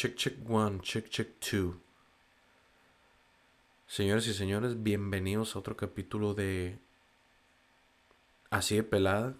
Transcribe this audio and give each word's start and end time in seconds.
Check, 0.00 0.16
check 0.16 0.34
one, 0.48 0.80
check, 0.80 1.10
check 1.10 1.28
two. 1.40 1.78
Señores 3.86 4.26
y 4.28 4.32
señores, 4.32 4.82
bienvenidos 4.82 5.54
a 5.54 5.58
otro 5.58 5.76
capítulo 5.76 6.32
de 6.32 6.78
Así 8.48 8.76
de 8.76 8.82
pelada. 8.82 9.34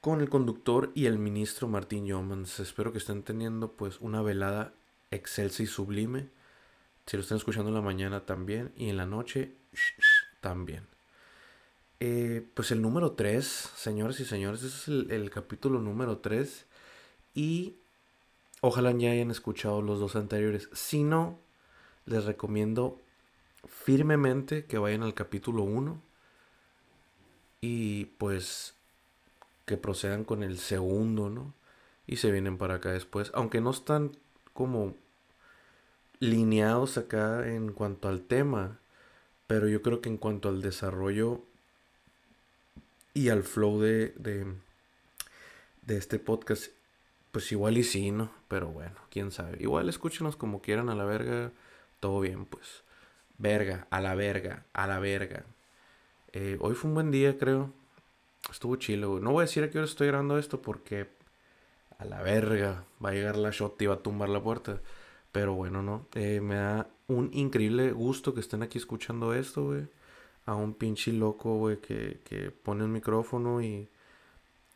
Con 0.00 0.20
el 0.20 0.28
conductor 0.28 0.90
y 0.96 1.06
el 1.06 1.20
ministro 1.20 1.68
Martín 1.68 2.06
Yomans. 2.06 2.58
Espero 2.58 2.90
que 2.90 2.98
estén 2.98 3.22
teniendo 3.22 3.70
pues 3.70 4.00
una 4.00 4.20
velada 4.20 4.72
excelsa 5.12 5.62
y 5.62 5.66
sublime. 5.66 6.26
Si 7.06 7.16
lo 7.16 7.22
están 7.22 7.38
escuchando 7.38 7.68
en 7.68 7.76
la 7.76 7.82
mañana 7.82 8.26
también 8.26 8.72
y 8.76 8.88
en 8.88 8.96
la 8.96 9.06
noche 9.06 9.52
también. 10.40 10.88
Eh, 12.00 12.44
pues 12.54 12.72
el 12.72 12.82
número 12.82 13.12
3, 13.12 13.46
señores 13.46 14.18
y 14.18 14.24
señores, 14.24 14.64
ese 14.64 14.76
es 14.76 14.88
el, 14.88 15.12
el 15.12 15.30
capítulo 15.30 15.78
número 15.78 16.18
3. 16.18 16.66
Y 17.36 17.76
ojalá 18.60 18.92
ya 18.92 19.10
hayan 19.10 19.30
escuchado 19.30 19.82
los 19.82 20.00
dos 20.00 20.16
anteriores. 20.16 20.68
Si 20.72 21.02
no, 21.02 21.38
les 22.06 22.24
recomiendo 22.24 23.00
firmemente 23.66 24.64
que 24.64 24.78
vayan 24.78 25.02
al 25.02 25.14
capítulo 25.14 25.62
1 25.62 26.00
y 27.60 28.06
pues 28.06 28.74
que 29.66 29.76
procedan 29.76 30.24
con 30.24 30.42
el 30.42 30.58
segundo, 30.58 31.30
¿no? 31.30 31.54
Y 32.06 32.16
se 32.16 32.32
vienen 32.32 32.58
para 32.58 32.76
acá 32.76 32.90
después, 32.90 33.30
aunque 33.34 33.60
no 33.60 33.70
están 33.70 34.16
como 34.52 34.96
lineados 36.18 36.98
acá 36.98 37.48
en 37.48 37.72
cuanto 37.72 38.08
al 38.08 38.22
tema, 38.22 38.78
pero 39.46 39.68
yo 39.68 39.82
creo 39.82 40.00
que 40.00 40.08
en 40.08 40.16
cuanto 40.16 40.48
al 40.48 40.60
desarrollo 40.60 41.42
y 43.14 43.28
al 43.28 43.42
flow 43.42 43.80
de, 43.80 44.08
de, 44.16 44.46
de 45.82 45.96
este 45.96 46.18
podcast, 46.18 46.72
pues 47.32 47.50
igual 47.52 47.78
y 47.78 47.84
sí, 47.84 48.10
¿no? 48.10 48.30
Pero 48.48 48.68
bueno, 48.68 48.96
quién 49.10 49.30
sabe. 49.30 49.58
Igual 49.60 49.88
escúchenos 49.88 50.36
como 50.36 50.62
quieran 50.62 50.88
a 50.88 50.94
la 50.94 51.04
verga, 51.04 51.52
todo 52.00 52.20
bien, 52.20 52.46
pues. 52.46 52.84
Verga, 53.38 53.86
a 53.90 54.00
la 54.00 54.14
verga, 54.14 54.66
a 54.72 54.86
la 54.86 54.98
verga. 54.98 55.44
Eh, 56.32 56.58
hoy 56.60 56.74
fue 56.74 56.88
un 56.88 56.94
buen 56.94 57.10
día, 57.10 57.38
creo. 57.38 57.72
Estuvo 58.50 58.76
chilo. 58.76 59.20
No 59.20 59.32
voy 59.32 59.42
a 59.42 59.46
decir 59.46 59.64
a 59.64 59.70
qué 59.70 59.78
hora 59.78 59.86
estoy 59.86 60.08
grabando 60.08 60.38
esto 60.38 60.60
porque 60.62 61.08
a 61.98 62.04
la 62.04 62.22
verga 62.22 62.84
va 63.04 63.10
a 63.10 63.12
llegar 63.12 63.36
la 63.36 63.50
shot 63.50 63.80
y 63.82 63.86
va 63.86 63.94
a 63.94 64.02
tumbar 64.02 64.28
la 64.28 64.42
puerta. 64.42 64.80
Pero 65.32 65.54
bueno, 65.54 65.82
no. 65.82 66.06
Eh, 66.14 66.40
me 66.40 66.56
da 66.56 66.88
un 67.08 67.30
increíble 67.32 67.92
gusto 67.92 68.34
que 68.34 68.40
estén 68.40 68.62
aquí 68.62 68.78
escuchando 68.78 69.34
esto, 69.34 69.66
güey. 69.66 69.88
A 70.46 70.54
un 70.54 70.74
pinche 70.74 71.12
loco, 71.12 71.56
güey, 71.58 71.80
que, 71.80 72.20
que 72.24 72.50
pone 72.50 72.84
un 72.84 72.92
micrófono 72.92 73.62
y, 73.62 73.88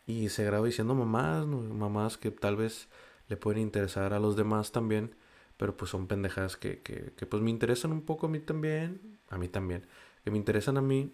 y 0.06 0.28
se 0.28 0.44
graba 0.44 0.66
diciendo 0.66 0.94
mamás, 0.94 1.46
mamás 1.46 2.18
que 2.18 2.30
tal 2.30 2.56
vez 2.56 2.88
le 3.28 3.36
pueden 3.36 3.62
interesar 3.62 4.12
a 4.12 4.20
los 4.20 4.36
demás 4.36 4.72
también. 4.72 5.14
Pero 5.56 5.76
pues 5.76 5.90
son 5.92 6.08
pendejadas 6.08 6.56
que, 6.56 6.80
que, 6.80 7.12
que 7.16 7.26
pues 7.26 7.42
me 7.42 7.50
interesan 7.50 7.92
un 7.92 8.02
poco 8.02 8.26
a 8.26 8.28
mí 8.28 8.40
también. 8.40 9.00
A 9.30 9.38
mí 9.38 9.48
también. 9.48 9.86
Que 10.24 10.30
me 10.30 10.36
interesan 10.38 10.76
a 10.78 10.82
mí 10.82 11.12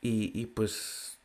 y, 0.00 0.38
y 0.38 0.46
pues, 0.46 1.18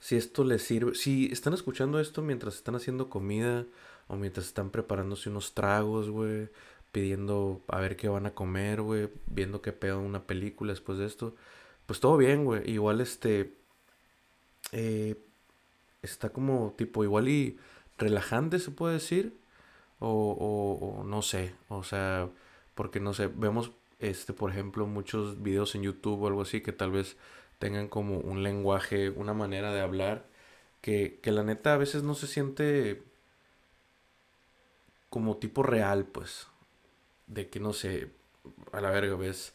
si 0.00 0.16
esto 0.16 0.44
les 0.44 0.62
sirve, 0.62 0.94
si 0.94 1.26
están 1.32 1.54
escuchando 1.54 2.00
esto 2.00 2.22
mientras 2.22 2.56
están 2.56 2.74
haciendo 2.76 3.10
comida 3.10 3.66
o 4.08 4.16
mientras 4.16 4.46
están 4.46 4.70
preparándose 4.70 5.28
unos 5.30 5.54
tragos, 5.54 6.10
güey, 6.10 6.48
pidiendo 6.92 7.62
a 7.68 7.80
ver 7.80 7.96
qué 7.96 8.08
van 8.08 8.26
a 8.26 8.34
comer, 8.34 8.82
güey, 8.82 9.10
viendo 9.26 9.62
qué 9.62 9.72
pedo 9.72 10.00
una 10.00 10.26
película 10.26 10.72
después 10.72 10.98
de 10.98 11.06
esto, 11.06 11.34
pues 11.86 12.00
todo 12.00 12.16
bien, 12.16 12.44
güey. 12.44 12.68
Igual 12.70 13.00
este, 13.00 13.54
eh, 14.72 15.16
está 16.02 16.30
como 16.30 16.74
tipo 16.76 17.04
igual 17.04 17.28
y 17.28 17.58
relajante, 17.98 18.58
se 18.58 18.70
puede 18.70 18.94
decir, 18.94 19.38
o, 20.00 20.98
o, 21.00 21.04
no 21.04 21.22
sé, 21.22 21.54
o 21.68 21.82
sea, 21.84 22.30
porque 22.74 23.00
no 23.00 23.14
sé, 23.14 23.28
vemos 23.28 23.72
este, 23.98 24.32
por 24.32 24.50
ejemplo, 24.50 24.86
muchos 24.86 25.42
videos 25.42 25.74
en 25.74 25.82
YouTube 25.82 26.22
o 26.22 26.28
algo 26.28 26.42
así 26.42 26.60
que 26.60 26.72
tal 26.72 26.92
vez 26.92 27.16
tengan 27.58 27.88
como 27.88 28.18
un 28.18 28.42
lenguaje, 28.42 29.10
una 29.10 29.34
manera 29.34 29.72
de 29.72 29.80
hablar, 29.80 30.26
que, 30.80 31.18
que 31.22 31.32
la 31.32 31.42
neta 31.44 31.74
a 31.74 31.78
veces 31.78 32.02
no 32.04 32.14
se 32.14 32.26
siente 32.28 33.02
como 35.10 35.36
tipo 35.38 35.62
real, 35.62 36.06
pues. 36.06 36.46
De 37.26 37.48
que 37.48 37.60
no 37.60 37.72
sé, 37.72 38.10
a 38.72 38.80
la 38.80 38.90
verga 38.90 39.16
ves, 39.16 39.54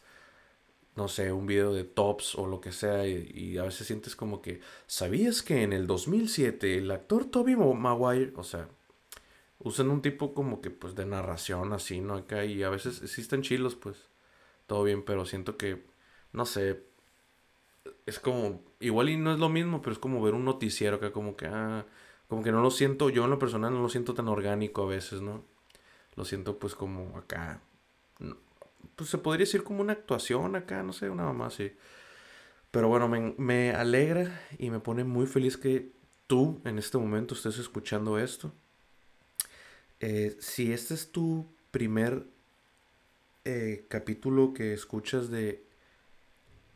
no 0.96 1.08
sé, 1.08 1.32
un 1.32 1.46
video 1.46 1.72
de 1.72 1.84
tops 1.84 2.34
o 2.36 2.46
lo 2.46 2.60
que 2.60 2.72
sea, 2.72 3.06
y, 3.06 3.58
a 3.58 3.64
veces 3.64 3.86
sientes 3.86 4.16
como 4.16 4.42
que, 4.42 4.60
¿sabías 4.86 5.42
que 5.42 5.62
en 5.62 5.72
el 5.72 5.86
2007 5.86 6.78
el 6.78 6.90
actor 6.90 7.26
Toby 7.26 7.56
Maguire, 7.56 8.32
o 8.36 8.44
sea, 8.44 8.68
usan 9.58 9.90
un 9.90 10.02
tipo 10.02 10.34
como 10.34 10.60
que 10.60 10.70
pues 10.70 10.94
de 10.94 11.06
narración 11.06 11.72
así, 11.72 12.00
¿no? 12.00 12.14
Acá, 12.14 12.44
y 12.44 12.62
a 12.62 12.70
veces 12.70 13.02
existen 13.02 13.42
chilos, 13.42 13.74
pues, 13.76 13.96
todo 14.66 14.84
bien, 14.84 15.04
pero 15.04 15.26
siento 15.26 15.56
que, 15.56 15.84
no 16.32 16.46
sé, 16.46 16.84
es 18.06 18.18
como, 18.20 18.62
igual 18.80 19.08
y 19.10 19.16
no 19.16 19.32
es 19.32 19.38
lo 19.40 19.48
mismo, 19.48 19.82
pero 19.82 19.92
es 19.92 19.98
como 19.98 20.22
ver 20.22 20.34
un 20.34 20.44
noticiero 20.44 21.00
que 21.00 21.12
como 21.12 21.36
que, 21.36 21.46
ah, 21.46 21.86
como 22.28 22.42
que 22.42 22.52
no 22.52 22.62
lo 22.62 22.70
siento, 22.70 23.10
yo 23.10 23.24
en 23.24 23.30
lo 23.30 23.38
personal 23.38 23.72
no 23.72 23.82
lo 23.82 23.88
siento 23.88 24.14
tan 24.14 24.28
orgánico 24.28 24.82
a 24.82 24.86
veces, 24.86 25.20
¿no? 25.22 25.44
Lo 26.16 26.24
siento 26.24 26.58
pues 26.58 26.74
como 26.74 27.16
acá, 27.18 27.60
pues 28.96 29.10
se 29.10 29.18
podría 29.18 29.44
decir 29.44 29.64
como 29.64 29.80
una 29.80 29.92
actuación 29.92 30.56
acá, 30.56 30.82
no 30.82 30.92
sé, 30.92 31.10
una 31.10 31.24
mamá 31.24 31.46
así. 31.46 31.72
Pero 32.70 32.88
bueno, 32.88 33.08
me, 33.08 33.34
me 33.38 33.72
alegra 33.72 34.40
y 34.58 34.70
me 34.70 34.80
pone 34.80 35.04
muy 35.04 35.26
feliz 35.26 35.56
que 35.56 35.92
tú 36.26 36.60
en 36.64 36.78
este 36.78 36.98
momento 36.98 37.34
estés 37.34 37.58
escuchando 37.58 38.18
esto. 38.18 38.52
Eh, 40.00 40.36
si 40.40 40.72
este 40.72 40.94
es 40.94 41.12
tu 41.12 41.46
primer 41.70 42.26
eh, 43.44 43.86
capítulo 43.88 44.52
que 44.54 44.72
escuchas 44.72 45.30
de 45.30 45.64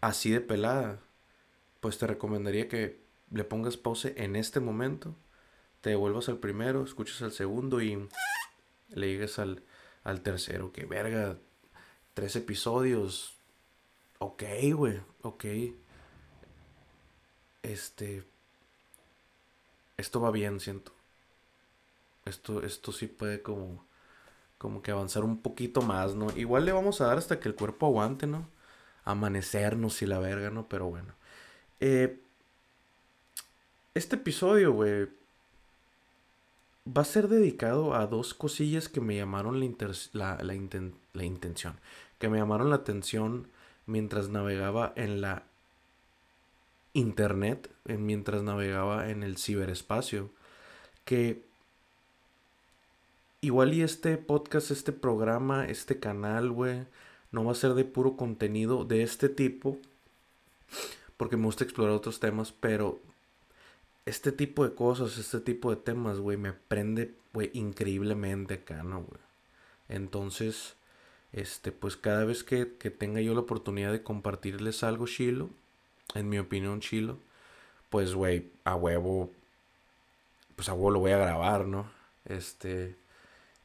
así 0.00 0.30
de 0.30 0.40
pelada, 0.40 1.00
pues 1.80 1.98
te 1.98 2.06
recomendaría 2.06 2.68
que 2.68 3.00
le 3.30 3.44
pongas 3.44 3.76
pause 3.76 4.14
en 4.16 4.36
este 4.36 4.60
momento, 4.60 5.14
te 5.80 5.90
devuelvas 5.90 6.28
al 6.28 6.38
primero, 6.38 6.84
escuches 6.84 7.22
al 7.22 7.32
segundo 7.32 7.82
y 7.82 8.08
le 8.88 9.06
llegues 9.08 9.38
al, 9.38 9.62
al 10.04 10.22
tercero. 10.22 10.72
Que 10.72 10.86
verga, 10.86 11.38
tres 12.18 12.34
episodios. 12.34 13.36
Ok, 14.18 14.42
güey, 14.74 15.00
ok. 15.22 15.44
Este... 17.62 18.24
Esto 19.96 20.20
va 20.20 20.32
bien, 20.32 20.58
siento. 20.58 20.90
Esto, 22.24 22.64
esto 22.64 22.90
sí 22.90 23.06
puede 23.06 23.40
como, 23.40 23.84
como 24.58 24.82
que 24.82 24.90
avanzar 24.90 25.22
un 25.22 25.40
poquito 25.40 25.80
más, 25.80 26.16
¿no? 26.16 26.36
Igual 26.36 26.64
le 26.64 26.72
vamos 26.72 27.00
a 27.00 27.06
dar 27.06 27.18
hasta 27.18 27.38
que 27.38 27.48
el 27.48 27.54
cuerpo 27.54 27.86
aguante, 27.86 28.26
¿no? 28.26 28.48
Amanecernos 29.04 30.02
y 30.02 30.06
la 30.06 30.18
verga, 30.18 30.50
¿no? 30.50 30.68
Pero 30.68 30.86
bueno. 30.86 31.14
Eh, 31.78 32.20
este 33.94 34.16
episodio, 34.16 34.72
güey, 34.72 35.06
va 36.96 37.02
a 37.02 37.04
ser 37.04 37.28
dedicado 37.28 37.94
a 37.94 38.06
dos 38.06 38.34
cosillas 38.34 38.88
que 38.88 39.00
me 39.00 39.16
llamaron 39.16 39.60
la, 40.12 40.38
la, 40.42 41.24
intención, 41.24 41.78
que 42.18 42.28
me 42.28 42.38
llamaron 42.38 42.70
la 42.70 42.76
atención 42.76 43.48
mientras 43.86 44.28
navegaba 44.28 44.92
en 44.96 45.20
la 45.20 45.44
internet, 46.92 47.70
mientras 47.84 48.42
navegaba 48.42 49.10
en 49.10 49.22
el 49.22 49.38
ciberespacio, 49.38 50.30
que 51.04 51.42
igual 53.40 53.72
y 53.72 53.82
este 53.82 54.16
podcast, 54.16 54.70
este 54.70 54.92
programa, 54.92 55.66
este 55.66 56.00
canal, 56.00 56.50
güey, 56.50 56.86
no 57.30 57.44
va 57.44 57.52
a 57.52 57.56
ser 57.56 57.74
de 57.74 57.84
puro 57.84 58.16
contenido 58.16 58.84
de 58.84 59.02
este 59.02 59.28
tipo, 59.28 59.78
porque 61.16 61.36
me 61.36 61.44
gusta 61.44 61.64
explorar 61.64 61.94
otros 61.94 62.20
temas, 62.20 62.52
pero 62.52 63.00
este 64.06 64.32
tipo 64.32 64.64
de 64.64 64.74
cosas, 64.74 65.18
este 65.18 65.40
tipo 65.40 65.70
de 65.70 65.76
temas, 65.76 66.18
güey, 66.18 66.36
me 66.36 66.52
prende, 66.52 67.14
güey, 67.32 67.50
increíblemente 67.52 68.54
acá, 68.54 68.82
¿no, 68.82 69.02
güey? 69.02 69.20
Entonces, 69.88 70.74
este, 71.32 71.72
pues 71.72 71.96
cada 71.96 72.24
vez 72.24 72.44
que, 72.44 72.76
que, 72.78 72.90
tenga 72.90 73.20
yo 73.20 73.34
la 73.34 73.40
oportunidad 73.40 73.92
de 73.92 74.02
compartirles 74.02 74.82
algo 74.82 75.06
chilo, 75.06 75.50
en 76.14 76.28
mi 76.28 76.38
opinión 76.38 76.80
chilo, 76.80 77.18
pues, 77.90 78.14
güey, 78.14 78.50
a 78.64 78.74
huevo, 78.74 79.30
pues 80.56 80.68
a 80.68 80.74
huevo 80.74 80.90
lo 80.90 81.00
voy 81.00 81.12
a 81.12 81.18
grabar, 81.18 81.66
¿no? 81.66 81.90
Este, 82.24 82.96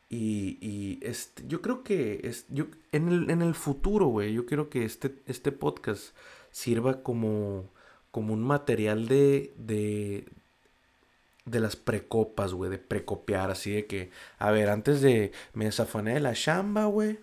y, 0.10 0.58
y 0.62 1.00
este, 1.02 1.44
yo 1.48 1.62
creo 1.62 1.84
que 1.84 2.22
es, 2.24 2.46
yo, 2.50 2.66
en, 2.92 3.10
el, 3.10 3.30
en 3.30 3.42
el 3.42 3.56
futuro, 3.56 4.08
güey, 4.08 4.34
yo 4.34 4.46
quiero 4.46 4.70
que 4.70 4.86
este, 4.86 5.16
este 5.28 5.52
podcast 5.52 6.16
sirva 6.52 7.02
como, 7.02 7.66
como 8.12 8.34
un 8.34 8.44
material 8.44 9.08
de, 9.08 9.54
de, 9.58 10.26
de 11.46 11.60
las 11.60 11.76
precopas, 11.76 12.54
güey, 12.54 12.70
de 12.70 12.78
precopiar, 12.78 13.52
así 13.52 13.72
de 13.72 13.86
que, 13.88 14.12
a 14.38 14.52
ver, 14.52 14.70
antes 14.70 15.02
de 15.02 15.32
me 15.54 15.66
desafané 15.66 16.14
de 16.14 16.20
la 16.20 16.34
chamba, 16.34 16.86
güey, 16.86 17.18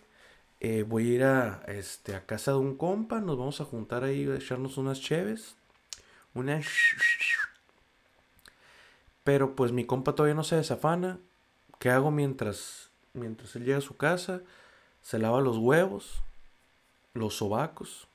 eh, 0.61 0.85
voy 0.87 1.11
a 1.11 1.15
ir 1.15 1.25
a, 1.25 1.63
este, 1.69 2.15
a 2.15 2.27
casa 2.27 2.53
de 2.53 2.59
un 2.59 2.77
compa, 2.77 3.21
nos 3.21 3.39
vamos 3.39 3.61
a 3.61 3.65
juntar 3.65 4.05
ahí 4.05 4.29
a 4.29 4.37
echarnos 4.37 4.77
unas 4.77 5.01
cheves, 5.01 5.57
unas... 6.35 6.67
Pero 9.25 9.55
pues 9.55 9.73
mi 9.73 9.85
compa 9.85 10.15
todavía 10.15 10.35
no 10.35 10.45
se 10.45 10.57
desafana, 10.57 11.19
¿Qué 11.81 11.89
hago 11.89 12.11
mientras, 12.11 12.91
mientras 13.15 13.57
él 13.57 13.65
llega 13.65 13.79
a 13.79 13.81
su 13.81 13.97
casa? 13.97 14.43
Se 15.01 15.19
lava 15.19 15.41
los 15.41 15.57
huevos, 15.57 16.23
los 17.15 17.39
sobacos. 17.39 18.07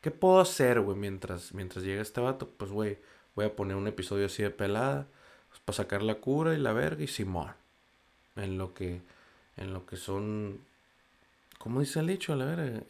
¿Qué 0.00 0.12
puedo 0.12 0.38
hacer, 0.38 0.80
güey, 0.80 0.96
mientras, 0.96 1.52
mientras 1.52 1.84
llega 1.84 2.00
este 2.00 2.20
vato? 2.20 2.48
Pues, 2.48 2.70
güey, 2.70 2.98
voy 3.34 3.46
a 3.46 3.56
poner 3.56 3.76
un 3.76 3.88
episodio 3.88 4.26
así 4.26 4.44
de 4.44 4.50
pelada. 4.50 5.08
Pues, 5.48 5.60
para 5.64 5.76
sacar 5.78 6.02
la 6.02 6.14
cura 6.14 6.54
y 6.54 6.58
la 6.58 6.72
verga 6.72 7.02
y 7.02 7.08
Simón. 7.08 7.52
En 8.36 8.56
lo 8.56 8.72
que, 8.72 9.02
en 9.56 9.72
lo 9.72 9.84
que 9.84 9.96
son, 9.96 10.60
¿cómo 11.62 11.78
dice 11.78 12.00
el 12.00 12.08
dicho? 12.08 12.32
A 12.32 12.36
la 12.36 12.44
verga. 12.44 12.82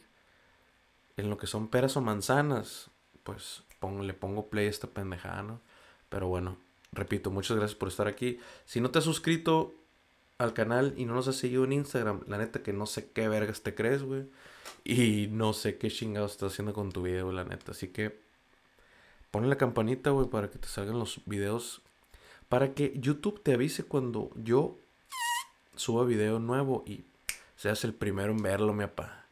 En 1.15 1.29
lo 1.29 1.37
que 1.37 1.45
son 1.45 1.67
peras 1.67 1.95
o 1.95 2.01
manzanas, 2.01 2.89
pues 3.23 3.61
le 4.01 4.13
pongo 4.15 4.49
play 4.49 4.65
a 4.65 4.69
esta 4.71 4.87
pendejada, 4.87 5.43
¿no? 5.43 5.61
Pero 6.09 6.27
bueno, 6.27 6.57
repito, 6.91 7.29
muchas 7.29 7.55
gracias 7.55 7.77
por 7.77 7.89
estar 7.89 8.07
aquí. 8.07 8.39
Si 8.65 8.81
no 8.81 8.89
te 8.89 8.97
has 8.97 9.05
suscrito 9.05 9.75
al 10.39 10.53
canal 10.53 10.95
y 10.97 11.05
no 11.05 11.13
nos 11.13 11.27
has 11.27 11.35
seguido 11.35 11.65
en 11.65 11.73
Instagram, 11.73 12.23
la 12.27 12.39
neta 12.39 12.63
que 12.63 12.73
no 12.73 12.87
sé 12.87 13.11
qué 13.11 13.27
vergas 13.27 13.61
te 13.61 13.75
crees, 13.75 14.01
güey. 14.01 14.25
Y 14.83 15.27
no 15.27 15.53
sé 15.53 15.77
qué 15.77 15.91
chingados 15.91 16.31
estás 16.31 16.53
haciendo 16.53 16.73
con 16.73 16.91
tu 16.91 17.03
video, 17.03 17.31
la 17.31 17.43
neta. 17.43 17.73
Así 17.73 17.89
que 17.89 18.19
ponle 19.29 19.49
la 19.49 19.57
campanita, 19.57 20.09
güey, 20.09 20.29
para 20.29 20.49
que 20.49 20.57
te 20.57 20.67
salgan 20.67 20.97
los 20.97 21.21
videos. 21.27 21.83
Para 22.49 22.73
que 22.73 22.93
YouTube 22.95 23.43
te 23.43 23.53
avise 23.53 23.83
cuando 23.83 24.31
yo 24.35 24.79
suba 25.75 26.05
video 26.05 26.39
nuevo 26.39 26.83
y 26.87 27.05
seas 27.63 27.85
el 27.85 27.93
primero 27.93 28.33
en 28.33 28.43
verlo, 28.43 28.73
mi 28.73 28.83
papá. 28.83 29.25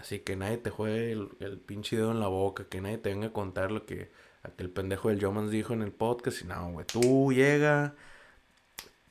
Así 0.00 0.18
que 0.18 0.34
nadie 0.34 0.56
te 0.56 0.70
juegue 0.70 1.12
el, 1.12 1.58
pinche 1.64 1.96
dedo 1.96 2.10
en 2.10 2.18
la 2.18 2.26
boca, 2.26 2.64
que 2.68 2.80
nadie 2.80 2.98
te 2.98 3.10
venga 3.10 3.28
a 3.28 3.32
contar 3.32 3.70
lo 3.70 3.86
que 3.86 4.10
aquel 4.42 4.70
pendejo 4.70 5.08
del 5.08 5.22
Jomans 5.24 5.52
dijo 5.52 5.72
en 5.72 5.82
el 5.82 5.92
podcast. 5.92 6.42
Y 6.42 6.46
no, 6.46 6.72
güey, 6.72 6.84
tú 6.84 7.32
llega, 7.32 7.94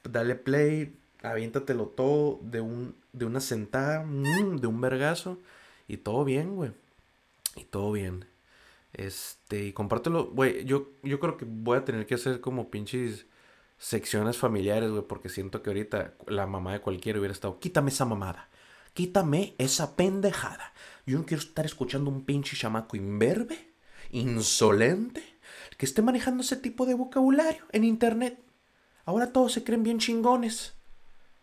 dale 0.03 0.35
play, 0.35 0.93
aviéntatelo 1.21 1.85
todo 1.85 2.41
de, 2.41 2.59
un, 2.59 2.97
de 3.13 3.23
una 3.23 3.39
sentada, 3.39 4.03
mm, 4.03 4.57
de 4.57 4.67
un 4.67 4.81
vergazo, 4.81 5.39
y 5.87 5.95
todo 5.95 6.25
bien, 6.25 6.57
güey. 6.57 6.71
Y 7.55 7.63
todo 7.63 7.93
bien. 7.93 8.25
Este, 8.91 9.67
y 9.67 9.73
compártelo, 9.73 10.25
güey, 10.31 10.65
yo, 10.65 10.89
yo 11.01 11.21
creo 11.21 11.37
que 11.37 11.45
voy 11.47 11.77
a 11.77 11.85
tener 11.85 12.05
que 12.05 12.15
hacer 12.15 12.41
como 12.41 12.69
pinches 12.69 13.25
secciones 13.77 14.37
familiares, 14.37 14.91
güey, 14.91 15.03
porque 15.03 15.29
siento 15.29 15.61
que 15.61 15.69
ahorita 15.69 16.15
la 16.27 16.47
mamá 16.47 16.73
de 16.73 16.81
cualquiera 16.81 17.19
hubiera 17.19 17.33
estado, 17.33 17.59
quítame 17.59 17.89
esa 17.89 18.05
mamada, 18.05 18.49
quítame 18.93 19.55
esa 19.57 19.95
pendejada. 19.95 20.73
Yo 21.05 21.17
no 21.17 21.25
quiero 21.25 21.43
estar 21.43 21.65
escuchando 21.65 22.09
un 22.09 22.25
pinche 22.25 22.55
chamaco 22.55 22.95
imberbe, 22.95 23.73
insolente, 24.11 25.23
que 25.77 25.85
esté 25.85 26.01
manejando 26.01 26.43
ese 26.43 26.55
tipo 26.55 26.85
de 26.85 26.93
vocabulario 26.93 27.65
en 27.71 27.83
internet. 27.83 28.39
Ahora 29.05 29.33
todos 29.33 29.51
se 29.51 29.63
creen 29.63 29.83
bien 29.83 29.99
chingones. 29.99 30.75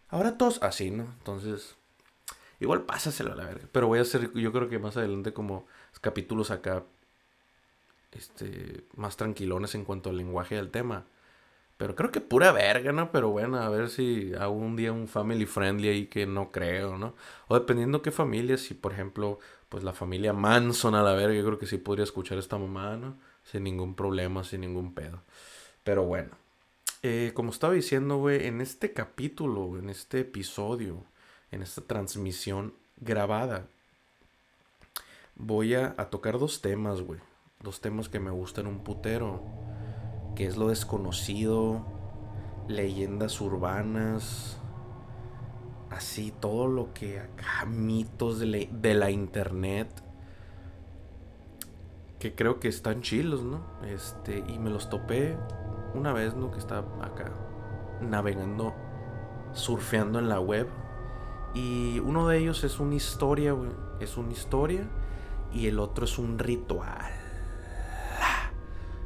Ahora 0.08 0.38
todos 0.38 0.62
así, 0.62 0.90
¿no? 0.90 1.04
Entonces, 1.18 1.76
igual 2.58 2.82
pásaselo 2.82 3.32
a 3.32 3.36
la 3.36 3.44
verga. 3.44 3.68
Pero 3.70 3.86
voy 3.86 3.98
a 3.98 4.02
hacer, 4.02 4.32
yo 4.32 4.52
creo 4.52 4.68
que 4.68 4.78
más 4.78 4.96
adelante 4.96 5.32
como 5.32 5.66
capítulos 6.00 6.50
acá, 6.50 6.84
este, 8.12 8.84
más 8.96 9.16
tranquilones 9.16 9.74
en 9.74 9.84
cuanto 9.84 10.10
al 10.10 10.16
lenguaje 10.16 10.56
del 10.56 10.70
tema. 10.70 11.06
Pero 11.80 11.96
creo 11.96 12.10
que 12.10 12.20
pura 12.20 12.52
verga, 12.52 12.92
¿no? 12.92 13.10
Pero 13.10 13.30
bueno, 13.30 13.56
a 13.56 13.70
ver 13.70 13.88
si 13.88 14.34
hago 14.34 14.52
un 14.52 14.76
día 14.76 14.92
un 14.92 15.08
family 15.08 15.46
friendly 15.46 15.88
ahí 15.88 16.06
que 16.08 16.26
no 16.26 16.52
creo, 16.52 16.98
¿no? 16.98 17.14
O 17.48 17.54
dependiendo 17.58 18.02
qué 18.02 18.10
familia, 18.10 18.58
si 18.58 18.74
por 18.74 18.92
ejemplo, 18.92 19.38
pues 19.70 19.82
la 19.82 19.94
familia 19.94 20.34
Manson 20.34 20.94
a 20.94 21.02
la 21.02 21.14
verga, 21.14 21.34
yo 21.34 21.42
creo 21.42 21.58
que 21.58 21.64
sí 21.64 21.78
podría 21.78 22.04
escuchar 22.04 22.36
esta 22.36 22.58
mamá, 22.58 22.98
¿no? 22.98 23.16
Sin 23.44 23.64
ningún 23.64 23.94
problema, 23.94 24.44
sin 24.44 24.60
ningún 24.60 24.92
pedo. 24.92 25.22
Pero 25.82 26.04
bueno. 26.04 26.32
Eh, 27.02 27.32
como 27.32 27.50
estaba 27.50 27.72
diciendo, 27.72 28.18
güey, 28.18 28.46
en 28.46 28.60
este 28.60 28.92
capítulo, 28.92 29.78
en 29.78 29.88
este 29.88 30.20
episodio, 30.20 31.02
en 31.50 31.62
esta 31.62 31.80
transmisión 31.80 32.74
grabada, 32.98 33.64
voy 35.34 35.76
a, 35.76 35.94
a 35.96 36.10
tocar 36.10 36.38
dos 36.38 36.60
temas, 36.60 37.00
güey. 37.00 37.20
Dos 37.62 37.80
temas 37.80 38.10
que 38.10 38.20
me 38.20 38.30
gustan 38.30 38.66
un 38.66 38.84
putero 38.84 39.69
que 40.40 40.46
es 40.46 40.56
lo 40.56 40.68
desconocido, 40.68 41.84
leyendas 42.66 43.42
urbanas, 43.42 44.56
así 45.90 46.32
todo 46.40 46.66
lo 46.66 46.94
que 46.94 47.20
acá, 47.20 47.66
mitos 47.66 48.38
de 48.38 48.94
la, 48.94 49.10
internet, 49.10 49.90
que 52.18 52.34
creo 52.34 52.58
que 52.58 52.68
están 52.68 53.02
chilos, 53.02 53.42
¿no? 53.42 53.60
Este, 53.84 54.42
y 54.48 54.58
me 54.58 54.70
los 54.70 54.88
topé 54.88 55.36
una 55.92 56.14
vez, 56.14 56.34
¿no? 56.34 56.50
Que 56.50 56.58
estaba 56.58 57.04
acá 57.04 57.30
navegando, 58.00 58.72
surfeando 59.52 60.20
en 60.20 60.30
la 60.30 60.40
web. 60.40 60.68
Y 61.52 61.98
uno 61.98 62.28
de 62.28 62.38
ellos 62.38 62.64
es 62.64 62.80
una 62.80 62.94
historia, 62.94 63.52
güey. 63.52 63.72
Es 64.00 64.16
una 64.16 64.32
historia. 64.32 64.88
Y 65.52 65.66
el 65.66 65.78
otro 65.78 66.06
es 66.06 66.18
un 66.18 66.38
ritual 66.38 67.19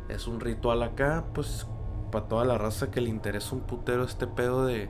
es 0.08 0.26
un 0.26 0.40
ritual 0.40 0.82
acá, 0.82 1.24
pues 1.34 1.66
para 2.10 2.26
toda 2.26 2.44
la 2.44 2.58
raza 2.58 2.90
que 2.90 3.00
le 3.00 3.10
interesa 3.10 3.54
un 3.54 3.62
putero 3.62 4.04
este 4.04 4.26
pedo 4.26 4.66
de, 4.66 4.88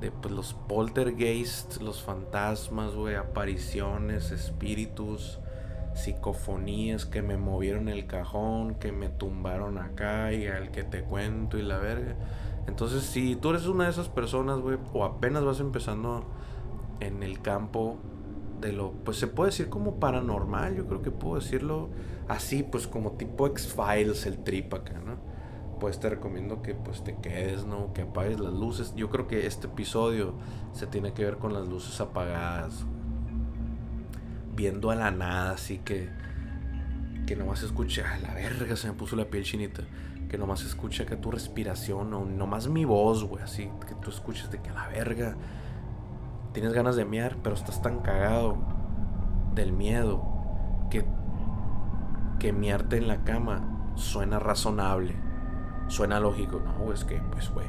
de 0.00 0.10
pues, 0.10 0.34
los 0.34 0.54
poltergeists, 0.54 1.80
los 1.80 2.02
fantasmas, 2.02 2.94
güey, 2.94 3.14
apariciones, 3.14 4.30
espíritus, 4.32 5.38
psicofonías 5.94 7.06
que 7.06 7.22
me 7.22 7.36
movieron 7.36 7.88
el 7.88 8.06
cajón, 8.06 8.74
que 8.74 8.92
me 8.92 9.08
tumbaron 9.08 9.78
acá 9.78 10.32
y 10.32 10.46
al 10.46 10.70
que 10.70 10.84
te 10.84 11.02
cuento 11.02 11.58
y 11.58 11.62
la 11.62 11.78
verga. 11.78 12.16
Entonces, 12.66 13.02
si 13.04 13.36
tú 13.36 13.50
eres 13.50 13.66
una 13.66 13.84
de 13.84 13.90
esas 13.90 14.08
personas, 14.08 14.58
güey, 14.60 14.78
o 14.92 15.04
apenas 15.04 15.44
vas 15.44 15.60
empezando 15.60 16.24
en 17.00 17.22
el 17.22 17.40
campo 17.40 17.98
de 18.60 18.72
lo, 18.72 18.92
pues 18.92 19.18
se 19.18 19.26
puede 19.26 19.50
decir 19.50 19.68
como 19.68 19.96
paranormal, 19.96 20.76
yo 20.76 20.86
creo 20.86 21.02
que 21.02 21.10
puedo 21.10 21.36
decirlo 21.36 21.88
así, 22.28 22.62
pues 22.62 22.86
como 22.86 23.12
tipo 23.12 23.46
X-Files, 23.46 24.26
el 24.26 24.38
trip 24.38 24.72
¿no? 25.04 25.16
Pues 25.80 25.98
te 25.98 26.08
recomiendo 26.08 26.62
que 26.62 26.74
pues 26.74 27.02
te 27.02 27.16
quedes, 27.16 27.64
¿no? 27.64 27.92
Que 27.92 28.02
apagues 28.02 28.38
las 28.38 28.52
luces. 28.52 28.94
Yo 28.94 29.10
creo 29.10 29.26
que 29.26 29.46
este 29.46 29.66
episodio 29.66 30.34
se 30.72 30.86
tiene 30.86 31.12
que 31.12 31.24
ver 31.24 31.38
con 31.38 31.52
las 31.52 31.66
luces 31.66 32.00
apagadas. 32.00 32.84
Viendo 34.54 34.90
a 34.90 34.94
la 34.94 35.10
nada, 35.10 35.52
así 35.52 35.78
que... 35.78 36.08
Que 37.26 37.36
nomás 37.36 37.62
escucha, 37.62 38.14
a 38.14 38.18
la 38.18 38.34
verga 38.34 38.76
se 38.76 38.88
me 38.88 38.94
puso 38.94 39.16
la 39.16 39.24
piel 39.24 39.44
chinita. 39.44 39.82
Que 40.28 40.38
nomás 40.38 40.62
escucha 40.62 41.04
que 41.04 41.16
tu 41.16 41.30
respiración 41.30 42.14
o 42.14 42.24
nomás 42.24 42.68
mi 42.68 42.84
voz, 42.84 43.24
güey, 43.24 43.42
así. 43.42 43.68
Que 43.86 43.94
tú 43.96 44.10
escuches 44.10 44.50
de 44.50 44.60
que 44.60 44.70
a 44.70 44.74
la 44.74 44.88
verga 44.88 45.36
tienes 46.52 46.72
ganas 46.72 46.96
de 46.96 47.04
mear, 47.04 47.36
pero 47.42 47.54
estás 47.54 47.82
tan 47.82 48.00
cagado 48.00 48.56
del 49.54 49.72
miedo 49.72 50.22
que 50.90 51.04
que 52.42 52.52
miarte 52.52 52.96
en 52.96 53.06
la 53.06 53.22
cama 53.22 53.92
suena 53.94 54.40
razonable, 54.40 55.14
suena 55.86 56.18
lógico. 56.18 56.58
No, 56.58 56.92
es 56.92 57.04
que, 57.04 57.22
pues, 57.30 57.48
güey, 57.50 57.68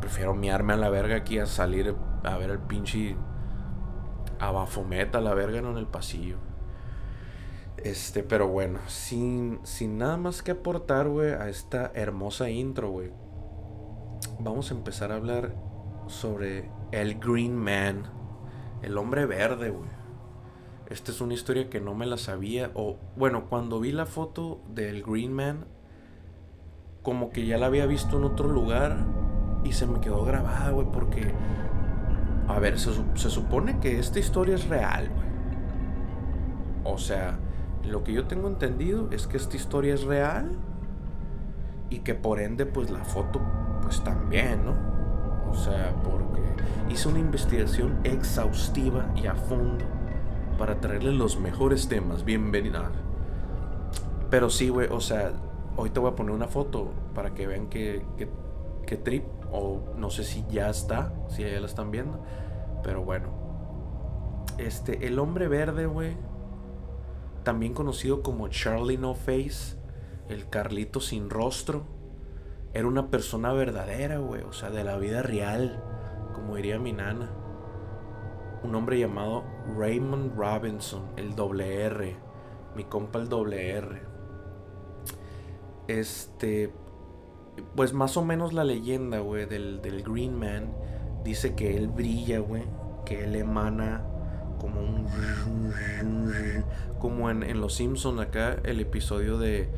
prefiero 0.00 0.34
miarme 0.34 0.72
a 0.72 0.76
la 0.76 0.90
verga 0.90 1.14
aquí 1.14 1.38
a 1.38 1.46
salir 1.46 1.94
a 2.24 2.36
ver 2.36 2.50
el 2.50 2.58
pinche 2.58 3.16
abafometa 4.40 5.18
a 5.18 5.20
la 5.20 5.34
verga 5.34 5.62
no 5.62 5.70
en 5.70 5.76
el 5.76 5.86
pasillo. 5.86 6.38
Este, 7.76 8.24
pero 8.24 8.48
bueno, 8.48 8.80
sin, 8.88 9.60
sin 9.62 9.98
nada 9.98 10.16
más 10.16 10.42
que 10.42 10.50
aportar, 10.50 11.08
güey, 11.08 11.34
a 11.34 11.48
esta 11.48 11.92
hermosa 11.94 12.50
intro, 12.50 12.90
güey. 12.90 13.12
Vamos 14.40 14.72
a 14.72 14.74
empezar 14.74 15.12
a 15.12 15.14
hablar 15.14 15.54
sobre 16.08 16.68
el 16.90 17.20
Green 17.20 17.56
Man, 17.56 18.02
el 18.82 18.98
hombre 18.98 19.26
verde, 19.26 19.70
güey. 19.70 20.01
Esta 20.92 21.10
es 21.10 21.22
una 21.22 21.32
historia 21.32 21.70
que 21.70 21.80
no 21.80 21.94
me 21.94 22.04
la 22.04 22.18
sabía. 22.18 22.70
O 22.74 22.98
bueno, 23.16 23.46
cuando 23.48 23.80
vi 23.80 23.92
la 23.92 24.04
foto 24.04 24.60
del 24.74 25.02
Green 25.02 25.32
Man, 25.32 25.64
como 27.02 27.30
que 27.30 27.46
ya 27.46 27.56
la 27.56 27.64
había 27.64 27.86
visto 27.86 28.18
en 28.18 28.24
otro 28.24 28.46
lugar 28.46 28.98
y 29.64 29.72
se 29.72 29.86
me 29.86 30.00
quedó 30.00 30.22
grabada, 30.22 30.68
güey, 30.70 30.86
porque... 30.92 31.32
A 32.46 32.58
ver, 32.58 32.78
se, 32.78 32.90
se, 33.14 33.30
supone 33.30 33.80
que 33.80 33.98
esta 33.98 34.18
historia 34.18 34.54
es 34.54 34.68
real, 34.68 35.08
güey. 35.08 36.94
O 36.94 36.98
sea, 36.98 37.38
lo 37.88 38.04
que 38.04 38.12
yo 38.12 38.26
tengo 38.26 38.48
entendido 38.48 39.08
es 39.12 39.26
que 39.26 39.38
esta 39.38 39.56
historia 39.56 39.94
es 39.94 40.04
real 40.04 40.58
y 41.88 42.00
que 42.00 42.14
por 42.14 42.38
ende, 42.38 42.66
pues 42.66 42.90
la 42.90 43.02
foto, 43.02 43.40
pues 43.80 44.04
también, 44.04 44.66
¿no? 44.66 44.74
O 45.50 45.54
sea, 45.54 45.94
porque 46.04 46.42
hice 46.92 47.08
una 47.08 47.20
investigación 47.20 47.98
exhaustiva 48.04 49.06
y 49.16 49.26
a 49.26 49.34
fondo 49.34 49.86
para 50.62 50.80
traerles 50.80 51.14
los 51.14 51.40
mejores 51.40 51.88
temas. 51.88 52.24
Bienvenida. 52.24 52.92
Pero 54.30 54.48
sí, 54.48 54.68
güey, 54.68 54.86
o 54.92 55.00
sea, 55.00 55.32
hoy 55.76 55.90
te 55.90 55.98
voy 55.98 56.12
a 56.12 56.14
poner 56.14 56.32
una 56.32 56.46
foto 56.46 56.92
para 57.16 57.34
que 57.34 57.48
vean 57.48 57.66
que, 57.66 58.06
que, 58.86 58.96
trip. 58.96 59.24
O 59.50 59.80
no 59.96 60.08
sé 60.10 60.22
si 60.22 60.44
ya 60.48 60.70
está, 60.70 61.12
si 61.26 61.42
ya 61.42 61.58
la 61.58 61.66
están 61.66 61.90
viendo. 61.90 62.24
Pero 62.84 63.02
bueno. 63.02 63.26
Este, 64.56 65.04
el 65.08 65.18
hombre 65.18 65.48
verde, 65.48 65.86
güey. 65.86 66.16
También 67.42 67.74
conocido 67.74 68.22
como 68.22 68.46
Charlie 68.46 68.98
No 68.98 69.16
Face. 69.16 69.76
El 70.28 70.48
Carlito 70.48 71.00
sin 71.00 71.28
rostro. 71.28 71.82
Era 72.72 72.86
una 72.86 73.10
persona 73.10 73.52
verdadera, 73.52 74.18
güey. 74.18 74.42
O 74.42 74.52
sea, 74.52 74.70
de 74.70 74.84
la 74.84 74.96
vida 74.96 75.22
real. 75.22 75.82
como 76.34 76.54
diría 76.54 76.78
mi 76.78 76.92
nana. 76.92 77.41
Un 78.64 78.74
hombre 78.74 78.98
llamado 78.98 79.44
Raymond 79.76 80.36
Robinson, 80.36 81.02
el 81.16 81.34
doble 81.34 81.82
R. 81.82 82.16
Mi 82.76 82.84
compa 82.84 83.18
el 83.18 83.28
doble 83.28 83.70
R. 83.70 84.02
Este. 85.88 86.72
Pues 87.76 87.92
más 87.92 88.16
o 88.16 88.24
menos 88.24 88.52
la 88.52 88.64
leyenda, 88.64 89.18
güey, 89.18 89.46
del, 89.46 89.82
del 89.82 90.02
Green 90.02 90.38
Man 90.38 90.72
dice 91.24 91.54
que 91.54 91.76
él 91.76 91.88
brilla, 91.88 92.38
güey. 92.38 92.64
Que 93.04 93.24
él 93.24 93.34
emana 93.34 94.04
como 94.60 94.80
un. 94.80 95.06
Como 96.98 97.30
en, 97.30 97.42
en 97.42 97.60
Los 97.60 97.74
Simpsons, 97.74 98.20
acá, 98.20 98.58
el 98.64 98.80
episodio 98.80 99.38
de, 99.38 99.68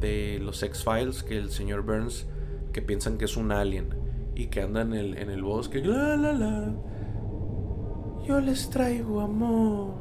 de 0.00 0.38
los 0.40 0.62
X-Files, 0.62 1.24
que 1.24 1.36
el 1.36 1.50
señor 1.50 1.82
Burns, 1.82 2.26
que 2.72 2.82
piensan 2.82 3.18
que 3.18 3.24
es 3.24 3.36
un 3.36 3.50
alien 3.50 3.88
y 4.36 4.46
que 4.46 4.62
anda 4.62 4.82
en 4.82 4.94
el, 4.94 5.18
en 5.18 5.30
el 5.30 5.42
bosque. 5.42 5.84
La, 5.84 6.16
la, 6.16 6.32
la. 6.32 6.72
Yo 8.28 8.40
les 8.42 8.68
traigo 8.68 9.22
amor. 9.22 9.94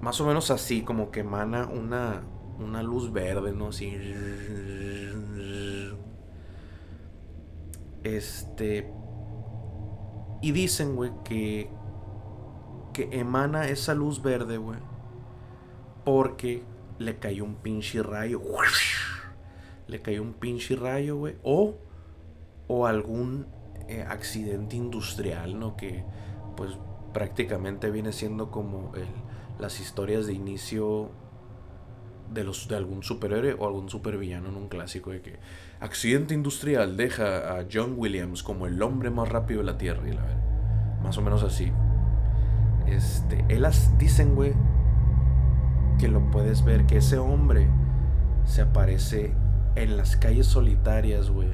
Más 0.00 0.20
o 0.20 0.24
menos 0.24 0.52
así, 0.52 0.82
como 0.82 1.10
que 1.10 1.18
emana 1.20 1.66
una, 1.66 2.22
una 2.60 2.80
luz 2.84 3.12
verde, 3.12 3.52
¿no? 3.52 3.70
Así. 3.70 3.92
Este. 8.04 8.88
Y 10.42 10.52
dicen, 10.52 10.94
güey, 10.94 11.10
que. 11.24 11.70
Que 12.92 13.08
emana 13.10 13.66
esa 13.66 13.92
luz 13.92 14.22
verde, 14.22 14.58
güey. 14.58 14.78
Porque 16.04 16.62
le 17.00 17.18
cayó 17.18 17.42
un 17.42 17.56
pinche 17.56 18.00
rayo. 18.04 18.40
Le 19.88 20.02
cayó 20.02 20.22
un 20.22 20.34
pinche 20.34 20.76
rayo, 20.76 21.16
güey. 21.16 21.34
O. 21.42 21.74
O 22.68 22.86
algún 22.86 23.46
eh, 23.88 24.04
accidente 24.08 24.76
industrial, 24.76 25.58
¿no? 25.58 25.76
Que. 25.76 26.04
Pues 26.56 26.78
prácticamente 27.16 27.90
viene 27.90 28.12
siendo 28.12 28.50
como 28.50 28.94
el, 28.94 29.06
las 29.58 29.80
historias 29.80 30.26
de 30.26 30.34
inicio 30.34 31.10
de, 32.30 32.44
los, 32.44 32.68
de 32.68 32.76
algún 32.76 33.02
superhéroe 33.02 33.56
o 33.58 33.66
algún 33.66 33.88
supervillano 33.88 34.50
en 34.50 34.56
un 34.56 34.68
clásico 34.68 35.12
de 35.12 35.22
que 35.22 35.38
accidente 35.80 36.34
industrial 36.34 36.98
deja 36.98 37.58
a 37.58 37.64
John 37.72 37.94
Williams 37.96 38.42
como 38.42 38.66
el 38.66 38.82
hombre 38.82 39.08
más 39.08 39.30
rápido 39.30 39.60
de 39.60 39.66
la 39.66 39.78
Tierra 39.78 40.06
y 40.06 40.12
la 40.12 40.26
más 41.02 41.16
o 41.16 41.22
menos 41.22 41.42
así. 41.42 41.72
Este, 42.86 43.44
las 43.58 43.96
dicen, 43.96 44.34
güey, 44.34 44.52
que 45.98 46.08
lo 46.08 46.30
puedes 46.30 46.64
ver 46.64 46.84
que 46.84 46.98
ese 46.98 47.16
hombre 47.16 47.68
se 48.44 48.60
aparece 48.60 49.34
en 49.74 49.96
las 49.96 50.16
calles 50.16 50.46
solitarias, 50.46 51.30
güey, 51.30 51.48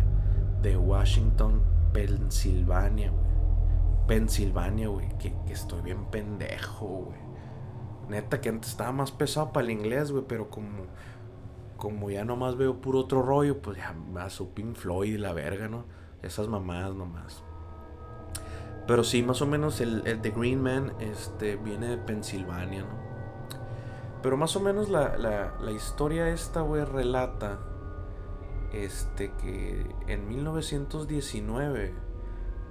de 0.60 0.76
Washington, 0.76 1.62
Pensilvania, 1.92 3.10
güey. 3.10 3.32
Pensilvania, 4.06 4.88
güey, 4.88 5.08
que, 5.18 5.34
que 5.46 5.52
estoy 5.52 5.82
bien 5.82 6.06
pendejo, 6.06 6.86
güey. 6.86 7.20
Neta 8.08 8.40
que 8.40 8.48
antes 8.48 8.70
estaba 8.70 8.92
más 8.92 9.12
pesado 9.12 9.52
para 9.52 9.64
el 9.64 9.70
inglés, 9.70 10.10
güey, 10.10 10.24
pero 10.26 10.50
como 10.50 10.86
como 11.82 12.10
ya 12.10 12.24
nomás 12.24 12.56
veo 12.56 12.80
puro 12.80 13.00
otro 13.00 13.22
rollo, 13.22 13.60
pues 13.60 13.76
ya 13.76 13.92
a 14.20 14.30
su 14.30 14.50
Pink 14.50 14.76
Floyd 14.76 15.14
y 15.14 15.18
la 15.18 15.32
verga, 15.32 15.66
¿no? 15.66 15.84
Esas 16.22 16.46
mamadas 16.46 16.94
nomás. 16.94 17.42
Pero 18.86 19.02
sí, 19.02 19.24
más 19.24 19.42
o 19.42 19.46
menos 19.46 19.80
el, 19.80 20.06
el 20.06 20.20
The 20.20 20.30
Green 20.30 20.62
Man 20.62 20.92
este, 21.00 21.56
viene 21.56 21.88
de 21.88 21.96
Pensilvania, 21.96 22.82
¿no? 22.82 23.02
Pero 24.22 24.36
más 24.36 24.54
o 24.54 24.60
menos 24.60 24.90
la, 24.90 25.16
la, 25.16 25.54
la 25.60 25.72
historia 25.72 26.28
esta, 26.28 26.60
güey, 26.60 26.84
relata 26.84 27.58
este, 28.72 29.30
que 29.32 29.86
en 30.08 30.28
1919, 30.28 31.92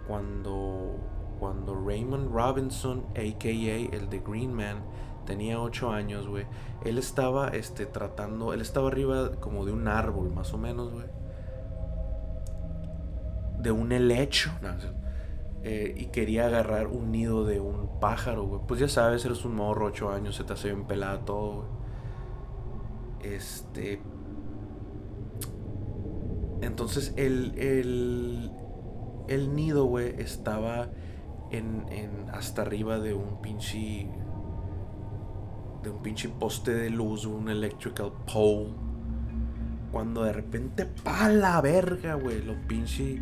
cuando, 0.07 0.97
cuando 1.39 1.75
Raymond 1.75 2.31
Robinson, 2.31 3.05
a.k.a. 3.11 3.95
el 3.95 4.09
The 4.09 4.19
Green 4.25 4.53
Man, 4.53 4.83
tenía 5.25 5.61
8 5.61 5.91
años, 5.91 6.27
güey. 6.27 6.45
Él 6.83 6.97
estaba 6.97 7.49
este, 7.49 7.85
tratando, 7.85 8.53
él 8.53 8.61
estaba 8.61 8.87
arriba 8.87 9.31
como 9.39 9.65
de 9.65 9.71
un 9.71 9.87
árbol, 9.87 10.31
más 10.31 10.53
o 10.53 10.57
menos, 10.57 10.91
güey. 10.91 11.05
De 13.59 13.71
un 13.71 13.91
helecho. 13.91 14.51
Eh, 15.63 15.93
y 15.95 16.05
quería 16.07 16.47
agarrar 16.47 16.87
un 16.87 17.11
nido 17.11 17.45
de 17.45 17.59
un 17.59 17.99
pájaro, 17.99 18.45
güey. 18.45 18.61
Pues 18.67 18.79
ya 18.79 18.87
sabes, 18.87 19.23
eres 19.25 19.45
un 19.45 19.55
morro, 19.55 19.85
8 19.85 20.11
años, 20.11 20.35
se 20.35 20.43
te 20.43 20.53
hace 20.53 20.69
bien 20.69 20.87
pelada 20.87 21.19
todo, 21.19 21.53
güey. 21.57 21.67
Este. 23.33 24.01
Entonces 26.61 27.13
el, 27.17 27.53
el, 27.57 28.51
el 29.27 29.55
nido, 29.55 29.85
güey, 29.85 30.13
estaba 30.19 30.89
en, 31.51 31.85
en, 31.89 32.29
hasta 32.31 32.61
arriba 32.61 32.99
de 32.99 33.13
un 33.13 33.41
pinche 33.41 34.09
de 35.83 35.89
un 35.89 36.01
pinche 36.03 36.29
poste 36.29 36.73
de 36.73 36.89
luz, 36.89 37.25
un 37.25 37.49
electrical 37.49 38.11
pole. 38.31 38.69
Cuando 39.91 40.23
de 40.23 40.31
repente, 40.31 40.85
pa 40.85 41.27
la 41.29 41.59
verga, 41.59 42.13
güey, 42.13 42.41
los 42.43 42.55
pinche, 42.67 43.19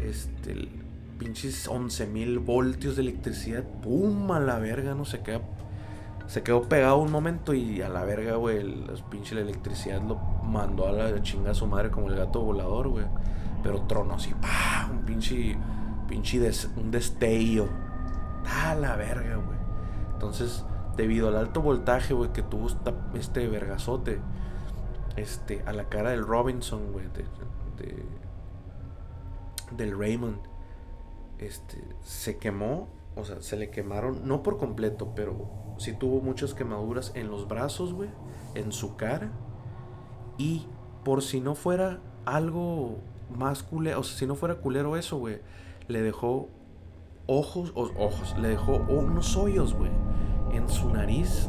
este, 0.00 0.68
pinches 1.18 1.68
11.000 1.68 2.38
voltios 2.44 2.96
de 2.96 3.02
electricidad, 3.02 3.64
pum, 3.82 4.30
a 4.30 4.40
la 4.40 4.58
verga, 4.58 4.94
no 4.94 5.04
se 5.04 5.20
queda, 5.20 5.42
se 6.28 6.42
quedó 6.42 6.62
pegado 6.62 6.98
un 6.98 7.10
momento 7.10 7.54
y 7.54 7.80
a 7.80 7.88
la 7.88 8.04
verga, 8.04 8.36
güey, 8.36 8.62
los 8.62 9.00
pinches 9.00 9.32
la 9.32 9.40
electricidad 9.40 10.02
lo 10.02 10.16
mandó 10.16 10.86
a 10.86 10.92
la 10.92 11.22
chinga 11.22 11.52
a 11.52 11.54
su 11.54 11.66
madre 11.66 11.90
como 11.90 12.08
el 12.08 12.16
gato 12.16 12.42
volador, 12.42 12.88
güey. 12.88 13.06
Pero 13.62 13.80
trono 13.82 14.14
así, 14.14 14.34
pa, 14.34 14.88
un 14.90 15.06
pinche, 15.06 15.56
pinche 16.06 16.38
un 16.76 16.90
destello, 16.90 17.66
a 18.44 18.74
la 18.74 18.94
verga, 18.96 19.36
güey. 19.36 19.58
Entonces, 20.12 20.66
debido 20.98 21.28
al 21.28 21.36
alto 21.36 21.62
voltaje, 21.62 22.12
güey, 22.12 22.30
que 22.30 22.42
tuvo 22.42 22.68
este 23.14 23.48
vergazote, 23.48 24.20
este, 25.16 25.62
a 25.64 25.72
la 25.72 25.88
cara 25.88 26.10
del 26.10 26.26
Robinson, 26.26 26.92
güey, 26.92 27.06
de, 27.08 27.24
del 29.74 29.98
Raymond, 29.98 30.40
este, 31.38 31.82
se 32.02 32.36
quemó, 32.36 32.88
o 33.18 33.24
sea, 33.24 33.40
se 33.40 33.56
le 33.56 33.70
quemaron, 33.70 34.26
no 34.26 34.42
por 34.42 34.58
completo, 34.58 35.12
pero 35.14 35.74
sí 35.78 35.92
tuvo 35.92 36.20
muchas 36.20 36.54
quemaduras 36.54 37.12
en 37.14 37.28
los 37.28 37.48
brazos, 37.48 37.92
güey, 37.92 38.10
en 38.54 38.72
su 38.72 38.96
cara, 38.96 39.32
y 40.38 40.66
por 41.04 41.22
si 41.22 41.40
no 41.40 41.54
fuera 41.54 42.00
algo 42.24 42.98
más 43.30 43.62
culero, 43.62 44.00
o 44.00 44.02
sea, 44.02 44.18
si 44.18 44.26
no 44.26 44.34
fuera 44.34 44.56
culero 44.56 44.96
eso, 44.96 45.18
güey, 45.18 45.40
le 45.88 46.02
dejó 46.02 46.48
ojos, 47.26 47.72
ojos, 47.74 48.36
le 48.38 48.48
dejó 48.48 48.76
unos 48.88 49.36
hoyos, 49.36 49.74
güey 49.74 49.90
en 50.52 50.68
su 50.68 50.90
nariz 50.90 51.48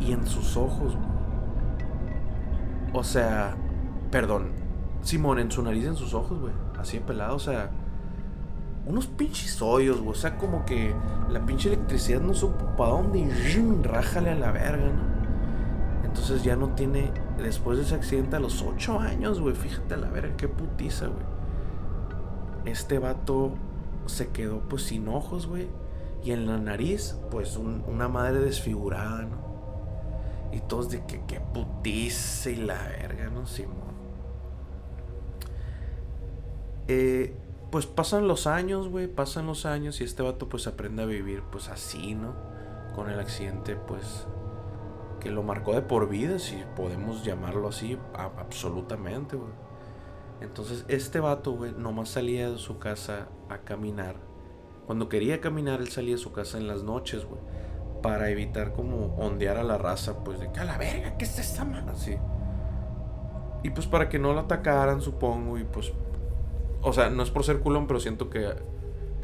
y 0.00 0.12
en 0.12 0.26
sus 0.26 0.56
ojos. 0.56 0.96
O 2.92 3.04
sea, 3.04 3.56
perdón, 4.10 4.52
Simón, 5.02 5.38
en 5.38 5.50
su 5.50 5.62
nariz 5.62 5.84
y 5.84 5.88
en 5.88 5.96
sus 5.96 6.14
ojos, 6.14 6.40
güey. 6.40 6.52
Así 6.78 7.00
pelado, 7.00 7.36
o 7.36 7.40
sea, 7.40 7.70
unos 8.86 9.06
pinches 9.06 9.60
hoyos, 9.60 10.00
güey. 10.00 10.10
O 10.10 10.14
sea, 10.14 10.38
como 10.38 10.64
que 10.64 10.94
la 11.28 11.44
pinche 11.44 11.68
electricidad 11.68 12.20
no 12.20 12.34
supo 12.34 12.64
para 12.76 12.90
dónde 12.90 13.18
y 13.20 13.82
rájale 13.82 14.30
a 14.30 14.34
la 14.36 14.52
verga, 14.52 14.86
¿no? 14.86 15.16
Entonces 16.04 16.42
ya 16.42 16.56
no 16.56 16.70
tiene, 16.70 17.10
después 17.36 17.78
de 17.78 17.84
ese 17.84 17.94
accidente 17.94 18.36
a 18.36 18.40
los 18.40 18.62
8 18.62 19.00
años, 19.00 19.40
güey, 19.40 19.54
fíjate 19.54 19.94
a 19.94 19.96
la 19.98 20.08
verga, 20.08 20.36
qué 20.36 20.48
putiza, 20.48 21.06
güey. 21.08 21.26
Este 22.64 22.98
vato 22.98 23.52
se 24.06 24.28
quedó 24.28 24.60
pues 24.60 24.82
sin 24.82 25.08
ojos, 25.08 25.46
güey 25.46 25.68
y 26.26 26.32
en 26.32 26.48
la 26.48 26.58
nariz, 26.58 27.16
pues 27.30 27.56
una 27.56 28.08
madre 28.08 28.40
desfigurada, 28.40 29.22
¿no? 29.22 29.46
Y 30.50 30.58
todos 30.58 30.90
de 30.90 31.06
que, 31.06 31.20
que 31.24 31.38
putiza 31.38 32.50
y 32.50 32.56
la 32.56 32.82
verga, 32.82 33.30
¿no? 33.30 33.46
Simón. 33.46 33.94
Eh, 36.88 37.32
pues 37.76 37.84
pasan 37.84 38.26
los 38.26 38.46
años, 38.46 38.88
güey, 38.88 39.06
pasan 39.06 39.46
los 39.46 39.66
años 39.66 40.00
y 40.00 40.04
este 40.04 40.22
vato 40.22 40.48
pues 40.48 40.66
aprende 40.66 41.02
a 41.02 41.04
vivir 41.04 41.42
pues 41.52 41.68
así, 41.68 42.14
¿no? 42.14 42.34
Con 42.94 43.10
el 43.10 43.20
accidente 43.20 43.76
pues 43.76 44.26
que 45.20 45.30
lo 45.30 45.42
marcó 45.42 45.74
de 45.74 45.82
por 45.82 46.08
vida, 46.08 46.38
si 46.38 46.64
podemos 46.74 47.22
llamarlo 47.22 47.68
así, 47.68 47.98
absolutamente, 48.14 49.36
güey. 49.36 49.52
Entonces 50.40 50.86
este 50.88 51.20
vato, 51.20 51.52
güey, 51.52 51.72
nomás 51.72 52.08
salía 52.08 52.50
de 52.50 52.56
su 52.56 52.78
casa 52.78 53.28
a 53.50 53.58
caminar 53.58 54.16
cuando 54.86 55.08
quería 55.10 55.40
caminar, 55.40 55.80
él 55.80 55.88
salía 55.88 56.14
de 56.14 56.20
su 56.20 56.32
casa 56.32 56.56
en 56.56 56.68
las 56.68 56.82
noches, 56.82 57.26
güey. 57.26 57.40
Para 58.02 58.30
evitar 58.30 58.72
como 58.72 59.16
ondear 59.16 59.58
a 59.58 59.64
la 59.64 59.76
raza, 59.76 60.24
pues 60.24 60.38
de 60.38 60.50
que 60.50 60.60
a 60.60 60.64
la 60.64 60.78
verga, 60.78 61.18
¿qué 61.18 61.24
es 61.24 61.38
esa 61.38 61.64
mano? 61.64 61.92
Así. 61.92 62.16
Y 63.64 63.70
pues 63.70 63.88
para 63.88 64.08
que 64.08 64.20
no 64.20 64.32
la 64.32 64.42
atacaran, 64.42 65.02
supongo. 65.02 65.58
Y 65.58 65.64
pues. 65.64 65.92
O 66.82 66.92
sea, 66.92 67.10
no 67.10 67.22
es 67.22 67.30
por 67.30 67.44
ser 67.44 67.60
culón, 67.60 67.86
pero 67.86 68.00
siento 68.00 68.30
que, 68.30 68.54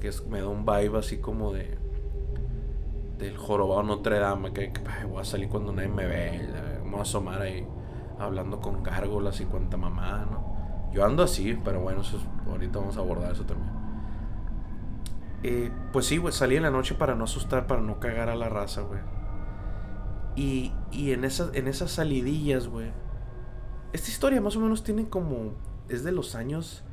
que 0.00 0.10
me 0.28 0.40
da 0.40 0.48
un 0.48 0.64
vibe 0.64 0.98
así 0.98 1.18
como 1.18 1.52
de. 1.52 1.78
Del 3.18 3.36
jorobado 3.36 3.82
Notre 3.82 4.18
Dame. 4.18 4.52
Que, 4.52 4.72
voy 5.08 5.20
a 5.20 5.24
salir 5.24 5.48
cuando 5.48 5.72
nadie 5.72 5.88
me 5.88 6.06
ve. 6.06 6.48
Me 6.84 6.90
voy 6.90 6.98
a 6.98 7.02
asomar 7.02 7.40
ahí 7.40 7.66
hablando 8.18 8.60
con 8.60 8.82
gárgolas 8.82 9.40
y 9.40 9.44
cuanta 9.44 9.76
mamá, 9.76 10.26
¿no? 10.30 10.90
Yo 10.92 11.04
ando 11.04 11.22
así, 11.22 11.58
pero 11.64 11.80
bueno, 11.80 12.02
eso 12.02 12.18
ahorita 12.46 12.78
vamos 12.78 12.96
a 12.96 13.00
abordar 13.00 13.32
eso 13.32 13.44
también. 13.44 13.70
Eh, 15.42 15.70
pues 15.92 16.06
sí, 16.06 16.18
güey, 16.18 16.32
salí 16.32 16.56
en 16.56 16.62
la 16.62 16.70
noche 16.70 16.94
para 16.94 17.14
no 17.14 17.24
asustar, 17.24 17.66
para 17.66 17.80
no 17.80 17.98
cagar 17.98 18.28
a 18.28 18.36
la 18.36 18.48
raza, 18.48 18.82
güey. 18.82 19.00
Y, 20.36 20.72
y 20.90 21.12
en, 21.12 21.24
esas, 21.24 21.54
en 21.54 21.66
esas 21.66 21.90
salidillas, 21.90 22.68
güey. 22.68 22.90
Esta 23.92 24.10
historia 24.10 24.40
más 24.40 24.56
o 24.56 24.60
menos 24.60 24.84
tiene 24.84 25.08
como... 25.08 25.54
Es 25.88 26.04
de 26.04 26.12
los 26.12 26.34
años... 26.34 26.84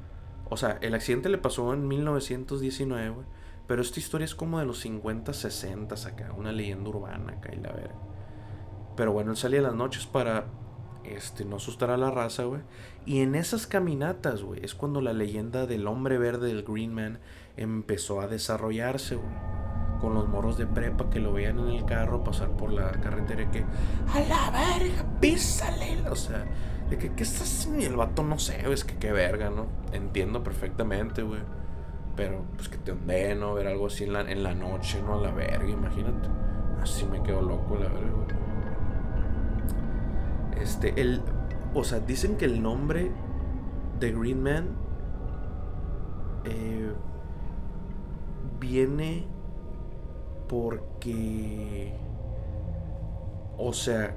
O 0.49 0.57
sea, 0.57 0.77
el 0.81 0.93
accidente 0.93 1.29
le 1.29 1.37
pasó 1.37 1.73
en 1.73 1.87
1919, 1.87 3.09
güey. 3.09 3.25
Pero 3.67 3.83
esta 3.83 3.99
historia 3.99 4.25
es 4.25 4.33
como 4.33 4.57
de 4.59 4.65
los 4.65 4.79
50, 4.79 5.31
60 5.31 5.95
acá. 5.95 6.33
Una 6.35 6.51
leyenda 6.51 6.89
urbana 6.89 7.33
acá 7.33 7.53
y 7.53 7.59
la 7.59 7.71
verga. 7.71 7.95
Pero 8.95 9.13
bueno, 9.13 9.31
él 9.31 9.37
salía 9.37 9.59
en 9.59 9.65
las 9.65 9.75
noches 9.75 10.07
para 10.07 10.45
este, 11.03 11.45
no 11.45 11.57
asustar 11.57 11.91
a 11.91 11.97
la 11.97 12.11
raza, 12.11 12.43
güey. 12.45 12.61
Y 13.05 13.19
en 13.21 13.35
esas 13.35 13.67
caminatas, 13.67 14.41
güey, 14.41 14.63
es 14.63 14.75
cuando 14.75 15.01
la 15.01 15.13
leyenda 15.13 15.65
del 15.67 15.87
hombre 15.87 16.17
verde, 16.17 16.47
del 16.47 16.63
Green 16.63 16.93
Man, 16.93 17.19
empezó 17.57 18.21
a 18.21 18.27
desarrollarse, 18.27 19.15
güey. 19.15 19.35
Con 20.01 20.13
los 20.13 20.27
morros 20.29 20.57
de 20.57 20.65
prepa 20.65 21.09
que 21.09 21.19
lo 21.19 21.33
veían 21.33 21.59
en 21.59 21.67
el 21.67 21.85
carro 21.85 22.23
pasar 22.23 22.49
por 22.55 22.71
la 22.71 22.89
carretera 22.91 23.43
y 23.43 23.47
que, 23.47 23.59
a 23.59 24.19
la 24.21 24.49
verga, 24.49 25.05
písale. 25.19 26.09
O 26.09 26.15
sea, 26.15 26.45
de 26.89 26.97
que, 26.97 27.13
¿qué 27.13 27.23
estás? 27.23 27.69
Y 27.77 27.85
el 27.85 27.95
vato 27.95 28.23
no 28.23 28.39
sé, 28.39 28.71
es 28.71 28.83
que 28.83 28.95
qué 28.97 29.11
verga, 29.11 29.49
¿no? 29.49 29.67
Entiendo 29.91 30.43
perfectamente, 30.43 31.21
güey. 31.21 31.41
Pero, 32.15 32.43
pues 32.55 32.67
que 32.67 32.77
te 32.77 32.93
¿no? 33.35 33.53
ver 33.53 33.67
algo 33.67 33.87
así 33.87 34.03
en 34.03 34.13
la, 34.13 34.21
en 34.21 34.43
la 34.43 34.53
noche, 34.53 35.01
¿no? 35.01 35.19
A 35.19 35.21
la 35.21 35.31
verga, 35.31 35.69
imagínate. 35.69 36.27
Así 36.81 37.05
me 37.05 37.21
quedo 37.23 37.41
loco, 37.41 37.75
la 37.75 37.87
verga, 37.87 38.11
güey. 38.11 38.27
Este, 40.61 40.99
el. 40.99 41.21
O 41.73 41.83
sea, 41.83 41.99
dicen 41.99 42.37
que 42.37 42.45
el 42.45 42.61
nombre 42.61 43.11
de 43.99 44.11
Green 44.11 44.43
Man. 44.43 44.67
Eh, 46.45 46.91
viene 48.59 49.27
porque. 50.47 51.93
O 53.57 53.73
sea, 53.73 54.15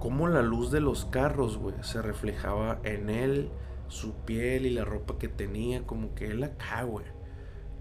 como 0.00 0.28
la 0.28 0.40
luz 0.40 0.70
de 0.72 0.80
los 0.80 1.04
carros, 1.04 1.58
güey, 1.58 1.74
se 1.82 2.00
reflejaba 2.00 2.80
en 2.84 3.10
él, 3.10 3.50
su 3.88 4.14
piel 4.14 4.64
y 4.64 4.70
la 4.70 4.84
ropa 4.84 5.18
que 5.18 5.28
tenía, 5.28 5.86
como 5.86 6.14
que 6.14 6.28
él 6.28 6.42
acá, 6.42 6.82
güey. 6.82 7.04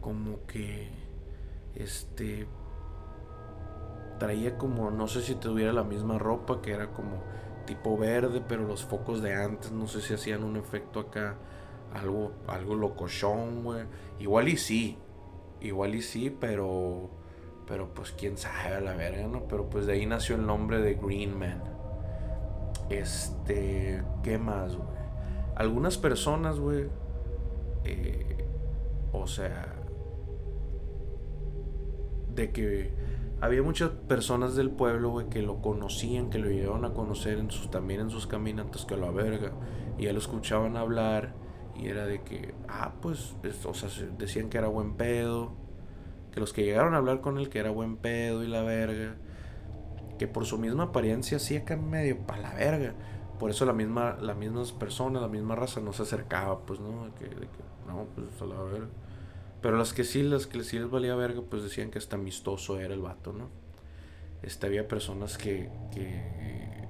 Como 0.01 0.45
que. 0.45 0.89
Este. 1.75 2.45
Traía 4.19 4.57
como, 4.57 4.91
no 4.91 5.07
sé 5.07 5.21
si 5.21 5.35
tuviera 5.35 5.71
la 5.71 5.85
misma 5.85 6.19
ropa, 6.19 6.61
que 6.61 6.73
era 6.73 6.91
como 6.91 7.23
tipo 7.65 7.97
verde, 7.97 8.43
pero 8.45 8.67
los 8.67 8.83
focos 8.83 9.21
de 9.21 9.33
antes, 9.33 9.71
no 9.71 9.87
sé 9.87 10.01
si 10.01 10.13
hacían 10.13 10.43
un 10.43 10.57
efecto 10.57 10.99
acá, 10.99 11.37
algo, 11.93 12.33
algo 12.47 12.75
locochón, 12.75 13.63
güey. 13.63 13.85
Igual 14.19 14.49
y 14.49 14.57
sí, 14.57 14.97
igual 15.61 15.95
y 15.95 16.01
sí, 16.01 16.35
pero, 16.37 17.09
pero 17.65 17.93
pues 17.93 18.11
quién 18.11 18.37
sabe 18.37 18.81
la 18.81 18.93
verga, 18.93 19.25
¿no? 19.27 19.47
Pero 19.47 19.69
pues 19.69 19.85
de 19.85 19.93
ahí 19.93 20.05
nació 20.05 20.35
el 20.35 20.45
nombre 20.45 20.81
de 20.81 20.95
Green 20.95 21.39
Man. 21.39 21.78
Este, 22.89 24.03
¿qué 24.23 24.37
más, 24.37 24.75
güey? 24.75 24.89
Algunas 25.55 25.97
personas, 25.97 26.59
güey, 26.59 26.87
eh, 27.83 28.45
o 29.11 29.27
sea, 29.27 29.75
de 32.33 32.51
que 32.51 32.91
había 33.41 33.63
muchas 33.63 33.89
personas 33.89 34.55
del 34.55 34.69
pueblo, 34.69 35.11
güey, 35.11 35.29
que 35.29 35.41
lo 35.41 35.61
conocían, 35.61 36.29
que 36.29 36.39
lo 36.39 36.49
llegaron 36.49 36.85
a 36.85 36.93
conocer 36.93 37.39
en 37.39 37.51
sus, 37.51 37.69
también 37.71 38.01
en 38.01 38.09
sus 38.09 38.27
caminatas, 38.27 38.85
que 38.85 38.97
lo 38.97 39.13
verga. 39.13 39.51
Y 39.97 40.05
ya 40.05 40.13
lo 40.13 40.19
escuchaban 40.19 40.77
hablar 40.77 41.33
y 41.75 41.87
era 41.87 42.05
de 42.05 42.21
que, 42.23 42.53
ah, 42.67 42.93
pues, 43.01 43.35
o 43.65 43.73
sea, 43.73 43.89
decían 44.17 44.49
que 44.49 44.57
era 44.57 44.67
buen 44.67 44.95
pedo. 44.95 45.53
Que 46.31 46.39
los 46.39 46.53
que 46.53 46.63
llegaron 46.63 46.93
a 46.93 46.97
hablar 46.97 47.21
con 47.21 47.39
él, 47.39 47.49
que 47.49 47.59
era 47.59 47.71
buen 47.71 47.97
pedo 47.97 48.43
y 48.43 48.47
la 48.47 48.61
verga. 48.61 49.15
Que 50.19 50.27
por 50.27 50.45
su 50.45 50.59
misma 50.59 50.83
apariencia 50.83 51.39
sí 51.39 51.57
acá 51.57 51.75
medio 51.77 52.19
pa' 52.19 52.37
la 52.37 52.53
verga. 52.53 52.93
Por 53.39 53.49
eso 53.49 53.65
la 53.65 53.73
misma, 53.73 54.17
las 54.21 54.37
mismas 54.37 54.71
personas, 54.73 55.21
la 55.21 55.27
misma 55.27 55.55
raza 55.55 55.79
no 55.79 55.93
se 55.93 56.03
acercaba, 56.03 56.59
pues, 56.65 56.79
¿no? 56.79 57.05
De 57.05 57.11
que, 57.11 57.29
no, 57.87 58.05
pues 58.13 58.41
a 58.41 58.45
la 58.45 58.61
verga. 58.61 58.89
Pero 59.61 59.77
las 59.77 59.93
que 59.93 60.03
sí, 60.03 60.21
las 60.23 60.45
que 60.45 60.63
sí 60.63 60.77
les 60.77 60.89
valía 60.89 61.15
verga, 61.15 61.41
pues 61.49 61.63
decían 61.63 61.89
que 61.89 61.97
hasta 61.97 62.17
amistoso 62.17 62.79
era 62.79 62.93
el 62.93 63.01
vato, 63.01 63.33
¿no? 63.33 63.49
Este, 64.41 64.67
había 64.67 64.87
personas 64.87 65.37
que, 65.37 65.69
que, 65.91 66.87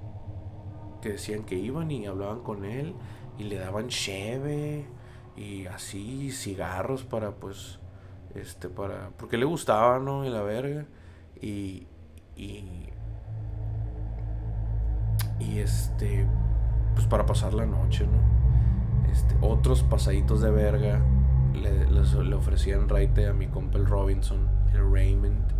que 1.00 1.08
decían 1.10 1.44
que 1.44 1.56
iban 1.56 1.90
y 1.90 2.06
hablaban 2.06 2.40
con 2.40 2.64
él 2.64 2.94
y 3.38 3.44
le 3.44 3.56
daban 3.56 3.88
cheve 3.88 4.86
y 5.36 5.66
así 5.66 6.30
cigarros 6.30 7.04
para 7.04 7.32
pues 7.32 7.78
este 8.34 8.68
para 8.68 9.10
porque 9.16 9.38
le 9.38 9.46
gustaba 9.46 9.98
no 9.98 10.24
y 10.24 10.28
la 10.28 10.42
verga 10.42 10.86
y 11.40 11.86
y 12.36 12.88
y 15.40 15.58
este 15.58 16.26
pues 16.94 17.06
para 17.06 17.26
pasar 17.26 17.54
la 17.54 17.66
noche 17.66 18.06
no 18.06 19.10
este 19.10 19.36
otros 19.40 19.82
pasaditos 19.82 20.40
de 20.40 20.50
verga 20.50 21.00
le, 21.54 21.86
le 21.86 22.34
ofrecían 22.34 22.88
raite 22.88 23.26
a 23.26 23.32
mi 23.32 23.46
compa 23.48 23.78
el 23.78 23.86
Robinson, 23.86 24.48
el 24.72 24.90
Raymond. 24.90 25.52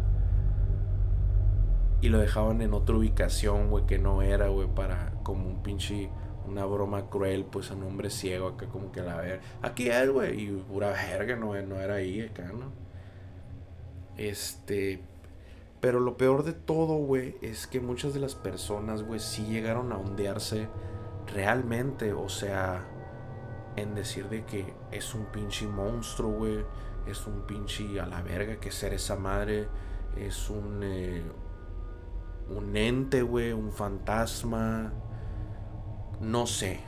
Y 2.03 2.09
lo 2.09 2.19
dejaban 2.19 2.63
en 2.63 2.73
otra 2.73 2.97
ubicación, 2.97 3.69
güey, 3.69 3.85
que 3.87 3.99
no 3.99 4.23
era, 4.23 4.49
güey, 4.49 4.69
para 4.69 5.13
como 5.23 5.47
un 5.47 5.63
pinche, 5.63 6.09
una 6.47 6.65
broma 6.65 7.11
cruel, 7.11 7.45
pues 7.45 7.71
a 7.71 7.75
un 7.75 7.83
hombre 7.83 8.09
ciego 8.09 8.49
acá, 8.49 8.67
como 8.67 8.91
que 8.91 9.03
la 9.03 9.17
ver. 9.17 9.41
Aquí 9.61 9.89
es, 9.89 10.11
güey, 10.11 10.45
y 10.45 10.51
pura 10.51 10.91
verga, 10.91 11.37
no, 11.37 11.55
no 11.63 11.77
era 11.77 11.95
ahí 11.97 12.23
acá, 12.23 12.51
¿no? 12.53 12.73
Este. 14.17 15.03
Pero 15.81 16.01
lo 16.01 16.17
peor 16.17 16.45
de 16.45 16.53
todo, 16.53 16.97
güey, 16.97 17.37
es 17.41 17.67
que 17.67 17.81
muchas 17.81 18.13
de 18.13 18.21
las 18.21 18.35
personas, 18.35 19.03
güey, 19.03 19.21
sí 19.21 19.47
llegaron 19.47 19.93
a 19.93 19.99
ondearse 19.99 20.69
realmente, 21.27 22.13
o 22.13 22.29
sea 22.29 22.87
en 23.77 23.95
decir 23.95 24.29
de 24.29 24.45
que 24.45 24.73
es 24.91 25.15
un 25.15 25.27
pinche 25.27 25.67
monstruo, 25.67 26.31
güey. 26.31 26.65
Es 27.07 27.27
un 27.27 27.47
pinche 27.47 28.01
a 28.01 28.07
la 28.07 28.23
verga 28.23 28.57
que 28.57 28.71
ser 28.71 28.95
esa 28.95 29.17
madre. 29.17 29.69
Es 30.17 30.51
un. 30.51 30.81
Eh, 30.83 31.23
un 32.49 32.77
ente, 32.77 33.23
güey. 33.23 33.53
Un 33.53 33.73
fantasma. 33.73 34.93
No 36.21 36.47
sé. 36.47 36.81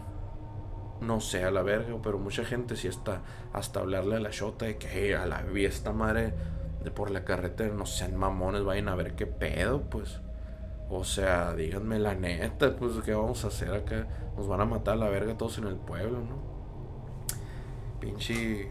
No 1.01 1.21
sé 1.21 1.45
a 1.45 1.51
la 1.51 1.63
verga, 1.63 1.97
pero 2.03 2.19
mucha 2.19 2.45
gente 2.45 2.77
sí 2.77 2.89
está. 2.89 3.23
Hasta 3.53 3.81
hablarle 3.81 4.17
a 4.17 4.21
la 4.21 4.31
shota 4.31 4.67
de 4.67 4.79
que 4.79 5.17
a 5.17 5.27
la 5.27 5.43
vi 5.43 5.65
esta 5.65 5.93
madre 5.93 6.33
de 6.83 6.91
por 6.91 7.11
la 7.11 7.25
carretera. 7.25 7.75
No 7.75 7.87
sean 7.87 8.17
mamones, 8.17 8.65
vayan 8.65 8.89
a 8.89 8.95
ver 8.95 9.15
qué 9.15 9.27
pedo, 9.27 9.83
pues. 9.83 10.21
O 10.95 11.05
sea, 11.05 11.55
díganme 11.55 11.99
la 11.99 12.15
neta, 12.15 12.77
pues, 12.77 12.93
¿qué 13.05 13.15
vamos 13.15 13.45
a 13.45 13.49
hacer 13.49 13.73
acá? 13.73 14.07
Nos 14.37 14.47
van 14.47 14.61
a 14.61 14.67
matar 14.67 14.95
a 14.95 14.97
la 14.99 15.09
verga 15.09 15.39
todos 15.39 15.57
en 15.57 15.65
el 15.65 15.77
pueblo, 15.77 16.19
¿no? 16.19 16.37
Pinche. 17.99 18.71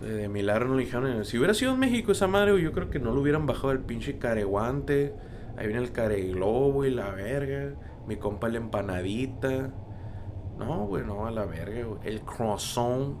De, 0.00 0.28
milagro 0.28 0.68
no 0.68 0.74
le 0.74 0.84
dijeron. 0.84 1.24
Si 1.24 1.38
hubiera 1.38 1.54
sido 1.54 1.72
en 1.72 1.78
México 1.78 2.12
esa 2.12 2.26
madre, 2.26 2.60
yo 2.60 2.72
creo 2.72 2.90
que 2.90 2.98
no 2.98 3.12
lo 3.12 3.22
hubieran 3.22 3.46
bajado 3.46 3.72
el 3.72 3.80
pinche 3.80 4.18
careguante. 4.18 5.14
Ahí 5.56 5.66
viene 5.66 5.82
el 5.82 5.92
careglobo 5.92 6.84
y 6.84 6.90
la 6.90 7.10
verga. 7.10 7.74
Mi 8.06 8.16
compa 8.16 8.48
la 8.48 8.58
empanadita. 8.58 9.70
No, 10.58 10.86
güey, 10.86 11.04
no, 11.04 11.26
a 11.26 11.30
la 11.30 11.46
verga, 11.46 11.84
güey. 11.84 12.00
El 12.04 12.20
croissant. 12.20 13.16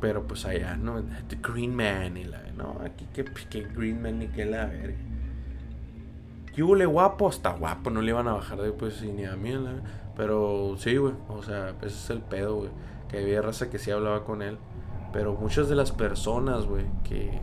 Pero 0.00 0.26
pues 0.26 0.44
allá, 0.44 0.76
¿no? 0.76 1.02
The 1.28 1.38
Green 1.42 1.74
Man 1.74 2.16
y 2.16 2.24
la. 2.24 2.42
No, 2.56 2.80
aquí 2.84 3.06
que, 3.12 3.24
que 3.24 3.62
Green 3.62 4.02
Man 4.02 4.18
ni 4.18 4.28
que 4.28 4.44
la 4.44 4.66
verga. 4.66 4.96
Que 6.54 6.62
hubo 6.62 6.76
guapo, 6.90 7.28
hasta 7.28 7.50
guapo, 7.52 7.90
no 7.90 8.00
le 8.00 8.10
iban 8.10 8.28
a 8.28 8.32
bajar 8.32 8.60
después 8.60 9.02
ni 9.02 9.24
a 9.24 9.36
mí, 9.36 9.54
Pero 10.16 10.76
sí, 10.78 10.96
güey. 10.96 11.14
O 11.28 11.42
sea, 11.42 11.70
ese 11.82 11.86
es 11.86 12.10
el 12.10 12.20
pedo, 12.20 12.56
güey 12.56 12.70
que 13.08 13.18
había 13.18 13.42
raza 13.42 13.70
que 13.70 13.78
sí 13.78 13.90
hablaba 13.90 14.24
con 14.24 14.42
él. 14.42 14.58
Pero 15.12 15.34
muchas 15.34 15.68
de 15.68 15.76
las 15.76 15.92
personas, 15.92 16.66
güey, 16.66 16.84
que, 17.04 17.40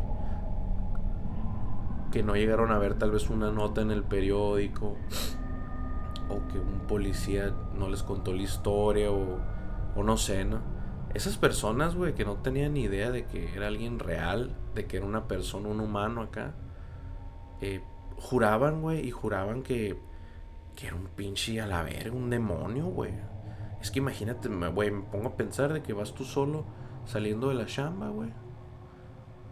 que 2.12 2.24
no 2.24 2.36
llegaron 2.36 2.72
a 2.72 2.78
ver 2.78 2.96
tal 2.96 3.12
vez 3.12 3.30
una 3.30 3.52
nota 3.52 3.82
en 3.82 3.92
el 3.92 4.04
periódico, 4.04 4.96
o 6.30 6.48
que 6.52 6.60
un 6.60 6.82
policía 6.88 7.54
no 7.78 7.90
les 7.90 8.04
contó 8.04 8.34
la 8.34 8.44
historia, 8.44 9.12
o, 9.12 9.40
o 9.96 10.04
no 10.04 10.18
sé, 10.18 10.46
¿no? 10.46 10.60
Esas 11.14 11.38
personas, 11.38 11.96
güey, 11.96 12.16
que 12.16 12.26
no 12.26 12.38
tenían 12.38 12.74
ni 12.74 12.84
idea 12.84 13.12
de 13.12 13.26
que 13.26 13.54
era 13.56 13.68
alguien 13.68 14.00
real, 14.00 14.56
de 14.74 14.86
que 14.86 14.98
era 14.98 15.06
una 15.06 15.28
persona, 15.28 15.70
un 15.70 15.80
humano 15.80 16.22
acá, 16.22 16.56
eh, 17.62 17.84
juraban, 18.18 18.82
güey, 18.82 19.08
y 19.08 19.12
juraban 19.12 19.62
que, 19.62 19.98
que 20.76 20.88
era 20.88 20.96
un 20.96 21.08
pinche 21.08 21.62
a 21.62 21.68
la 21.68 21.84
verga, 21.84 22.12
un 22.12 22.30
demonio, 22.30 22.88
güey. 22.88 23.14
Es 23.80 23.92
que 23.92 24.00
imagínate, 24.00 24.50
güey, 24.50 24.92
me 24.92 25.04
pongo 25.04 25.30
a 25.30 25.36
pensar 25.36 25.72
de 25.72 25.84
que 25.84 25.94
vas 25.94 26.14
tú 26.14 26.24
solo 26.24 26.66
saliendo 27.06 27.50
de 27.50 27.56
la 27.56 27.66
chamba, 27.66 28.10
güey. 28.10 28.32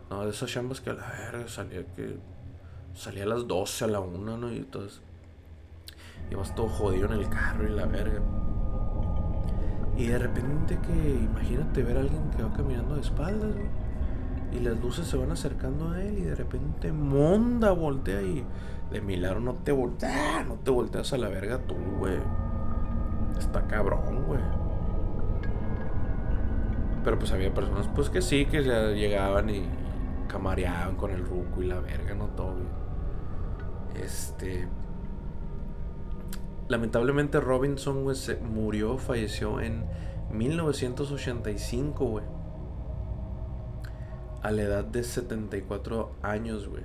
No, 0.09 0.25
de 0.25 0.31
esas 0.31 0.49
chambas 0.49 0.81
que 0.81 0.89
a 0.89 0.93
la 0.93 1.07
verga 1.07 1.47
salía 1.47 1.85
que. 1.95 2.17
Salía 2.93 3.23
a 3.23 3.27
las 3.27 3.47
12, 3.47 3.85
a 3.85 3.87
la 3.87 3.99
1, 4.01 4.37
¿no? 4.37 4.51
Y 4.51 4.57
entonces. 4.57 5.01
Y 6.29 6.53
todo 6.53 6.67
jodido 6.67 7.05
en 7.05 7.13
el 7.13 7.29
carro 7.29 7.67
y 7.67 7.71
la 7.71 7.85
verga. 7.85 8.21
Y 10.01 10.07
de 10.07 10.17
repente 10.17 10.79
que, 10.79 11.09
imagínate 11.11 11.83
ver 11.83 11.97
a 11.97 11.99
alguien 11.99 12.23
que 12.35 12.41
va 12.41 12.51
caminando 12.51 12.95
de 12.95 13.01
espaldas, 13.01 13.53
güey. 13.53 13.69
Y 14.51 14.59
las 14.59 14.79
luces 14.81 15.05
se 15.05 15.15
van 15.15 15.29
acercando 15.29 15.91
a 15.91 16.01
él 16.01 16.17
y 16.17 16.21
de 16.21 16.33
repente 16.33 16.91
monda 16.91 17.71
voltea 17.71 18.19
y 18.23 18.43
de 18.89 18.99
milagro 18.99 19.41
no 19.41 19.53
te 19.53 19.71
volteas, 19.71 20.43
no 20.47 20.55
te 20.55 20.71
volteas 20.71 21.13
a 21.13 21.19
la 21.19 21.29
verga 21.29 21.59
tú, 21.59 21.75
güey. 21.99 22.17
Está 23.37 23.67
cabrón, 23.67 24.25
güey. 24.25 24.41
Pero 27.03 27.19
pues 27.19 27.31
había 27.31 27.53
personas 27.53 27.87
pues 27.93 28.09
que 28.09 28.23
sí, 28.23 28.47
que 28.47 28.63
ya 28.63 28.87
llegaban 28.87 29.51
y 29.51 29.61
camareaban 30.27 30.95
con 30.95 31.11
el 31.11 31.23
ruco 31.23 31.61
y 31.61 31.67
la 31.67 31.79
verga, 31.79 32.15
no 32.15 32.25
todo, 32.29 32.53
güey. 32.53 34.03
Este, 34.03 34.67
lamentablemente 36.71 37.41
Robinson, 37.41 38.03
güey, 38.03 38.15
se 38.15 38.37
murió, 38.37 38.97
falleció 38.97 39.59
en 39.59 39.83
1985, 40.31 42.05
güey. 42.05 42.25
A 44.41 44.51
la 44.51 44.61
edad 44.63 44.85
de 44.85 45.03
74 45.03 46.15
años, 46.23 46.69
güey. 46.69 46.83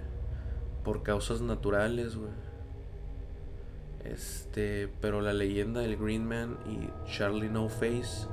Por 0.85 1.05
causas 1.05 1.41
naturales, 1.41 2.17
güey. 2.17 2.33
Este, 4.05 4.89
pero 5.01 5.21
la 5.21 5.33
leyenda 5.33 5.81
del 5.81 5.97
Green 5.97 6.27
Man 6.27 6.59
y 6.67 6.91
Charlie 7.11 7.49
No 7.49 7.69
Face 7.69 8.27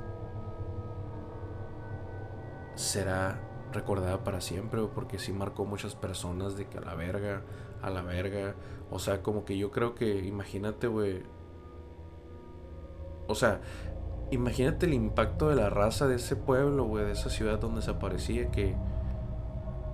será 2.74 3.40
recordada 3.72 4.24
para 4.24 4.40
siempre, 4.40 4.80
porque 4.92 5.18
sí 5.18 5.32
marcó 5.32 5.64
muchas 5.64 5.94
personas 5.94 6.56
de 6.56 6.66
que 6.66 6.78
a 6.78 6.80
la 6.80 6.94
verga, 6.94 7.42
a 7.80 7.90
la 7.90 8.02
verga. 8.02 8.56
O 8.90 8.98
sea, 8.98 9.22
como 9.22 9.44
que 9.44 9.56
yo 9.56 9.70
creo 9.70 9.94
que, 9.94 10.18
imagínate, 10.18 10.86
güey, 10.86 11.22
o 13.26 13.34
sea, 13.34 13.60
imagínate 14.30 14.86
el 14.86 14.94
impacto 14.94 15.48
de 15.48 15.56
la 15.56 15.70
raza 15.70 16.06
de 16.06 16.16
ese 16.16 16.36
pueblo, 16.36 16.84
güey, 16.84 17.04
de 17.04 17.12
esa 17.12 17.30
ciudad 17.30 17.58
donde 17.58 17.82
se 17.82 17.90
aparecía, 17.90 18.50
que, 18.50 18.74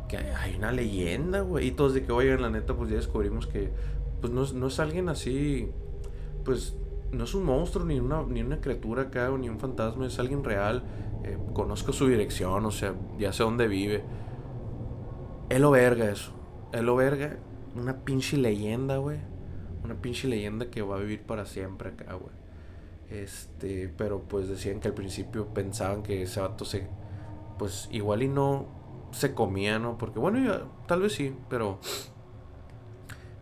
que 0.08 0.16
hay 0.16 0.56
una 0.56 0.72
leyenda, 0.72 1.40
güey. 1.40 1.68
Y 1.68 1.70
todos 1.72 1.94
de 1.94 2.04
que, 2.04 2.12
oigan, 2.12 2.42
la 2.42 2.50
neta, 2.50 2.74
pues 2.74 2.90
ya 2.90 2.96
descubrimos 2.96 3.46
que, 3.46 3.70
pues 4.20 4.32
no, 4.32 4.44
no 4.52 4.66
es 4.66 4.80
alguien 4.80 5.08
así, 5.08 5.70
pues 6.44 6.76
no 7.12 7.24
es 7.24 7.34
un 7.34 7.44
monstruo, 7.44 7.84
ni 7.84 7.98
una, 7.98 8.22
ni 8.22 8.42
una 8.42 8.60
criatura 8.60 9.02
acá, 9.02 9.30
ni 9.38 9.48
un 9.48 9.58
fantasma, 9.58 10.06
es 10.06 10.18
alguien 10.18 10.44
real. 10.44 10.82
Eh, 11.24 11.36
conozco 11.52 11.92
su 11.92 12.06
dirección, 12.08 12.64
o 12.64 12.70
sea, 12.70 12.94
ya 13.18 13.32
sé 13.32 13.42
dónde 13.42 13.68
vive. 13.68 14.02
Es 15.48 15.60
lo 15.60 15.70
verga 15.70 16.10
eso. 16.10 16.32
Es 16.72 16.82
lo 16.82 16.96
verga. 16.96 17.36
Una 17.74 17.96
pinche 18.04 18.36
leyenda, 18.36 18.98
güey. 18.98 19.18
Una 19.84 19.94
pinche 19.94 20.28
leyenda 20.28 20.70
que 20.70 20.82
va 20.82 20.96
a 20.96 21.00
vivir 21.00 21.22
para 21.22 21.44
siempre 21.44 21.90
acá, 21.90 22.14
güey. 22.14 22.39
Este, 23.11 23.92
pero 23.96 24.23
pues 24.23 24.49
decían 24.49 24.81
que 24.81 24.88
al 24.88 24.94
principio 24.94 25.46
pensaban 25.49 26.03
que 26.03 26.23
ese 26.23 26.40
vato 26.40 26.64
se, 26.64 26.87
pues 27.59 27.88
igual 27.90 28.23
y 28.23 28.29
no 28.29 28.66
se 29.11 29.35
comía, 29.35 29.79
¿no? 29.79 29.99
Porque 29.99 30.20
bueno, 30.20 30.70
tal 30.87 31.03
vez 31.03 31.14
sí, 31.14 31.35
pero 31.49 31.81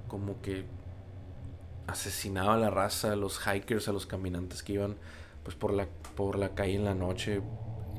como 0.09 0.41
que 0.41 0.65
asesinaba 1.87 2.55
a 2.55 2.57
la 2.57 2.71
raza, 2.71 3.13
a 3.13 3.17
los 3.17 3.41
hikers, 3.47 3.89
a 3.89 3.93
los 3.93 4.07
caminantes 4.07 4.63
que 4.63 4.75
iban 4.75 4.97
pues 5.43 5.57
por 5.57 5.73
la, 5.73 5.87
por 6.17 6.39
la 6.39 6.55
calle 6.55 6.77
en 6.77 6.85
la 6.85 6.95
noche, 6.95 7.43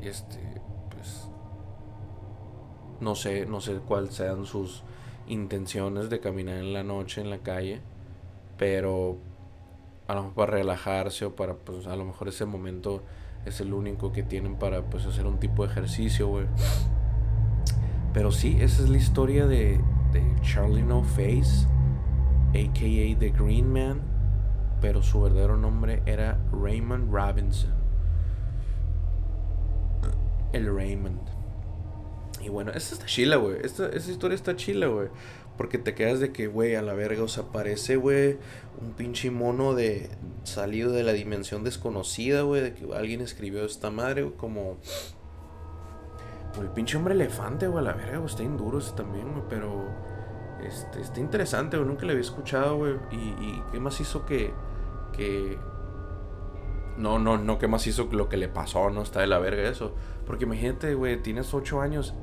este, 0.02 0.40
pues 0.90 1.28
no 3.00 3.16
sé, 3.16 3.46
no 3.46 3.62
sé 3.62 3.80
cuáles 3.88 4.16
sean 4.16 4.46
sus 4.46 4.84
intenciones 5.28 6.10
de 6.10 6.20
caminar 6.20 6.58
en 6.58 6.74
la 6.74 6.84
noche 6.84 7.22
en 7.22 7.30
la 7.30 7.40
calle, 7.40 7.82
pero 8.58 9.18
a 10.10 10.16
lo 10.16 10.22
mejor 10.24 10.34
para 10.34 10.52
relajarse 10.54 11.26
o 11.26 11.36
para, 11.36 11.54
pues 11.54 11.86
a 11.86 11.96
lo 11.96 12.04
mejor 12.04 12.30
ese 12.30 12.44
momento 12.44 13.04
es 13.46 13.62
el 13.62 13.76
único 13.76 14.12
que 14.12 14.24
tienen 14.24 14.56
para, 14.56 14.82
pues 14.82 15.06
hacer 15.06 15.28
un 15.28 15.40
tipo 15.40 15.64
de 15.64 15.72
ejercicio, 15.72 16.28
güey. 16.28 16.48
Pero 18.12 18.32
sí, 18.32 18.58
esa 18.60 18.82
es 18.82 18.90
la 18.90 18.98
historia 18.98 19.46
de, 19.46 19.80
de 20.12 20.36
Charlie 20.42 20.82
No 20.82 21.04
Face, 21.04 21.68
a.k.a. 22.56 23.20
The 23.20 23.30
Green 23.38 23.72
Man, 23.72 24.02
pero 24.82 25.04
su 25.04 25.22
verdadero 25.22 25.58
nombre 25.58 26.02
era 26.08 26.40
Raymond 26.52 27.14
Robinson. 27.14 27.76
El 30.54 30.76
Raymond. 30.76 31.22
Y 32.42 32.50
bueno, 32.50 32.72
esta 32.72 32.96
está 32.96 33.06
chila, 33.06 33.36
güey. 33.36 33.58
Esta, 33.64 33.96
historia 33.96 34.34
está 34.34 34.56
chila, 34.56 34.88
güey. 34.88 35.10
Porque 35.60 35.78
te 35.78 35.94
quedas 35.94 36.22
de 36.22 36.32
que, 36.32 36.48
güey, 36.48 36.76
a 36.76 36.82
la 36.82 36.94
verga, 36.94 37.22
o 37.22 37.28
sea, 37.28 37.52
parece, 37.52 37.98
güey, 37.98 38.38
un 38.80 38.94
pinche 38.94 39.30
mono 39.30 39.76
de 39.76 40.10
salido 40.44 40.94
de 40.94 41.04
la 41.04 41.12
dimensión 41.12 41.66
desconocida, 41.66 42.44
güey, 42.44 42.62
de 42.62 42.74
que 42.74 42.88
alguien 42.96 43.20
escribió 43.20 43.66
esta 43.66 43.92
madre, 43.92 44.24
güey, 44.24 44.38
como... 44.38 44.78
el 46.62 46.70
pinche 46.70 46.96
hombre 46.96 47.14
elefante, 47.14 47.68
güey, 47.68 47.80
a 47.80 47.90
la 47.90 47.94
verga, 47.94 48.20
güey, 48.20 48.30
está 48.30 48.40
bien 48.40 48.56
duro 48.56 48.78
ese 48.78 48.94
también, 48.94 49.34
güey, 49.34 49.44
pero... 49.50 49.90
Este, 50.64 51.02
está 51.02 51.20
interesante, 51.20 51.76
güey, 51.76 51.90
nunca 51.90 52.06
le 52.06 52.14
había 52.14 52.22
escuchado, 52.22 52.78
güey. 52.78 52.94
Y, 53.12 53.18
y 53.18 53.64
qué 53.74 53.82
más 53.82 54.00
hizo 54.00 54.26
que... 54.26 54.54
que... 55.12 55.60
No, 56.96 57.20
no, 57.20 57.38
no, 57.38 57.60
qué 57.60 57.68
más 57.68 57.86
hizo 57.86 58.08
lo 58.14 58.30
que 58.30 58.38
le 58.38 58.48
pasó, 58.48 58.92
no 58.92 59.02
está 59.02 59.20
de 59.20 59.28
la 59.28 59.40
verga 59.40 59.68
eso. 59.68 59.94
Porque 60.26 60.46
imagínate, 60.46 60.96
güey, 60.96 61.22
tienes 61.22 61.54
8 61.54 61.82
años 61.82 62.14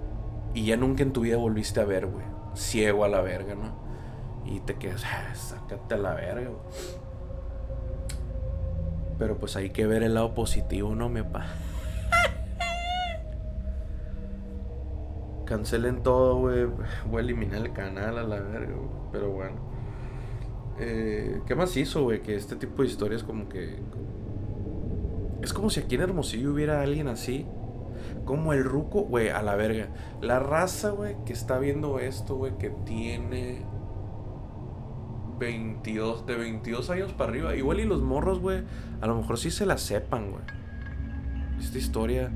y 0.55 0.64
ya 0.64 0.79
nunca 0.79 1.03
en 1.03 1.12
tu 1.12 1.20
vida 1.20 1.37
volviste 1.37 1.81
a 1.81 1.85
ver, 1.85 2.07
güey 2.07 2.36
ciego 2.57 3.05
a 3.05 3.09
la 3.09 3.21
verga, 3.21 3.55
¿no? 3.55 3.77
Y 4.45 4.61
te 4.61 4.75
quedas, 4.75 5.05
ah, 5.05 5.35
sácate 5.35 5.95
a 5.95 5.99
la 5.99 6.14
verga. 6.14 6.51
Pero 9.19 9.38
pues 9.38 9.57
hay 9.57 9.71
que 9.71 9.87
ver 9.87 10.03
el 10.03 10.14
lado 10.14 10.35
positivo, 10.35 10.95
¿no, 10.95 11.09
me 11.09 11.25
pa? 11.25 11.47
Cancelen 15.45 16.03
todo, 16.03 16.38
güey. 16.38 16.66
Voy 17.09 17.19
a 17.19 17.21
eliminar 17.21 17.62
el 17.62 17.73
canal 17.73 18.19
a 18.19 18.25
la 18.25 18.40
verga, 18.40 18.75
Pero 19.12 19.31
bueno. 19.31 19.57
Eh, 20.79 21.40
¿Qué 21.47 21.55
más 21.55 21.77
hizo, 21.77 22.03
güey? 22.03 22.21
Que 22.21 22.35
este 22.35 22.57
tipo 22.57 22.83
de 22.83 22.88
historias 22.88 23.23
como 23.23 23.49
que... 23.49 23.79
Es 25.40 25.53
como 25.53 25.71
si 25.71 25.81
aquí 25.81 25.95
en 25.95 26.03
Hermosillo 26.03 26.53
hubiera 26.53 26.83
alguien 26.83 27.09
así 27.09 27.47
como 28.27 28.53
el 28.53 28.65
ruco, 28.65 29.03
güey, 29.03 29.31
a 29.31 29.41
la 29.41 29.55
verga. 29.55 29.89
La 30.21 30.39
raza, 30.39 30.91
güey, 30.91 31.17
que 31.25 31.33
está 31.33 31.59
viendo 31.59 31.99
esto, 31.99 32.37
güey, 32.37 32.59
que 32.59 32.69
tiene 32.69 33.65
22, 35.39 36.27
de 36.27 36.35
22 36.35 36.91
años 36.91 37.12
para 37.15 37.31
arriba. 37.31 37.57
Igual 37.57 37.81
y 37.81 37.85
los 37.85 38.03
morros, 38.03 38.41
güey, 38.41 38.65
a 39.01 39.07
lo 39.07 39.17
mejor 39.17 39.39
sí 39.39 39.51
se 39.51 39.65
la 39.65 39.79
sepan, 39.79 40.33
güey. 40.33 40.43
Esta 41.59 41.79
historia, 41.79 42.31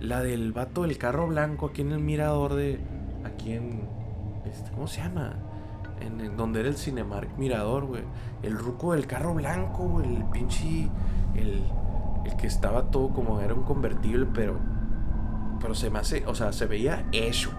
la 0.00 0.22
del 0.22 0.52
vato 0.52 0.82
del 0.82 0.98
carro 0.98 1.28
blanco 1.28 1.66
aquí 1.66 1.80
en 1.80 1.92
el 1.92 2.00
mirador 2.00 2.54
de... 2.54 2.80
Aquí 3.24 3.52
en... 3.52 3.88
Este, 4.44 4.70
¿Cómo 4.72 4.86
se 4.86 5.00
llama? 5.00 5.36
En, 6.00 6.36
donde 6.36 6.60
era 6.60 6.68
el 6.68 6.76
Cinemark 6.76 7.38
Mirador, 7.38 7.86
güey. 7.86 8.02
El 8.42 8.58
ruco 8.58 8.92
del 8.92 9.06
carro 9.06 9.32
blanco, 9.32 9.88
güey. 9.88 10.16
El 10.16 10.24
pinche... 10.26 10.90
El, 11.34 11.62
el 12.24 12.36
que 12.36 12.48
estaba 12.48 12.90
todo 12.90 13.10
como 13.10 13.40
era 13.40 13.54
un 13.54 13.62
convertible, 13.62 14.26
pero 14.34 14.58
pero 15.66 15.74
se 15.74 15.90
me 15.90 15.98
hace, 15.98 16.22
o 16.28 16.34
sea, 16.36 16.52
se 16.52 16.66
veía 16.66 17.08
eso. 17.10 17.50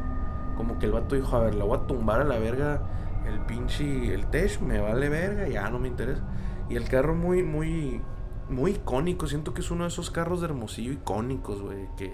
Como 0.56 0.80
que 0.80 0.86
el 0.86 0.94
vato 0.94 1.16
dijo, 1.16 1.36
a 1.36 1.42
ver, 1.42 1.56
la 1.56 1.66
voy 1.66 1.78
a 1.78 1.88
tumbar 1.88 2.22
a 2.22 2.24
la 2.24 2.40
verga 2.40 2.82
el 3.28 3.42
pinche, 3.42 4.14
el 4.14 4.28
tech, 4.28 4.62
me 4.62 4.80
vale 4.80 5.10
verga, 5.10 5.50
ya 5.50 5.70
no 5.70 5.78
me 5.78 5.90
interesa. 5.90 6.24
Y 6.70 6.78
el 6.78 6.88
carro 6.88 7.16
muy, 7.16 7.44
muy, 7.44 8.00
muy 8.48 8.72
icónico. 8.72 9.28
Siento 9.28 9.54
que 9.54 9.60
es 9.60 9.72
uno 9.72 9.84
de 9.84 9.90
esos 9.90 10.10
carros 10.10 10.40
de 10.40 10.46
Hermosillo 10.46 10.94
icónicos, 10.94 11.62
güey. 11.62 11.90
Que 11.98 12.14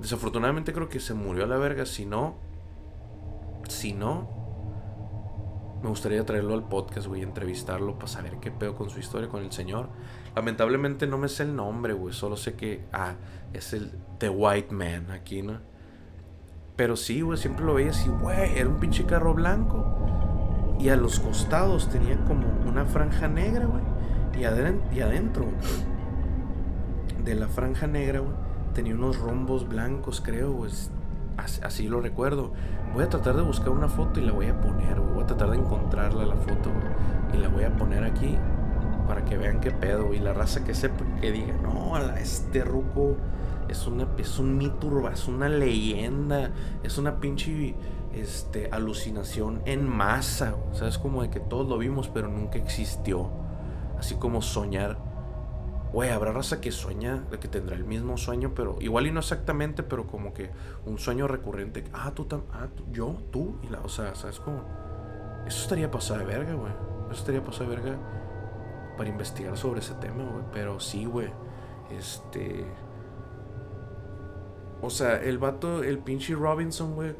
desafortunadamente 0.00 0.72
creo 0.72 0.88
que 0.88 1.00
se 1.00 1.14
murió 1.14 1.42
a 1.42 1.46
la 1.48 1.56
verga. 1.56 1.84
Si 1.84 2.06
no, 2.06 2.36
si 3.68 3.92
no, 3.92 4.43
me 5.84 5.90
gustaría 5.90 6.24
traerlo 6.24 6.54
al 6.54 6.66
podcast, 6.66 7.06
güey, 7.06 7.20
entrevistarlo 7.20 7.96
para 7.96 8.08
saber 8.08 8.38
qué 8.40 8.50
pedo 8.50 8.74
con 8.74 8.88
su 8.88 8.98
historia 9.00 9.28
con 9.28 9.42
el 9.42 9.52
señor. 9.52 9.90
Lamentablemente 10.34 11.06
no 11.06 11.18
me 11.18 11.28
sé 11.28 11.42
el 11.42 11.54
nombre, 11.54 11.92
güey. 11.92 12.14
Solo 12.14 12.38
sé 12.38 12.54
que, 12.54 12.86
ah, 12.90 13.16
es 13.52 13.74
el 13.74 13.92
The 14.16 14.30
White 14.30 14.74
Man 14.74 15.10
aquí, 15.10 15.42
¿no? 15.42 15.58
Pero 16.74 16.96
sí, 16.96 17.20
güey, 17.20 17.36
siempre 17.36 17.66
lo 17.66 17.74
veía 17.74 17.90
así, 17.90 18.08
güey, 18.08 18.56
era 18.58 18.66
un 18.66 18.80
pinche 18.80 19.04
carro 19.04 19.34
blanco. 19.34 19.84
Y 20.80 20.88
a 20.88 20.96
los 20.96 21.20
costados 21.20 21.90
tenía 21.90 22.16
como 22.24 22.46
una 22.66 22.86
franja 22.86 23.28
negra, 23.28 23.66
güey. 23.66 23.82
Y, 24.38 24.96
y 24.96 25.00
adentro 25.02 25.44
de 27.22 27.34
la 27.34 27.48
franja 27.48 27.86
negra, 27.86 28.20
güey, 28.20 28.32
tenía 28.72 28.94
unos 28.94 29.18
rombos 29.18 29.68
blancos, 29.68 30.22
creo, 30.22 30.50
güey. 30.50 30.72
Así, 31.36 31.88
lo 31.88 32.00
recuerdo. 32.00 32.52
Voy 32.92 33.04
a 33.04 33.08
tratar 33.08 33.36
de 33.36 33.42
buscar 33.42 33.70
una 33.70 33.88
foto 33.88 34.20
y 34.20 34.24
la 34.24 34.32
voy 34.32 34.46
a 34.46 34.60
poner. 34.60 35.00
Voy 35.00 35.22
a 35.22 35.26
tratar 35.26 35.50
de 35.50 35.58
encontrarla 35.58 36.24
la 36.24 36.36
foto. 36.36 36.70
Y 37.32 37.38
la 37.38 37.48
voy 37.48 37.64
a 37.64 37.76
poner 37.76 38.04
aquí 38.04 38.36
para 39.08 39.24
que 39.24 39.36
vean 39.36 39.60
qué 39.60 39.70
pedo. 39.70 40.14
Y 40.14 40.20
la 40.20 40.32
raza 40.32 40.64
que 40.64 40.74
sepa, 40.74 41.04
que 41.20 41.32
diga, 41.32 41.54
no, 41.62 41.96
este 42.16 42.64
ruco 42.64 43.16
es, 43.68 43.86
una, 43.86 44.06
es 44.18 44.38
un 44.38 44.56
mito 44.56 45.08
es 45.10 45.26
una 45.26 45.48
leyenda, 45.48 46.52
es 46.82 46.98
una 46.98 47.18
pinche 47.18 47.74
este, 48.14 48.68
alucinación 48.70 49.60
en 49.64 49.88
masa. 49.88 50.54
O 50.70 50.74
sea, 50.74 50.88
es 50.88 50.98
como 50.98 51.22
de 51.22 51.30
que 51.30 51.40
todos 51.40 51.68
lo 51.68 51.78
vimos, 51.78 52.08
pero 52.08 52.28
nunca 52.28 52.58
existió. 52.58 53.30
Así 53.98 54.16
como 54.16 54.42
soñar 54.42 55.13
Güey, 55.94 56.10
habrá 56.10 56.32
raza 56.32 56.60
que 56.60 56.72
sueña, 56.72 57.22
que 57.40 57.46
tendrá 57.46 57.76
el 57.76 57.84
mismo 57.84 58.16
sueño, 58.16 58.50
pero 58.52 58.78
igual 58.80 59.06
y 59.06 59.12
no 59.12 59.20
exactamente, 59.20 59.84
pero 59.84 60.08
como 60.08 60.34
que 60.34 60.50
un 60.86 60.98
sueño 60.98 61.28
recurrente. 61.28 61.84
Ah, 61.92 62.10
tú 62.12 62.24
también, 62.24 62.50
ah, 62.52 62.66
yo, 62.90 63.16
tú, 63.30 63.60
y 63.62 63.68
la, 63.68 63.78
o 63.78 63.88
sea, 63.88 64.12
¿sabes 64.16 64.40
cómo? 64.40 64.64
Eso 65.46 65.62
estaría 65.62 65.92
pasado 65.92 66.18
de 66.18 66.26
verga, 66.26 66.52
güey. 66.54 66.72
Eso 67.12 67.20
estaría 67.20 67.44
pasado 67.44 67.70
de 67.70 67.76
verga 67.76 67.96
para 68.96 69.08
investigar 69.08 69.56
sobre 69.56 69.78
ese 69.78 69.94
tema, 69.94 70.24
güey. 70.24 70.44
Pero 70.52 70.80
sí, 70.80 71.04
güey. 71.04 71.30
Este. 71.96 72.66
O 74.82 74.90
sea, 74.90 75.22
el 75.22 75.38
vato, 75.38 75.84
el 75.84 76.00
pinche 76.00 76.34
Robinson, 76.34 76.96
güey. 76.96 77.14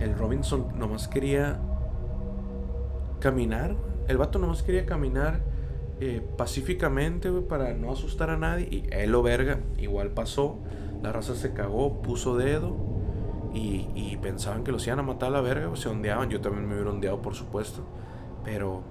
El 0.00 0.14
Robinson 0.16 0.78
nomás 0.78 1.08
quería 1.08 1.60
caminar. 3.20 3.76
El 4.06 4.16
vato 4.16 4.38
nomás 4.38 4.62
quería 4.62 4.86
caminar 4.86 5.42
eh, 6.00 6.22
pacíficamente, 6.36 7.30
para 7.42 7.74
no 7.74 7.92
asustar 7.92 8.30
a 8.30 8.36
nadie. 8.36 8.68
Y 8.70 8.84
él 8.90 9.10
lo 9.10 9.22
verga, 9.22 9.60
igual 9.78 10.10
pasó. 10.10 10.58
La 11.02 11.12
raza 11.12 11.34
se 11.34 11.52
cagó, 11.52 12.02
puso 12.02 12.36
dedo. 12.36 12.76
Y, 13.54 14.16
pensaban 14.22 14.62
que 14.62 14.70
los 14.72 14.86
iban 14.86 15.00
a 15.00 15.02
matar 15.02 15.28
a 15.28 15.32
la 15.32 15.40
verga, 15.40 15.74
se 15.74 15.88
ondeaban. 15.88 16.28
Yo 16.28 16.40
también 16.40 16.68
me 16.68 16.74
hubiera 16.74 16.90
ondeado, 16.90 17.22
por 17.22 17.34
supuesto. 17.34 17.84
Pero, 18.44 18.82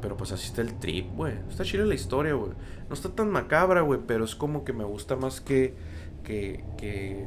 pero 0.00 0.16
pues 0.16 0.32
así 0.32 0.46
está 0.46 0.62
el 0.62 0.78
trip, 0.78 1.14
güey. 1.14 1.34
Está 1.48 1.64
chida 1.64 1.84
la 1.84 1.94
historia, 1.94 2.34
güey. 2.34 2.52
No 2.88 2.94
está 2.94 3.10
tan 3.10 3.30
macabra, 3.30 3.82
güey, 3.82 4.00
pero 4.06 4.24
es 4.24 4.34
como 4.34 4.64
que 4.64 4.72
me 4.72 4.84
gusta 4.84 5.16
más 5.16 5.40
que, 5.40 5.74
que, 6.22 6.64
que 6.78 7.26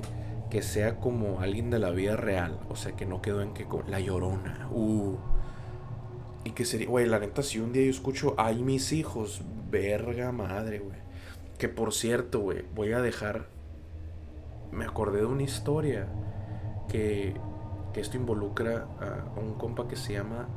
que 0.49 0.61
sea 0.61 0.99
como 0.99 1.41
alguien 1.41 1.69
de 1.69 1.79
la 1.79 1.91
vida 1.91 2.15
real. 2.15 2.59
O 2.69 2.75
sea, 2.75 2.93
que 2.93 3.05
no 3.05 3.21
quedó 3.21 3.41
en 3.41 3.53
que 3.53 3.67
la 3.87 3.99
llorona. 3.99 4.67
Uh. 4.71 5.17
Y 6.43 6.51
que 6.51 6.65
sería, 6.65 6.87
güey, 6.87 7.05
la 7.05 7.19
neta, 7.19 7.43
si 7.43 7.59
un 7.59 7.73
día 7.73 7.83
yo 7.83 7.89
escucho, 7.89 8.33
ay, 8.37 8.63
mis 8.63 8.93
hijos, 8.93 9.41
verga 9.69 10.31
madre, 10.31 10.79
güey. 10.79 10.97
Que 11.57 11.67
por 11.67 11.93
cierto, 11.93 12.39
güey, 12.39 12.63
voy 12.73 12.93
a 12.93 13.01
dejar. 13.01 13.49
Me 14.71 14.85
acordé 14.85 15.19
de 15.19 15.25
una 15.25 15.43
historia 15.43 16.07
que, 16.87 17.35
que 17.93 18.01
esto 18.01 18.17
involucra 18.17 18.87
a 18.99 19.39
un 19.39 19.55
compa 19.55 19.87
que 19.87 19.95
se 19.95 20.13
llama 20.13 20.47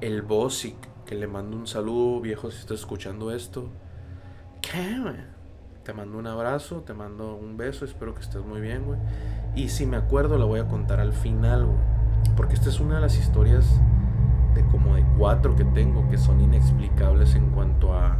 El 0.00 0.22
Bosic. 0.22 0.76
Que 1.04 1.16
le 1.16 1.26
mando 1.26 1.56
un 1.56 1.66
saludo, 1.66 2.20
viejo, 2.20 2.50
si 2.50 2.60
estás 2.60 2.80
escuchando 2.80 3.32
esto. 3.32 3.68
¿Qué, 4.62 5.00
güey? 5.00 5.31
Te 5.84 5.92
mando 5.92 6.16
un 6.18 6.28
abrazo, 6.28 6.82
te 6.82 6.94
mando 6.94 7.34
un 7.34 7.56
beso, 7.56 7.84
espero 7.84 8.14
que 8.14 8.20
estés 8.20 8.44
muy 8.44 8.60
bien, 8.60 8.84
güey. 8.84 9.00
Y 9.56 9.68
si 9.68 9.84
me 9.84 9.96
acuerdo, 9.96 10.38
la 10.38 10.44
voy 10.44 10.60
a 10.60 10.68
contar 10.68 11.00
al 11.00 11.12
final, 11.12 11.66
güey. 11.66 11.78
Porque 12.36 12.54
esta 12.54 12.68
es 12.68 12.78
una 12.78 12.96
de 12.96 13.00
las 13.00 13.18
historias 13.18 13.66
de 14.54 14.64
como 14.66 14.94
de 14.94 15.04
cuatro 15.18 15.56
que 15.56 15.64
tengo 15.64 16.08
que 16.08 16.18
son 16.18 16.40
inexplicables 16.40 17.34
en 17.34 17.50
cuanto 17.50 17.94
a... 17.94 18.16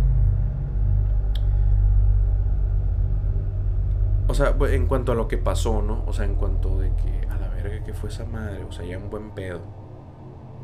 O 4.27 4.35
sea, 4.35 4.57
en 4.71 4.87
cuanto 4.87 5.13
a 5.13 5.15
lo 5.15 5.29
que 5.29 5.39
pasó, 5.39 5.83
¿no? 5.83 6.03
O 6.07 6.13
sea, 6.13 6.25
en 6.25 6.35
cuanto 6.35 6.81
de 6.81 6.93
que 6.97 7.29
a 7.29 7.39
la 7.39 7.49
verga 7.49 7.85
que 7.85 7.93
fue 7.93 8.09
esa 8.09 8.25
madre. 8.25 8.65
O 8.65 8.73
sea, 8.73 8.85
ya 8.85 8.97
en 8.97 9.09
buen 9.09 9.31
pedo. 9.31 9.61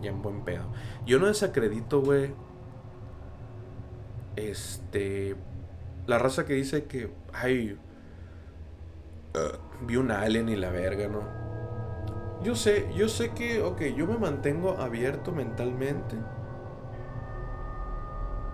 Ya 0.02 0.10
en 0.10 0.20
buen 0.20 0.42
pedo. 0.42 0.64
Yo 1.06 1.20
no 1.20 1.26
desacredito, 1.26 2.00
güey. 2.00 2.34
Este 4.34 5.36
la 6.08 6.18
raza 6.18 6.46
que 6.46 6.54
dice 6.54 6.84
que, 6.84 7.10
ay, 7.34 7.78
uh, 9.34 9.86
vi 9.86 9.96
un 9.96 10.10
alien 10.10 10.48
y 10.48 10.56
la 10.56 10.70
verga, 10.70 11.06
¿no? 11.06 11.20
Yo 12.42 12.54
sé, 12.54 12.90
yo 12.96 13.08
sé 13.08 13.32
que, 13.32 13.62
ok, 13.62 13.82
yo 13.94 14.06
me 14.06 14.16
mantengo 14.16 14.78
abierto 14.78 15.32
mentalmente 15.32 16.16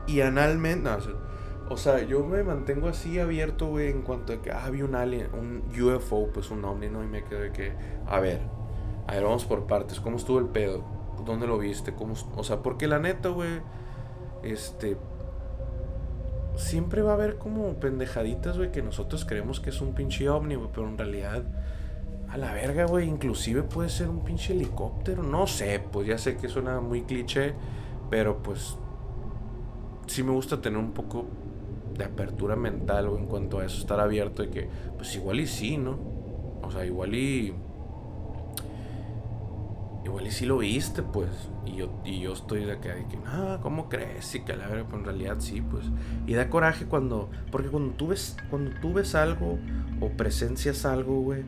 y 0.08 0.20
analmente, 0.20 0.90
no, 0.90 0.98
o 1.70 1.76
sea, 1.76 2.02
yo 2.02 2.24
me 2.24 2.42
mantengo 2.42 2.88
así 2.88 3.20
abierto, 3.20 3.68
güey, 3.68 3.88
en 3.88 4.02
cuanto 4.02 4.32
a 4.32 4.42
que, 4.42 4.50
ah, 4.50 4.68
vi 4.70 4.82
un 4.82 4.96
alien, 4.96 5.28
un 5.32 5.62
UFO, 5.80 6.30
pues 6.34 6.50
un 6.50 6.64
ovni, 6.64 6.88
¿no? 6.88 7.04
Y 7.04 7.06
me 7.06 7.22
quedo 7.22 7.40
de 7.40 7.52
que, 7.52 7.72
a 8.06 8.18
ver, 8.18 8.40
a 9.06 9.14
ver, 9.14 9.22
vamos 9.22 9.44
por 9.44 9.66
partes, 9.68 10.00
¿cómo 10.00 10.16
estuvo 10.16 10.40
el 10.40 10.46
pedo? 10.46 10.82
¿Dónde 11.24 11.46
lo 11.46 11.56
viste? 11.58 11.94
¿Cómo, 11.94 12.14
o 12.34 12.42
sea, 12.42 12.62
porque 12.62 12.88
la 12.88 12.98
neta, 12.98 13.28
güey, 13.28 13.60
este, 14.42 14.96
siempre 16.56 17.02
va 17.02 17.12
a 17.12 17.14
haber 17.14 17.36
como 17.36 17.74
pendejaditas, 17.74 18.56
güey, 18.56 18.70
que 18.70 18.82
nosotros 18.82 19.24
creemos 19.24 19.60
que 19.60 19.70
es 19.70 19.80
un 19.80 19.94
pinche 19.94 20.28
ovni, 20.28 20.54
güey, 20.54 20.68
pero 20.72 20.88
en 20.88 20.98
realidad, 20.98 21.42
a 22.28 22.36
la 22.36 22.52
verga, 22.52 22.86
güey, 22.86 23.08
inclusive 23.08 23.62
puede 23.62 23.88
ser 23.88 24.08
un 24.08 24.24
pinche 24.24 24.52
helicóptero, 24.52 25.22
no 25.22 25.46
sé, 25.46 25.80
pues 25.92 26.06
ya 26.06 26.18
sé 26.18 26.36
que 26.36 26.48
suena 26.48 26.80
muy 26.80 27.02
cliché, 27.02 27.54
pero 28.10 28.42
pues 28.42 28.76
sí 30.06 30.22
me 30.22 30.32
gusta 30.32 30.60
tener 30.60 30.78
un 30.78 30.92
poco 30.92 31.26
de 31.96 32.04
apertura 32.04 32.56
mental, 32.56 33.08
güey, 33.08 33.22
en 33.22 33.28
cuanto 33.28 33.58
a 33.58 33.64
eso, 33.64 33.78
estar 33.78 34.00
abierto 34.00 34.42
y 34.42 34.48
que, 34.48 34.68
pues 34.96 35.14
igual 35.14 35.40
y 35.40 35.46
sí, 35.46 35.76
¿no? 35.76 35.98
O 36.62 36.70
sea, 36.70 36.84
igual 36.84 37.14
y 37.14 37.54
igual 40.04 40.26
y 40.26 40.30
si 40.30 40.46
lo 40.46 40.58
viste, 40.58 41.02
pues. 41.02 41.30
Y 41.66 41.76
yo, 41.76 41.88
y 42.04 42.20
yo 42.20 42.32
estoy 42.32 42.64
de 42.64 42.72
acá 42.72 42.94
de 42.94 43.06
que, 43.06 43.16
no, 43.16 43.60
¿cómo 43.62 43.88
crees? 43.88 44.34
Y 44.34 44.44
que 44.44 44.56
la 44.56 44.66
verdad, 44.66 44.84
pues 44.84 45.00
en 45.00 45.04
realidad 45.04 45.36
sí, 45.38 45.60
pues. 45.60 45.86
Y 46.26 46.34
da 46.34 46.50
coraje 46.50 46.86
cuando, 46.86 47.30
porque 47.50 47.68
cuando 47.68 47.94
tú 47.94 48.08
ves, 48.08 48.36
cuando 48.50 48.70
tú 48.80 48.94
algo 49.16 49.58
o 50.00 50.08
presencias 50.10 50.84
algo, 50.84 51.20
güey, 51.20 51.42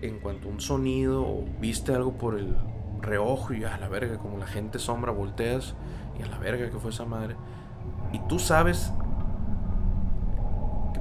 en 0.00 0.18
cuanto 0.18 0.48
a 0.48 0.52
un 0.52 0.60
sonido 0.60 1.22
o 1.22 1.44
viste 1.60 1.94
algo 1.94 2.18
por 2.18 2.38
el 2.38 2.56
reojo 3.00 3.54
y 3.54 3.64
a 3.64 3.76
la 3.78 3.88
verga, 3.88 4.18
como 4.18 4.38
la 4.38 4.46
gente 4.46 4.78
sombra, 4.78 5.12
volteas 5.12 5.74
y 6.18 6.22
a 6.22 6.26
la 6.26 6.38
verga 6.38 6.70
que 6.70 6.78
fue 6.78 6.90
esa 6.90 7.04
madre. 7.04 7.36
Y 8.12 8.18
tú 8.28 8.38
sabes 8.38 8.92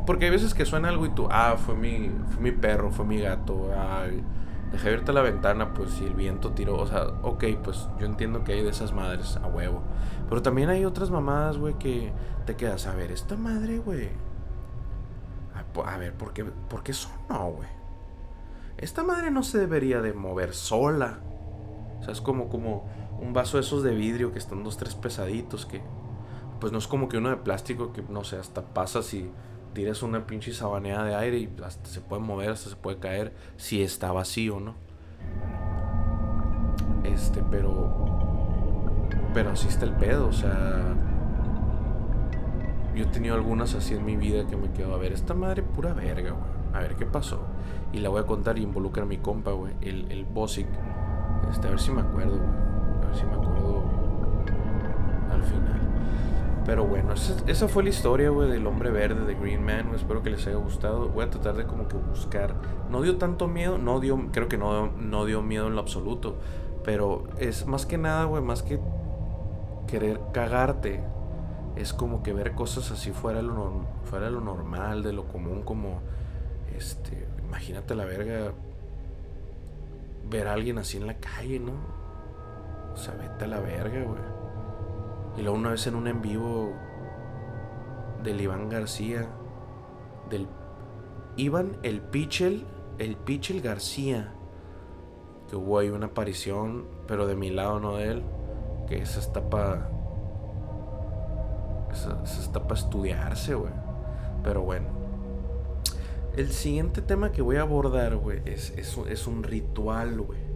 porque 0.05 0.25
hay 0.25 0.31
veces 0.31 0.53
que 0.53 0.65
suena 0.65 0.89
algo 0.89 1.05
y 1.05 1.09
tú, 1.09 1.27
ah, 1.31 1.55
fue 1.57 1.75
mi, 1.75 2.11
fue 2.31 2.41
mi 2.41 2.51
perro, 2.51 2.91
fue 2.91 3.05
mi 3.05 3.19
gato, 3.19 3.69
ay, 3.77 4.23
dejé 4.71 4.87
abierta 4.87 5.11
la 5.11 5.21
ventana, 5.21 5.73
pues 5.73 5.91
si 5.91 6.05
el 6.05 6.13
viento 6.13 6.51
tiró, 6.51 6.77
o 6.77 6.87
sea, 6.87 7.07
ok, 7.23 7.43
pues 7.63 7.87
yo 7.99 8.05
entiendo 8.05 8.43
que 8.43 8.53
hay 8.53 8.63
de 8.63 8.69
esas 8.69 8.93
madres 8.93 9.37
a 9.37 9.47
huevo. 9.47 9.81
Pero 10.29 10.41
también 10.41 10.69
hay 10.69 10.85
otras 10.85 11.11
mamadas, 11.11 11.57
güey, 11.57 11.73
que 11.77 12.13
te 12.45 12.55
quedas 12.55 12.87
a 12.87 12.95
ver, 12.95 13.11
esta 13.11 13.35
madre, 13.35 13.79
güey. 13.79 14.09
A, 15.85 15.97
ver, 15.97 16.13
¿por 16.13 16.33
qué, 16.33 16.45
¿por 16.45 16.83
qué 16.83 16.93
sonó, 16.93 17.51
güey? 17.51 17.69
Esta 18.77 19.03
madre 19.03 19.29
no 19.31 19.43
se 19.43 19.57
debería 19.57 20.01
de 20.01 20.13
mover 20.13 20.53
sola. 20.53 21.19
O 21.99 22.03
sea, 22.03 22.13
es 22.13 22.21
como, 22.21 22.49
como 22.49 22.85
un 23.19 23.33
vaso 23.33 23.57
de 23.57 23.61
esos 23.61 23.83
de 23.83 23.93
vidrio 23.93 24.31
que 24.31 24.39
están 24.39 24.63
dos, 24.63 24.77
tres 24.77 24.95
pesaditos 24.95 25.65
que... 25.65 25.81
Pues 26.59 26.71
no 26.71 26.79
es 26.79 26.87
como 26.87 27.09
que 27.09 27.17
uno 27.17 27.29
de 27.29 27.37
plástico 27.37 27.91
que, 27.91 28.03
no 28.03 28.23
sé, 28.23 28.37
hasta 28.37 28.61
pasas 28.61 29.13
y 29.13 29.31
tiras 29.73 30.03
una 30.03 30.25
pinche 30.27 30.53
sabanea 30.53 31.03
de 31.03 31.15
aire 31.15 31.37
y 31.37 31.49
hasta 31.63 31.89
se 31.89 32.01
puede 32.01 32.21
mover, 32.21 32.51
hasta 32.51 32.69
se 32.69 32.75
puede 32.75 32.97
caer 32.97 33.33
si 33.57 33.81
está 33.81 34.11
vacío, 34.11 34.59
¿no? 34.59 34.75
Este, 37.03 37.43
pero. 37.49 37.89
Pero 39.33 39.51
así 39.51 39.67
está 39.67 39.85
el 39.85 39.93
pedo, 39.93 40.27
o 40.27 40.33
sea. 40.33 40.95
Yo 42.95 43.03
he 43.05 43.07
tenido 43.07 43.35
algunas 43.35 43.73
así 43.73 43.93
en 43.93 44.05
mi 44.05 44.17
vida 44.17 44.45
que 44.47 44.57
me 44.57 44.69
quedo 44.71 44.93
a 44.93 44.97
ver, 44.97 45.13
esta 45.13 45.33
madre 45.33 45.63
pura 45.63 45.93
verga, 45.93 46.31
güey. 46.31 46.51
A 46.73 46.79
ver 46.79 46.95
qué 46.95 47.05
pasó. 47.05 47.41
Y 47.93 47.99
la 47.99 48.09
voy 48.09 48.21
a 48.21 48.25
contar 48.25 48.57
y 48.57 48.63
involucra 48.63 49.03
a 49.03 49.05
mi 49.05 49.17
compa, 49.17 49.51
güey. 49.51 49.73
El, 49.81 50.11
el 50.11 50.25
Bosic. 50.25 50.67
Este, 51.49 51.67
a 51.67 51.71
ver 51.71 51.79
si 51.79 51.91
me 51.91 52.01
acuerdo, 52.01 52.37
güey. 52.37 52.49
A 53.03 53.07
ver 53.07 53.15
si 53.15 53.25
me 53.25 53.33
acuerdo 53.33 53.83
al 55.31 55.43
final. 55.43 55.81
Pero 56.65 56.85
bueno, 56.85 57.13
esa, 57.13 57.67
fue 57.67 57.83
la 57.83 57.89
historia, 57.89 58.29
güey, 58.29 58.49
del 58.49 58.67
hombre 58.67 58.91
verde 58.91 59.25
de 59.25 59.33
Green 59.33 59.63
Man. 59.63 59.91
Espero 59.95 60.21
que 60.21 60.29
les 60.29 60.45
haya 60.45 60.57
gustado. 60.57 61.09
Voy 61.09 61.25
a 61.25 61.29
tratar 61.29 61.55
de 61.55 61.65
como 61.65 61.87
que 61.87 61.97
buscar. 61.97 62.53
No 62.89 63.01
dio 63.01 63.17
tanto 63.17 63.47
miedo, 63.47 63.77
no 63.77 63.99
dio, 63.99 64.29
creo 64.31 64.47
que 64.47 64.57
no, 64.57 64.91
no 64.91 65.25
dio 65.25 65.41
miedo 65.41 65.67
en 65.67 65.75
lo 65.75 65.81
absoluto. 65.81 66.35
Pero 66.83 67.23
es 67.39 67.65
más 67.65 67.85
que 67.85 67.97
nada, 67.97 68.25
güey, 68.25 68.43
más 68.43 68.61
que 68.61 68.79
querer 69.87 70.19
cagarte. 70.33 71.03
Es 71.75 71.93
como 71.93 72.21
que 72.21 72.33
ver 72.33 72.53
cosas 72.53 72.91
así 72.91 73.11
fuera 73.11 73.41
lo, 73.41 73.85
fuera 74.05 74.25
de 74.25 74.31
lo 74.31 74.41
normal, 74.41 75.03
de 75.03 75.13
lo 75.13 75.25
común, 75.25 75.63
como, 75.63 76.01
este, 76.77 77.27
imagínate 77.47 77.95
la 77.95 78.05
verga, 78.05 78.51
ver 80.29 80.47
a 80.47 80.53
alguien 80.53 80.77
así 80.77 80.97
en 80.97 81.07
la 81.07 81.15
calle, 81.15 81.59
¿no? 81.59 81.71
O 82.93 82.97
sea, 82.97 83.13
vete 83.15 83.45
a 83.45 83.47
la 83.47 83.59
verga, 83.61 84.03
güey. 84.03 84.40
Y 85.37 85.41
luego 85.41 85.57
una 85.57 85.71
vez 85.71 85.87
en 85.87 85.95
un 85.95 86.07
en 86.07 86.21
vivo 86.21 86.73
del 88.23 88.41
Iván 88.41 88.69
García, 88.69 89.27
del 90.29 90.47
Iván 91.37 91.77
el 91.83 92.01
Pichel, 92.01 92.65
el 92.99 93.15
Pichel 93.15 93.61
García, 93.61 94.33
que 95.49 95.55
hubo 95.55 95.79
ahí 95.79 95.89
una 95.89 96.07
aparición, 96.07 96.85
pero 97.07 97.27
de 97.27 97.35
mi 97.35 97.49
lado, 97.49 97.79
no 97.79 97.95
de 97.95 98.11
él, 98.11 98.23
que 98.87 98.97
esa 98.97 99.19
está 99.19 99.49
para... 99.49 99.89
Esa, 101.91 102.21
está 102.23 102.63
para 102.63 102.79
estudiarse, 102.79 103.53
güey. 103.53 103.73
Pero 104.43 104.61
bueno. 104.61 104.87
El 106.37 106.51
siguiente 106.51 107.01
tema 107.01 107.31
que 107.31 107.41
voy 107.41 107.57
a 107.57 107.61
abordar, 107.61 108.15
güey, 108.15 108.41
es, 108.45 108.71
es, 108.77 108.97
es 108.97 109.27
un 109.27 109.43
ritual, 109.43 110.21
güey 110.21 110.51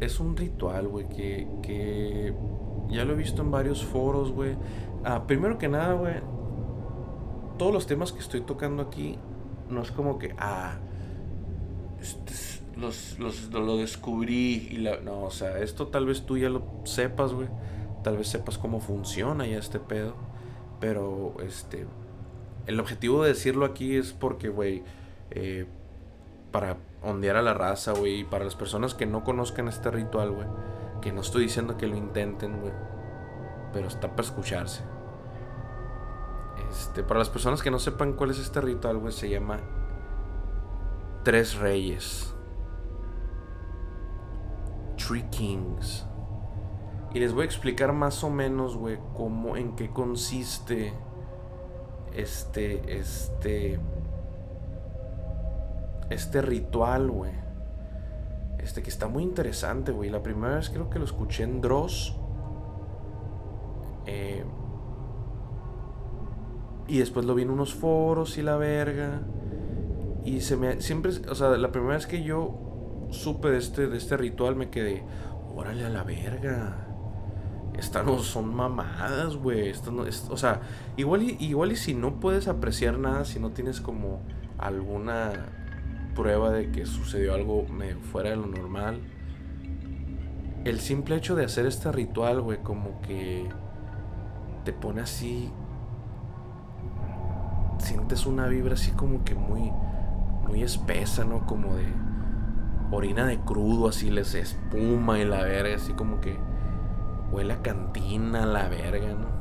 es 0.00 0.20
un 0.20 0.36
ritual, 0.36 0.88
güey, 0.88 1.08
que, 1.08 1.46
que 1.62 2.34
ya 2.88 3.04
lo 3.04 3.12
he 3.12 3.16
visto 3.16 3.42
en 3.42 3.50
varios 3.50 3.84
foros, 3.84 4.32
güey. 4.32 4.56
Ah, 5.04 5.26
primero 5.26 5.58
que 5.58 5.68
nada, 5.68 5.94
güey, 5.94 6.14
todos 7.58 7.72
los 7.72 7.86
temas 7.86 8.12
que 8.12 8.20
estoy 8.20 8.40
tocando 8.40 8.82
aquí 8.82 9.18
no 9.68 9.82
es 9.82 9.90
como 9.90 10.18
que, 10.18 10.34
ah, 10.38 10.78
este 12.00 12.54
los, 12.76 13.18
los, 13.18 13.52
lo 13.52 13.76
descubrí 13.76 14.68
y 14.70 14.76
la... 14.78 14.98
No, 15.00 15.22
o 15.22 15.30
sea, 15.30 15.58
esto 15.58 15.88
tal 15.88 16.06
vez 16.06 16.22
tú 16.22 16.36
ya 16.36 16.48
lo 16.48 16.62
sepas, 16.84 17.32
güey. 17.32 17.48
Tal 18.02 18.16
vez 18.16 18.28
sepas 18.28 18.58
cómo 18.58 18.80
funciona 18.80 19.46
ya 19.46 19.58
este 19.58 19.78
pedo. 19.78 20.14
Pero, 20.80 21.36
este... 21.42 21.86
El 22.66 22.80
objetivo 22.80 23.22
de 23.22 23.28
decirlo 23.30 23.66
aquí 23.66 23.96
es 23.96 24.12
porque, 24.12 24.48
güey, 24.48 24.82
eh, 25.30 25.66
para 26.50 26.78
ondear 27.02 27.36
a 27.36 27.42
la 27.42 27.52
raza, 27.52 27.92
güey, 27.92 28.20
y 28.20 28.24
para 28.24 28.44
las 28.44 28.56
personas 28.56 28.94
que 28.94 29.04
no 29.04 29.22
conozcan 29.22 29.68
este 29.68 29.90
ritual, 29.90 30.30
güey, 30.30 30.46
que 31.04 31.12
no 31.12 31.20
estoy 31.20 31.42
diciendo 31.42 31.76
que 31.76 31.86
lo 31.86 31.96
intenten, 31.96 32.62
güey, 32.62 32.72
pero 33.74 33.88
está 33.88 34.08
para 34.08 34.22
escucharse. 34.22 34.82
Este, 36.70 37.02
para 37.02 37.18
las 37.18 37.28
personas 37.28 37.62
que 37.62 37.70
no 37.70 37.78
sepan 37.78 38.14
cuál 38.14 38.30
es 38.30 38.38
este 38.38 38.62
ritual, 38.62 38.96
güey, 38.96 39.12
se 39.12 39.28
llama 39.28 39.60
Tres 41.22 41.56
Reyes. 41.56 42.34
Three 44.96 45.24
Kings. 45.24 46.06
Y 47.12 47.20
les 47.20 47.34
voy 47.34 47.42
a 47.42 47.44
explicar 47.44 47.92
más 47.92 48.24
o 48.24 48.30
menos, 48.30 48.74
güey, 48.74 48.98
cómo, 49.14 49.58
en 49.58 49.76
qué 49.76 49.90
consiste 49.90 50.94
este, 52.14 52.98
este, 52.98 53.78
este 56.08 56.40
ritual, 56.40 57.10
güey. 57.10 57.43
Este 58.64 58.82
que 58.82 58.88
está 58.88 59.08
muy 59.08 59.22
interesante, 59.22 59.92
güey. 59.92 60.08
La 60.08 60.22
primera 60.22 60.56
vez 60.56 60.70
creo 60.70 60.88
que 60.88 60.98
lo 60.98 61.04
escuché 61.04 61.44
en 61.44 61.60
Dross. 61.60 62.16
Eh, 64.06 64.42
y 66.88 66.98
después 66.98 67.26
lo 67.26 67.34
vi 67.34 67.42
en 67.42 67.50
unos 67.50 67.74
foros 67.74 68.38
y 68.38 68.42
la 68.42 68.56
verga. 68.56 69.20
Y 70.24 70.40
se 70.40 70.56
me. 70.56 70.80
Siempre. 70.80 71.12
O 71.28 71.34
sea, 71.34 71.50
la 71.50 71.70
primera 71.72 71.94
vez 71.94 72.06
que 72.06 72.22
yo 72.22 73.06
supe 73.10 73.50
de 73.50 73.58
este, 73.58 73.86
de 73.86 73.98
este 73.98 74.16
ritual 74.16 74.56
me 74.56 74.70
quedé. 74.70 75.04
Órale 75.54 75.84
a 75.84 75.90
la 75.90 76.02
verga. 76.02 76.88
Estas 77.78 78.06
no 78.06 78.18
son 78.20 78.54
mamadas, 78.54 79.36
güey. 79.36 79.74
no, 79.92 80.04
o 80.30 80.36
sea, 80.38 80.62
igual 80.96 81.22
igual 81.22 81.72
y 81.72 81.76
si 81.76 81.92
no 81.92 82.18
puedes 82.18 82.48
apreciar 82.48 82.98
nada, 82.98 83.26
si 83.26 83.38
no 83.40 83.50
tienes 83.50 83.82
como 83.82 84.22
alguna 84.56 85.63
prueba 86.14 86.50
de 86.50 86.70
que 86.70 86.86
sucedió 86.86 87.34
algo 87.34 87.66
fuera 88.12 88.30
de 88.30 88.36
lo 88.36 88.46
normal. 88.46 89.00
El 90.64 90.80
simple 90.80 91.16
hecho 91.16 91.34
de 91.34 91.44
hacer 91.44 91.66
este 91.66 91.92
ritual, 91.92 92.40
güey, 92.40 92.58
como 92.62 93.00
que 93.02 93.48
te 94.64 94.72
pone 94.72 95.02
así. 95.02 95.50
Sientes 97.78 98.24
una 98.24 98.46
vibra 98.46 98.74
así 98.74 98.92
como 98.92 99.24
que 99.24 99.34
muy, 99.34 99.70
muy 100.48 100.62
espesa, 100.62 101.24
¿no? 101.24 101.44
Como 101.46 101.74
de 101.76 101.86
orina 102.90 103.26
de 103.26 103.40
crudo, 103.40 103.88
así 103.88 104.10
les 104.10 104.34
espuma 104.34 105.18
y 105.18 105.24
la 105.24 105.42
verga, 105.42 105.76
así 105.76 105.92
como 105.92 106.20
que 106.20 106.36
huele 107.30 107.54
a 107.54 107.62
cantina, 107.62 108.46
la 108.46 108.68
verga, 108.68 109.12
¿no? 109.12 109.34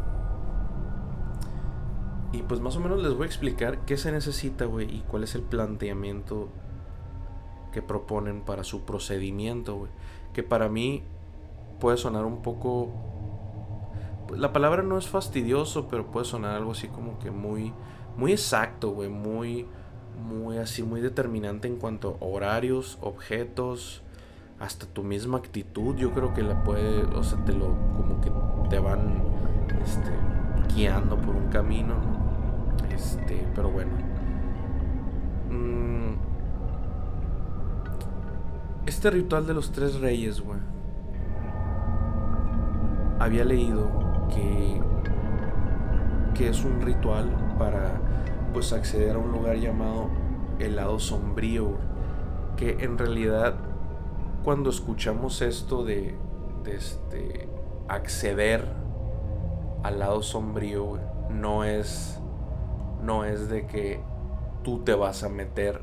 Y 2.33 2.41
pues 2.41 2.59
más 2.59 2.75
o 2.75 2.79
menos 2.79 3.01
les 3.01 3.13
voy 3.13 3.23
a 3.23 3.27
explicar 3.27 3.85
qué 3.85 3.95
se 3.95 4.11
necesita, 4.11 4.65
güey, 4.65 4.93
y 4.93 5.01
cuál 5.07 5.23
es 5.23 5.35
el 5.35 5.43
planteamiento 5.43 6.49
que 7.73 7.81
proponen 7.81 8.41
para 8.41 8.63
su 8.63 8.81
procedimiento, 8.81 9.75
güey. 9.75 9.91
Que 10.31 10.43
para 10.43 10.69
mí 10.69 11.03
puede 11.79 11.97
sonar 11.97 12.23
un 12.23 12.41
poco... 12.41 12.89
La 14.37 14.53
palabra 14.53 14.81
no 14.83 14.97
es 14.97 15.07
fastidioso, 15.07 15.87
pero 15.89 16.07
puede 16.07 16.25
sonar 16.25 16.55
algo 16.55 16.71
así 16.71 16.87
como 16.87 17.19
que 17.19 17.31
muy... 17.31 17.73
Muy 18.15 18.31
exacto, 18.31 18.91
güey. 18.91 19.09
Muy... 19.09 19.67
Muy 20.29 20.57
así, 20.57 20.83
muy 20.83 21.01
determinante 21.01 21.67
en 21.67 21.77
cuanto 21.77 22.17
a 22.21 22.25
horarios, 22.25 22.99
objetos, 23.01 24.03
hasta 24.59 24.85
tu 24.85 25.03
misma 25.03 25.39
actitud. 25.39 25.95
Yo 25.95 26.11
creo 26.11 26.33
que 26.33 26.43
la 26.43 26.63
puede... 26.63 27.03
O 27.17 27.23
sea, 27.23 27.43
te 27.43 27.51
lo... 27.51 27.75
Como 27.97 28.21
que 28.21 28.31
te 28.69 28.79
van... 28.79 29.21
Este, 29.83 30.11
guiando 30.73 31.17
por 31.17 31.35
un 31.35 31.49
camino, 31.49 31.95
¿no? 31.95 32.93
Este, 32.93 33.45
pero 33.55 33.69
bueno. 33.69 33.91
Mm, 35.49 36.12
este 38.85 39.09
ritual 39.09 39.47
de 39.47 39.53
los 39.53 39.71
tres 39.71 39.99
reyes, 39.99 40.41
güey. 40.41 40.59
Había 43.19 43.45
leído 43.45 43.89
que 44.29 44.81
que 46.33 46.49
es 46.49 46.63
un 46.63 46.81
ritual 46.81 47.29
para 47.57 48.01
pues 48.53 48.73
acceder 48.73 49.15
a 49.15 49.19
un 49.19 49.31
lugar 49.31 49.57
llamado 49.57 50.09
el 50.59 50.75
lado 50.75 50.99
sombrío, 50.99 51.77
que 52.57 52.77
en 52.79 52.97
realidad 52.97 53.55
cuando 54.43 54.69
escuchamos 54.69 55.41
esto 55.41 55.83
de, 55.83 56.15
de 56.63 56.75
este 56.75 57.49
acceder 57.87 58.67
al 59.83 59.99
lado 59.99 60.21
sombrío, 60.21 60.99
no 61.29 61.63
es 61.63 62.19
no 63.01 63.25
es 63.25 63.49
de 63.49 63.65
que 63.67 64.01
tú 64.63 64.79
te 64.79 64.93
vas 64.93 65.23
a 65.23 65.29
meter 65.29 65.81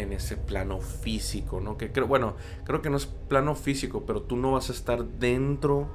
en 0.00 0.12
ese 0.12 0.36
plano 0.36 0.80
físico, 0.80 1.60
¿no? 1.60 1.76
Que 1.76 1.92
creo, 1.92 2.06
bueno, 2.06 2.34
creo 2.64 2.82
que 2.82 2.90
no 2.90 2.96
es 2.96 3.06
plano 3.06 3.54
físico, 3.54 4.04
pero 4.06 4.22
tú 4.22 4.36
no 4.36 4.52
vas 4.52 4.70
a 4.70 4.72
estar 4.72 5.04
dentro 5.04 5.88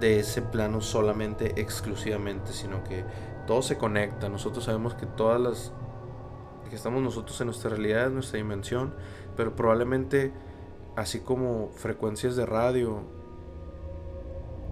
de 0.00 0.20
ese 0.20 0.42
plano 0.42 0.80
solamente, 0.80 1.60
exclusivamente, 1.60 2.52
sino 2.52 2.84
que 2.84 3.04
todo 3.46 3.62
se 3.62 3.78
conecta. 3.78 4.28
Nosotros 4.28 4.64
sabemos 4.64 4.94
que 4.94 5.06
todas 5.06 5.40
las 5.40 5.72
que 6.68 6.76
estamos 6.76 7.02
nosotros 7.02 7.40
en 7.40 7.46
nuestra 7.46 7.70
realidad, 7.70 8.08
en 8.08 8.14
nuestra 8.14 8.36
dimensión, 8.36 8.94
pero 9.36 9.56
probablemente 9.56 10.32
así 10.96 11.20
como 11.20 11.70
frecuencias 11.70 12.36
de 12.36 12.44
radio 12.44 13.00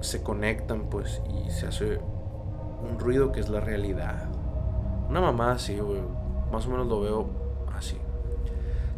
se 0.01 0.22
conectan, 0.22 0.90
pues, 0.90 1.22
y 1.31 1.51
se 1.51 1.66
hace 1.66 1.99
un 1.99 2.99
ruido 2.99 3.33
que 3.33 3.40
es 3.40 3.49
la 3.49 3.61
realidad. 3.61 4.29
Una 5.09 5.20
mamá 5.20 5.53
así. 5.53 5.79
Más 6.53 6.66
o 6.66 6.70
menos 6.70 6.87
lo 6.87 7.01
veo. 7.01 7.45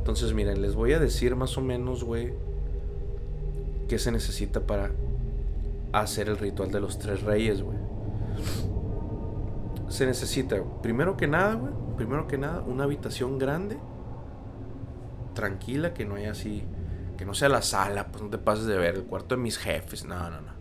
Entonces, 0.09 0.33
miren, 0.33 0.63
les 0.63 0.75
voy 0.75 0.95
a 0.95 0.99
decir 0.99 1.37
más 1.37 1.59
o 1.59 1.61
menos, 1.61 2.03
güey, 2.03 2.33
qué 3.89 3.99
se 3.99 4.11
necesita 4.11 4.61
para 4.61 4.91
hacer 5.93 6.31
el 6.31 6.39
ritual 6.39 6.71
de 6.71 6.81
los 6.81 6.99
tres 6.99 7.25
reyes, 7.25 7.61
güey. 7.61 7.77
Se 9.89 10.07
necesita, 10.07 10.57
primero 10.81 11.19
que 11.19 11.27
nada, 11.27 11.57
güey, 11.57 11.75
primero 11.99 12.27
que 12.27 12.39
nada, 12.39 12.63
una 12.63 12.85
habitación 12.85 13.39
grande, 13.39 13.79
tranquila, 15.35 15.93
que 15.93 16.07
no 16.07 16.15
haya 16.15 16.31
así, 16.31 16.65
que 17.19 17.27
no 17.27 17.35
sea 17.35 17.51
la 17.51 17.61
sala, 17.61 18.07
pues 18.07 18.25
no 18.25 18.31
te 18.31 18.39
pases 18.39 18.65
de 18.65 18.79
ver, 18.79 18.95
el 18.95 19.05
cuarto 19.05 19.37
de 19.37 19.43
mis 19.43 19.59
jefes, 19.59 20.07
no, 20.07 20.31
no, 20.31 20.41
no. 20.41 20.53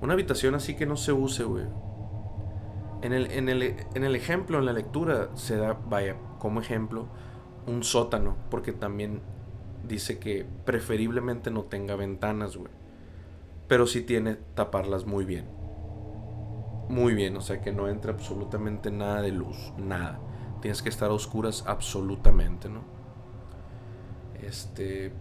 Una 0.00 0.14
habitación 0.14 0.54
así 0.54 0.74
que 0.74 0.86
no 0.86 0.96
se 0.96 1.12
use, 1.12 1.44
güey. 1.44 1.66
En 3.02 3.12
el, 3.12 3.30
en, 3.30 3.50
el, 3.50 4.16
ejemplo, 4.16 4.58
en 4.58 4.64
la 4.64 4.72
lectura, 4.72 5.28
se 5.34 5.58
da, 5.58 5.74
vaya, 5.74 6.16
como 6.38 6.62
ejemplo, 6.62 7.08
un 7.66 7.82
sótano, 7.82 8.36
porque 8.50 8.72
también 8.72 9.20
dice 9.86 10.18
que 10.18 10.46
preferiblemente 10.64 11.50
no 11.50 11.64
tenga 11.64 11.96
ventanas, 11.96 12.56
güey. 12.56 12.70
Pero 13.68 13.86
sí 13.86 14.02
tiene 14.02 14.36
taparlas 14.54 15.06
muy 15.06 15.24
bien. 15.24 15.46
Muy 16.88 17.14
bien, 17.14 17.36
o 17.36 17.40
sea 17.40 17.60
que 17.60 17.72
no 17.72 17.88
entre 17.88 18.12
absolutamente 18.12 18.90
nada 18.90 19.22
de 19.22 19.32
luz, 19.32 19.72
nada. 19.78 20.20
Tienes 20.60 20.82
que 20.82 20.88
estar 20.88 21.10
a 21.10 21.14
oscuras 21.14 21.64
absolutamente, 21.66 22.68
¿no? 22.68 22.82
Este. 24.42 25.12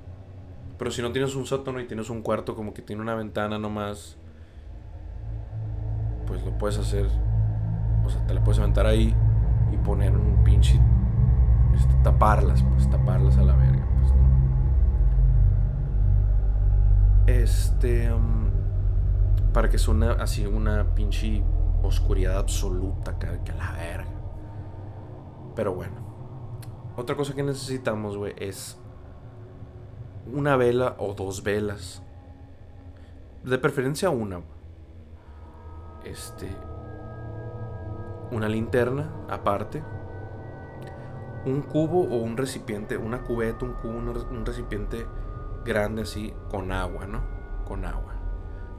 Pero 0.78 0.92
si 0.92 1.02
no 1.02 1.12
tienes 1.12 1.36
un 1.36 1.46
sótano 1.46 1.80
y 1.80 1.88
tienes 1.88 2.10
un 2.10 2.22
cuarto 2.22 2.56
como 2.56 2.74
que 2.74 2.82
tiene 2.82 3.02
una 3.02 3.16
ventana 3.16 3.58
nomás, 3.58 4.18
pues 6.26 6.44
lo 6.44 6.58
puedes 6.58 6.78
hacer 6.78 7.08
o 8.06 8.10
sea, 8.10 8.26
te 8.26 8.34
la 8.34 8.44
puedes 8.44 8.60
aventar 8.60 8.86
ahí 8.86 9.14
y 9.72 9.78
poner 9.78 10.16
un 10.16 10.44
pinche. 10.44 10.80
Este, 11.76 11.94
taparlas, 12.04 12.64
pues 12.64 12.90
taparlas 12.90 13.38
a 13.38 13.44
la 13.44 13.56
verga, 13.56 13.88
pues 14.00 14.12
no. 14.14 14.24
Este. 17.28 18.12
Um, 18.14 18.52
para 19.54 19.70
que 19.70 19.78
suene 19.78 20.08
así 20.08 20.46
una 20.46 20.96
pinche 20.96 21.44
oscuridad 21.84 22.38
absoluta, 22.38 23.18
que, 23.20 23.28
que 23.46 23.54
la 23.54 23.72
verga. 23.72 24.12
Pero 25.56 25.74
bueno. 25.74 26.04
Otra 26.96 27.16
cosa 27.16 27.34
que 27.34 27.42
necesitamos, 27.42 28.18
güey, 28.18 28.36
es 28.38 28.78
una 30.32 30.56
vela 30.56 30.96
o 31.00 31.14
dos 31.14 31.44
velas. 31.44 32.04
De 33.44 33.58
preferencia 33.58 34.10
una. 34.10 34.42
Este, 36.06 36.50
una 38.32 38.48
linterna 38.48 39.10
aparte, 39.30 39.84
un 41.46 41.62
cubo 41.62 42.02
o 42.02 42.18
un 42.18 42.38
recipiente, 42.38 42.98
una 42.98 43.24
cubeta, 43.24 43.66
un 43.66 43.74
cubo, 43.74 43.98
un, 43.98 44.46
recipiente 44.46 45.06
grande 45.66 46.04
así 46.04 46.34
con 46.50 46.72
agua, 46.72 47.06
¿no? 47.06 47.22
Con 47.66 47.86
agua. 47.86 48.16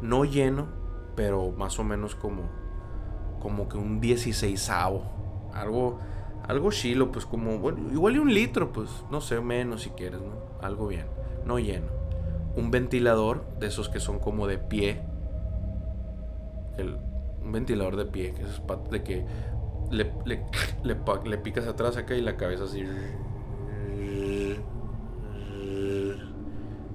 No 0.00 0.24
lleno, 0.24 0.66
pero 1.14 1.52
más 1.52 1.78
o 1.78 1.84
menos 1.84 2.14
como 2.14 2.64
como 3.40 3.68
que 3.68 3.76
un 3.76 4.00
16 4.00 4.70
Algo 5.52 5.98
algo 6.48 6.70
chilo, 6.70 7.10
pues 7.10 7.24
como 7.24 7.58
bueno, 7.58 7.90
igual 7.90 8.16
y 8.16 8.18
un 8.18 8.32
litro, 8.32 8.70
pues 8.72 8.90
no 9.10 9.20
sé, 9.20 9.40
menos 9.40 9.82
si 9.82 9.90
quieres, 9.90 10.20
¿no? 10.20 10.34
Algo 10.60 10.86
bien, 10.86 11.06
no 11.46 11.58
lleno. 11.58 11.86
Un 12.54 12.70
ventilador 12.70 13.44
de 13.58 13.66
esos 13.68 13.88
que 13.88 13.98
son 13.98 14.18
como 14.18 14.46
de 14.46 14.58
pie. 14.58 15.00
un 17.42 17.52
ventilador 17.52 17.96
de 17.96 18.06
pie, 18.06 18.32
que 18.32 18.42
es 18.42 18.60
de 18.90 19.02
que 19.02 19.26
le, 19.90 20.12
le, 20.24 20.44
le 21.24 21.38
picas 21.38 21.66
atrás 21.66 21.96
acá 21.96 22.14
y 22.14 22.20
la 22.20 22.36
cabeza 22.36 22.64
así 22.64 22.84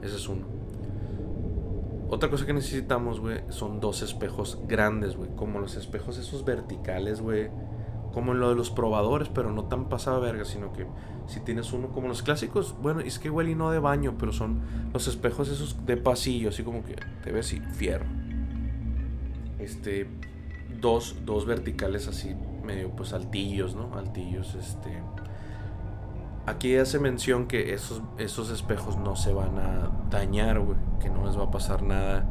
ese 0.02 0.16
es 0.16 0.28
uno. 0.28 0.46
Otra 2.10 2.30
cosa 2.30 2.46
que 2.46 2.54
necesitamos, 2.54 3.20
güey, 3.20 3.42
son 3.50 3.80
dos 3.80 4.02
espejos 4.02 4.60
grandes, 4.68 5.16
güey. 5.16 5.30
Como 5.36 5.60
los 5.60 5.76
espejos 5.76 6.18
esos 6.18 6.44
verticales, 6.44 7.22
güey. 7.22 7.50
Como 8.14 8.32
en 8.32 8.40
lo 8.40 8.50
de 8.50 8.56
los 8.56 8.72
probadores, 8.72 9.30
pero 9.30 9.52
no 9.52 9.66
tan 9.66 9.88
pasada 9.88 10.18
verga, 10.18 10.44
sino 10.44 10.74
que 10.74 10.88
si 11.28 11.42
tienes 11.42 11.72
uno 11.74 11.90
como 11.90 12.08
los 12.08 12.24
clásicos, 12.24 12.76
bueno, 12.82 13.02
es 13.02 13.20
que 13.20 13.28
igual 13.28 13.50
y 13.50 13.56
no 13.56 13.70
de 13.70 13.78
baño, 13.78 14.16
pero 14.18 14.34
son 14.34 14.62
los 14.92 15.08
espejos 15.08 15.48
esos 15.50 15.86
de 15.86 15.96
pasillo, 15.96 16.50
así 16.50 16.64
como 16.64 16.84
que 16.84 16.96
te 17.24 17.32
ves 17.32 17.54
y 17.54 17.60
fierro. 17.60 18.08
Este, 19.60 20.10
dos, 20.82 21.18
dos 21.24 21.46
verticales 21.46 22.08
así, 22.08 22.36
medio 22.70 22.91
pues 22.91 23.13
altillos, 23.13 23.76
¿no? 23.76 23.95
Altillos, 23.97 24.55
este 24.55 25.01
Aquí 26.45 26.78
hace 26.78 26.97
mención 26.97 27.45
que 27.45 27.76
esos, 27.76 28.01
esos 28.17 28.49
espejos 28.49 28.97
no 28.97 29.15
se 29.15 29.34
van 29.34 29.59
a 29.59 29.91
dañar, 30.09 30.59
güey. 30.59 30.78
Que 30.99 31.09
no 31.09 31.24
les 31.24 31.38
va 31.38 31.43
a 31.43 31.51
pasar 31.51 31.84
nada. 31.84 32.26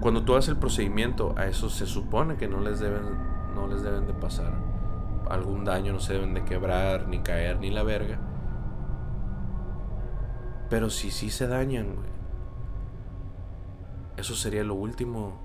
Cuando 0.00 0.24
tú 0.24 0.34
haces 0.34 0.48
el 0.48 0.56
procedimiento, 0.56 1.32
a 1.36 1.46
esos 1.46 1.74
se 1.74 1.86
supone 1.86 2.36
que 2.36 2.48
no 2.48 2.60
les 2.60 2.80
deben, 2.80 3.04
no 3.54 3.68
les 3.68 3.82
deben 3.82 4.08
de 4.08 4.14
pasar 4.14 4.52
algún 5.30 5.64
daño, 5.64 5.92
no 5.92 6.00
se 6.00 6.14
deben 6.14 6.34
de 6.34 6.44
quebrar, 6.44 7.06
ni 7.06 7.20
caer, 7.20 7.60
ni 7.60 7.70
la 7.70 7.84
verga. 7.84 8.18
Pero 10.68 10.90
si 10.90 11.12
sí 11.12 11.30
se 11.30 11.46
dañan, 11.46 11.94
güey. 11.94 12.08
Eso 14.16 14.34
sería 14.34 14.64
lo 14.64 14.74
último 14.74 15.38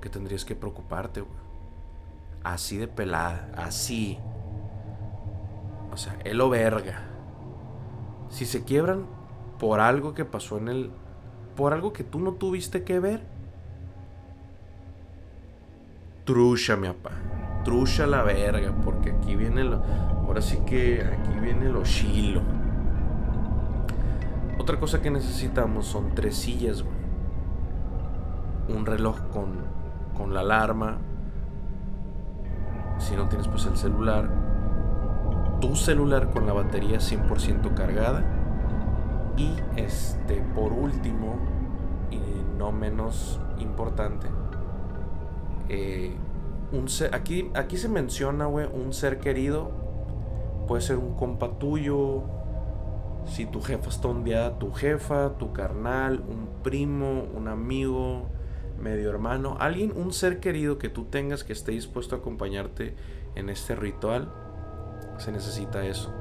que 0.00 0.08
tendrías 0.08 0.46
que 0.46 0.56
preocuparte, 0.56 1.20
güey. 1.20 1.41
Así 2.44 2.76
de 2.76 2.88
pelada, 2.88 3.50
así. 3.56 4.18
O 5.92 5.96
sea, 5.96 6.16
el 6.24 6.38
lo 6.38 6.48
verga. 6.48 7.02
Si 8.30 8.46
se 8.46 8.64
quiebran 8.64 9.06
por 9.58 9.80
algo 9.80 10.14
que 10.14 10.24
pasó 10.24 10.58
en 10.58 10.68
el. 10.68 10.90
Por 11.54 11.72
algo 11.72 11.92
que 11.92 12.02
tú 12.02 12.18
no 12.18 12.32
tuviste 12.32 12.82
que 12.82 12.98
ver. 12.98 13.22
Trucha, 16.24 16.76
mi 16.76 16.88
papá. 16.88 17.10
Trucha 17.64 18.06
la 18.06 18.22
verga. 18.22 18.72
Porque 18.84 19.10
aquí 19.10 19.36
viene 19.36 19.64
lo. 19.64 19.82
Ahora 20.26 20.40
sí 20.40 20.58
que 20.66 21.04
aquí 21.04 21.38
viene 21.38 21.68
lo 21.68 21.82
chilo. 21.82 22.40
Otra 24.58 24.80
cosa 24.80 25.02
que 25.02 25.10
necesitamos 25.10 25.86
son 25.86 26.14
tres 26.14 26.36
sillas, 26.36 26.82
güey. 26.82 26.96
Un 28.68 28.86
reloj 28.86 29.18
con, 29.30 29.58
con 30.16 30.32
la 30.32 30.40
alarma. 30.40 30.98
Si 33.02 33.16
no 33.16 33.28
tienes 33.28 33.48
pues 33.48 33.66
el 33.66 33.76
celular 33.76 34.30
tu 35.62 35.76
celular 35.76 36.30
con 36.30 36.44
la 36.44 36.52
batería 36.52 36.98
100% 36.98 37.72
cargada. 37.74 38.24
Y 39.36 39.54
este, 39.76 40.42
por 40.54 40.72
último, 40.72 41.38
y 42.10 42.18
no 42.58 42.72
menos 42.72 43.40
importante, 43.58 44.26
eh, 45.68 46.14
un 46.72 46.86
aquí, 47.12 47.50
aquí 47.54 47.76
se 47.78 47.88
menciona, 47.88 48.48
un 48.48 48.92
ser 48.92 49.20
querido. 49.20 49.70
Puede 50.66 50.82
ser 50.82 50.98
un 50.98 51.14
compa 51.14 51.58
tuyo. 51.58 52.24
Si 53.24 53.46
tu 53.46 53.62
jefa 53.62 53.88
está 53.88 54.08
ondeada, 54.08 54.58
tu 54.58 54.72
jefa, 54.72 55.38
tu 55.38 55.52
carnal, 55.52 56.24
un 56.28 56.48
primo, 56.64 57.24
un 57.36 57.46
amigo, 57.46 58.26
medio 58.82 59.08
hermano, 59.08 59.56
alguien, 59.60 59.92
un 59.96 60.12
ser 60.12 60.40
querido 60.40 60.76
que 60.76 60.88
tú 60.88 61.04
tengas 61.04 61.44
que 61.44 61.52
esté 61.52 61.72
dispuesto 61.72 62.16
a 62.16 62.18
acompañarte 62.18 62.94
en 63.34 63.48
este 63.48 63.74
ritual 63.74 64.30
se 65.18 65.32
necesita 65.32 65.86
eso 65.86 66.12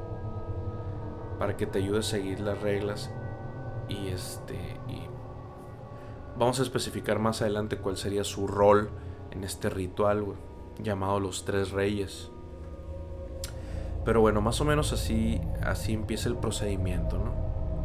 para 1.40 1.58
que 1.58 1.66
te 1.66 1.80
ayude 1.80 2.00
a 2.00 2.04
seguir 2.04 2.40
las 2.40 2.62
reglas 2.62 3.12
y 3.90 4.08
este 4.10 4.58
vamos 6.38 6.60
a 6.60 6.64
especificar 6.64 7.20
más 7.20 7.42
adelante 7.42 7.78
cuál 7.78 7.98
sería 7.98 8.24
su 8.24 8.48
rol 8.48 8.90
en 9.32 9.44
este 9.44 9.70
ritual 9.70 10.26
llamado 10.80 11.20
los 11.20 11.46
tres 11.46 11.72
reyes. 11.72 12.32
Pero 14.06 14.22
bueno 14.22 14.42
más 14.42 14.62
o 14.62 14.66
menos 14.66 14.94
así 14.94 15.42
así 15.64 15.94
empieza 15.94 16.30
el 16.30 16.38
procedimiento 16.38 17.18
no 17.18 17.41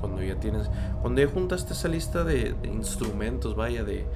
cuando 0.07 0.23
ya 0.23 0.39
tienes 0.39 0.71
cuando 1.03 1.21
ya 1.21 1.29
juntaste 1.29 1.73
esa 1.73 1.89
lista 1.89 2.25
de, 2.25 2.55
instrumentos 2.65 3.57
vaya 3.57 3.85
de, 3.85 4.07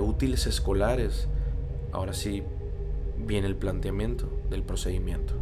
útiles 0.00 0.46
escolares 0.46 1.28
ahora 1.92 2.12
sí 2.12 2.42
viene 3.16 3.46
el 3.48 3.56
planteamiento 3.56 4.30
del 4.50 4.62
procedimiento 4.62 5.34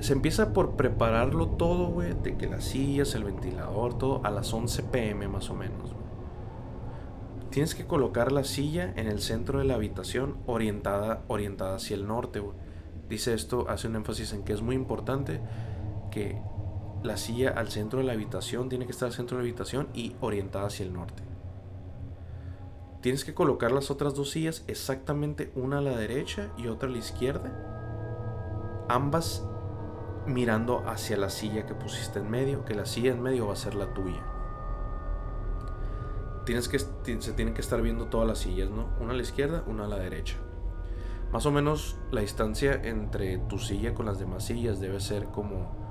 se 0.00 0.14
empieza 0.14 0.52
por 0.52 0.74
prepararlo 0.74 1.50
todo, 1.50 1.86
güey, 1.86 2.12
de 2.24 2.36
que 2.36 2.48
las 2.48 2.64
sillas, 2.64 3.14
el 3.14 3.22
ventilador, 3.22 3.96
todo, 3.98 4.20
a 4.24 4.30
las 4.30 4.52
11 4.52 4.82
pm 4.82 5.28
más 5.28 5.48
o 5.48 5.54
menos. 5.54 5.94
Tienes 7.50 7.76
que 7.76 7.86
colocar 7.86 8.32
la 8.32 8.42
silla 8.42 8.92
en 8.96 9.06
el 9.06 9.20
centro 9.20 9.60
de 9.60 9.64
la 9.64 9.74
habitación 9.74 10.38
orientada, 10.46 11.22
orientada 11.28 11.76
hacia 11.76 11.94
el 11.94 12.08
norte, 12.08 12.40
güey. 12.40 12.56
Dice 13.08 13.32
esto, 13.32 13.66
hace 13.68 13.86
un 13.86 13.94
énfasis 13.94 14.32
en 14.32 14.42
que 14.42 14.54
es 14.54 14.60
muy 14.60 14.74
importante 14.74 15.40
que 16.10 16.40
la 17.02 17.16
silla 17.16 17.50
al 17.50 17.68
centro 17.68 17.98
de 17.98 18.04
la 18.04 18.12
habitación 18.12 18.68
tiene 18.68 18.86
que 18.86 18.92
estar 18.92 19.06
al 19.06 19.12
centro 19.12 19.36
de 19.36 19.42
la 19.42 19.48
habitación 19.48 19.88
y 19.94 20.14
orientada 20.20 20.66
hacia 20.66 20.86
el 20.86 20.92
norte. 20.92 21.22
Tienes 23.00 23.24
que 23.24 23.34
colocar 23.34 23.72
las 23.72 23.90
otras 23.90 24.14
dos 24.14 24.30
sillas 24.30 24.64
exactamente 24.68 25.50
una 25.56 25.78
a 25.78 25.80
la 25.80 25.96
derecha 25.96 26.52
y 26.56 26.68
otra 26.68 26.88
a 26.88 26.92
la 26.92 26.98
izquierda. 26.98 28.86
Ambas 28.88 29.44
mirando 30.26 30.84
hacia 30.86 31.16
la 31.16 31.28
silla 31.28 31.66
que 31.66 31.74
pusiste 31.74 32.20
en 32.20 32.30
medio, 32.30 32.64
que 32.64 32.74
la 32.74 32.86
silla 32.86 33.10
en 33.10 33.20
medio 33.20 33.48
va 33.48 33.54
a 33.54 33.56
ser 33.56 33.74
la 33.74 33.92
tuya. 33.92 34.22
Tienes 36.44 36.68
que, 36.68 36.78
se 36.78 37.32
tienen 37.32 37.54
que 37.54 37.60
estar 37.60 37.82
viendo 37.82 38.06
todas 38.06 38.28
las 38.28 38.38
sillas, 38.38 38.70
¿no? 38.70 38.88
Una 39.00 39.12
a 39.12 39.16
la 39.16 39.22
izquierda, 39.22 39.64
una 39.66 39.84
a 39.84 39.88
la 39.88 39.96
derecha. 39.96 40.36
Más 41.32 41.46
o 41.46 41.50
menos 41.50 41.96
la 42.10 42.20
distancia 42.20 42.74
entre 42.84 43.38
tu 43.38 43.58
silla 43.58 43.94
con 43.94 44.06
las 44.06 44.18
demás 44.18 44.44
sillas 44.44 44.80
debe 44.80 45.00
ser 45.00 45.26
como, 45.26 45.81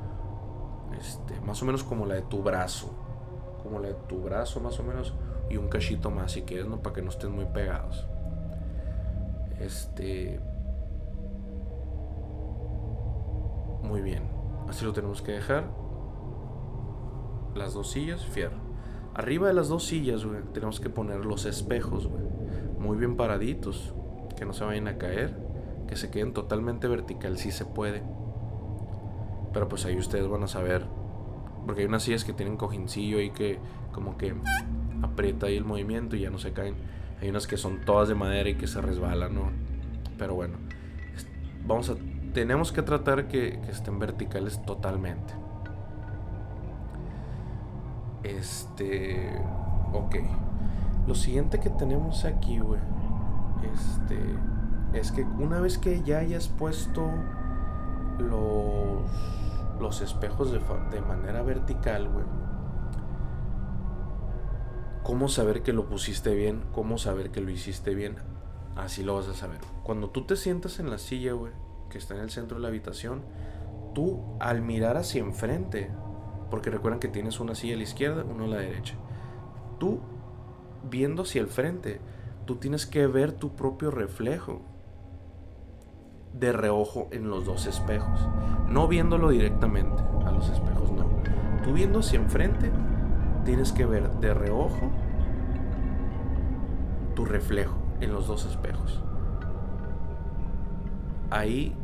este, 1.01 1.41
más 1.41 1.61
o 1.61 1.65
menos 1.65 1.83
como 1.83 2.05
la 2.05 2.15
de 2.15 2.21
tu 2.21 2.41
brazo. 2.41 2.93
Como 3.63 3.79
la 3.79 3.89
de 3.89 3.95
tu 4.07 4.21
brazo, 4.21 4.59
más 4.59 4.79
o 4.79 4.83
menos. 4.83 5.13
Y 5.49 5.57
un 5.57 5.67
cachito 5.67 6.09
más 6.11 6.31
si 6.31 6.43
quieres, 6.43 6.67
¿no? 6.67 6.81
Para 6.81 6.95
que 6.95 7.01
no 7.01 7.09
estén 7.09 7.31
muy 7.31 7.45
pegados. 7.45 8.07
Este, 9.59 10.39
Muy 13.83 14.01
bien. 14.01 14.23
Así 14.69 14.85
lo 14.85 14.93
tenemos 14.93 15.21
que 15.21 15.33
dejar. 15.33 15.65
Las 17.55 17.73
dos 17.73 17.91
sillas, 17.91 18.25
fierro. 18.25 18.55
Arriba 19.13 19.47
de 19.47 19.53
las 19.53 19.67
dos 19.67 19.85
sillas, 19.85 20.23
güey, 20.23 20.41
tenemos 20.53 20.79
que 20.79 20.89
poner 20.89 21.25
los 21.25 21.45
espejos, 21.45 22.07
güey. 22.07 22.23
Muy 22.79 22.97
bien 22.97 23.17
paraditos. 23.17 23.93
Que 24.37 24.45
no 24.45 24.53
se 24.53 24.63
vayan 24.63 24.87
a 24.87 24.97
caer. 24.97 25.35
Que 25.87 25.97
se 25.97 26.09
queden 26.09 26.33
totalmente 26.33 26.87
vertical, 26.87 27.37
si 27.37 27.51
se 27.51 27.65
puede. 27.65 28.03
Pero 29.53 29.67
pues 29.67 29.85
ahí 29.85 29.97
ustedes 29.97 30.27
van 30.27 30.43
a 30.43 30.47
saber. 30.47 30.85
Porque 31.65 31.81
hay 31.81 31.87
unas 31.87 32.03
sillas 32.03 32.23
que 32.23 32.33
tienen 32.33 32.57
cojincillo 32.57 33.19
y 33.19 33.31
que 33.31 33.59
como 33.91 34.17
que 34.17 34.35
aprieta 35.01 35.47
ahí 35.47 35.57
el 35.57 35.65
movimiento 35.65 36.15
y 36.15 36.21
ya 36.21 36.29
no 36.29 36.39
se 36.39 36.53
caen. 36.53 36.75
Hay 37.21 37.29
unas 37.29 37.45
que 37.45 37.57
son 37.57 37.81
todas 37.85 38.07
de 38.07 38.15
madera 38.15 38.49
y 38.49 38.55
que 38.55 38.67
se 38.67 38.81
resbalan, 38.81 39.35
¿no? 39.35 39.51
Pero 40.17 40.33
bueno, 40.35 40.57
vamos 41.65 41.89
a 41.89 41.95
tenemos 42.33 42.71
que 42.71 42.81
tratar 42.81 43.27
que, 43.27 43.59
estén 43.69 43.99
verticales 43.99 44.61
totalmente. 44.63 45.33
Este. 48.23 49.31
Ok. 49.93 50.15
Lo 51.07 51.15
siguiente 51.15 51.59
que 51.59 51.69
tenemos 51.69 52.25
aquí, 52.25 52.59
güey. 52.59 52.79
Este. 53.73 54.17
Es 54.97 55.11
que 55.11 55.23
una 55.23 55.59
vez 55.59 55.77
que 55.77 56.01
ya 56.03 56.19
hayas 56.19 56.47
puesto 56.47 57.09
los. 58.21 59.01
Los 59.79 60.01
espejos 60.01 60.51
de, 60.51 60.59
de 60.91 61.01
manera 61.01 61.41
vertical, 61.41 62.07
güey. 62.07 62.25
¿Cómo 65.03 65.27
saber 65.27 65.63
que 65.63 65.73
lo 65.73 65.87
pusiste 65.87 66.35
bien? 66.35 66.61
¿Cómo 66.71 66.99
saber 66.99 67.31
que 67.31 67.41
lo 67.41 67.49
hiciste 67.49 67.95
bien? 67.95 68.17
Así 68.75 69.03
lo 69.03 69.15
vas 69.15 69.27
a 69.27 69.33
saber. 69.33 69.59
Cuando 69.83 70.11
tú 70.11 70.25
te 70.27 70.35
sientas 70.35 70.79
en 70.79 70.91
la 70.91 70.99
silla, 70.99 71.33
güey 71.33 71.51
que 71.91 71.99
está 71.99 72.15
en 72.15 72.21
el 72.21 72.31
centro 72.31 72.57
de 72.57 72.63
la 72.63 72.69
habitación, 72.69 73.21
tú 73.93 74.23
al 74.39 74.61
mirar 74.61 74.97
hacia 74.97 75.21
enfrente, 75.21 75.91
Porque 76.49 76.69
recuerdan 76.69 76.99
que 76.99 77.07
tienes 77.07 77.39
una 77.39 77.55
silla 77.55 77.75
a 77.75 77.77
la 77.77 77.83
izquierda, 77.83 78.25
una 78.25 78.43
a 78.43 78.47
la 78.47 78.57
derecha. 78.57 78.95
Tú, 79.79 80.01
viendo 80.89 81.21
hacia 81.21 81.39
el 81.39 81.47
frente, 81.47 82.01
tú 82.45 82.57
tienes 82.57 82.85
que 82.85 83.07
ver 83.07 83.31
tu 83.31 83.55
propio 83.55 83.89
reflejo 83.89 84.61
de 86.33 86.51
reojo 86.51 87.07
en 87.11 87.29
los 87.29 87.45
dos 87.45 87.65
espejos. 87.67 88.27
No 88.67 88.87
viéndolo 88.87 89.29
directamente 89.29 90.01
a 90.25 90.31
los 90.31 90.49
espejos, 90.49 90.91
no. 90.91 91.05
Tú 91.63 91.73
viendo 91.73 91.99
hacia 91.99 92.19
enfrente, 92.19 92.71
tienes 93.45 93.71
que 93.71 93.85
ver 93.85 94.09
de 94.19 94.33
reojo 94.33 94.89
tu 97.15 97.25
reflejo 97.25 97.75
en 97.99 98.13
los 98.13 98.27
dos 98.27 98.45
espejos. 98.45 99.01
Ahí, 101.29 101.75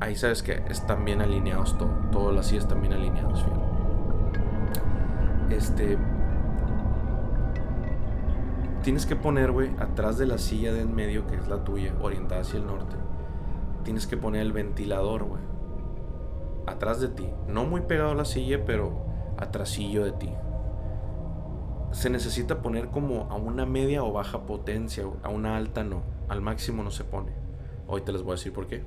ahí 0.00 0.16
sabes 0.16 0.42
que 0.42 0.62
están 0.68 1.04
bien 1.04 1.20
alineados 1.20 1.76
todo. 1.76 1.90
Todos 2.10 2.34
las 2.34 2.46
sillas 2.46 2.64
están 2.64 2.80
bien 2.80 2.92
alineados, 2.92 3.44
Este. 5.50 5.98
Tienes 8.82 9.06
que 9.06 9.16
poner, 9.16 9.50
atrás 9.78 10.18
de 10.18 10.26
la 10.26 10.36
silla 10.36 10.72
de 10.72 10.82
en 10.82 10.94
medio, 10.94 11.26
que 11.26 11.36
es 11.36 11.48
la 11.48 11.64
tuya, 11.64 11.94
orientada 12.02 12.42
hacia 12.42 12.58
el 12.58 12.66
norte. 12.66 12.96
Tienes 13.84 14.06
que 14.06 14.16
poner 14.16 14.42
el 14.42 14.52
ventilador, 14.52 15.24
güey. 15.24 15.42
Atrás 16.66 17.00
de 17.00 17.08
ti. 17.08 17.28
No 17.46 17.64
muy 17.64 17.82
pegado 17.82 18.10
a 18.10 18.14
la 18.14 18.24
silla, 18.24 18.64
pero 18.64 19.04
atrasillo 19.36 20.04
de 20.04 20.12
ti 20.12 20.30
se 21.94 22.10
necesita 22.10 22.60
poner 22.60 22.88
como 22.88 23.30
a 23.30 23.36
una 23.36 23.66
media 23.66 24.02
o 24.02 24.12
baja 24.12 24.46
potencia, 24.46 25.04
a 25.22 25.28
una 25.28 25.56
alta 25.56 25.84
no, 25.84 26.02
al 26.28 26.40
máximo 26.40 26.82
no 26.82 26.90
se 26.90 27.04
pone. 27.04 27.32
Hoy 27.86 28.00
te 28.00 28.10
les 28.10 28.22
voy 28.22 28.32
a 28.32 28.34
decir 28.34 28.52
por 28.52 28.66
qué. 28.66 28.82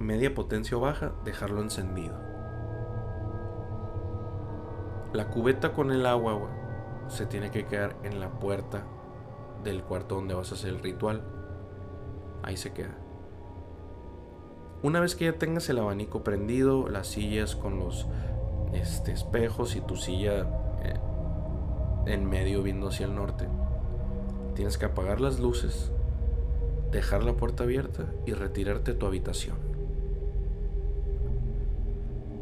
Media 0.00 0.34
potencia 0.34 0.76
o 0.76 0.80
baja, 0.80 1.12
dejarlo 1.24 1.62
encendido. 1.62 2.18
La 5.12 5.28
cubeta 5.28 5.72
con 5.72 5.92
el 5.92 6.06
agua, 6.06 6.50
se 7.06 7.24
tiene 7.26 7.52
que 7.52 7.66
quedar 7.66 7.94
en 8.02 8.18
la 8.18 8.40
puerta 8.40 8.82
del 9.62 9.84
cuarto 9.84 10.16
donde 10.16 10.34
vas 10.34 10.50
a 10.50 10.56
hacer 10.56 10.70
el 10.70 10.80
ritual. 10.80 11.22
Ahí 12.42 12.56
se 12.56 12.72
queda. 12.72 12.96
Una 14.82 14.98
vez 14.98 15.14
que 15.14 15.26
ya 15.26 15.38
tengas 15.38 15.68
el 15.68 15.78
abanico 15.78 16.24
prendido, 16.24 16.88
las 16.88 17.06
sillas 17.06 17.54
con 17.54 17.78
los 17.78 18.06
este, 18.72 19.12
espejos 19.12 19.76
y 19.76 19.80
tu 19.80 19.96
silla 19.96 20.46
eh, 20.82 20.94
en 22.06 22.28
medio 22.28 22.64
viendo 22.64 22.88
hacia 22.88 23.06
el 23.06 23.14
norte. 23.14 23.46
Tienes 24.56 24.78
que 24.78 24.86
apagar 24.86 25.20
las 25.20 25.38
luces, 25.38 25.92
dejar 26.90 27.22
la 27.22 27.34
puerta 27.34 27.62
abierta 27.62 28.06
y 28.26 28.32
retirarte 28.32 28.90
a 28.90 28.98
tu 28.98 29.06
habitación. 29.06 29.56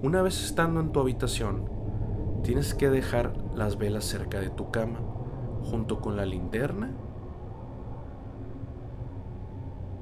Una 0.03 0.22
vez 0.22 0.43
estando 0.43 0.80
en 0.80 0.93
tu 0.93 1.01
habitación, 1.01 1.68
tienes 2.43 2.72
que 2.72 2.88
dejar 2.88 3.34
las 3.55 3.76
velas 3.76 4.07
cerca 4.07 4.41
de 4.41 4.49
tu 4.49 4.70
cama, 4.70 5.01
junto 5.62 6.01
con 6.01 6.16
la 6.16 6.24
linterna, 6.24 6.91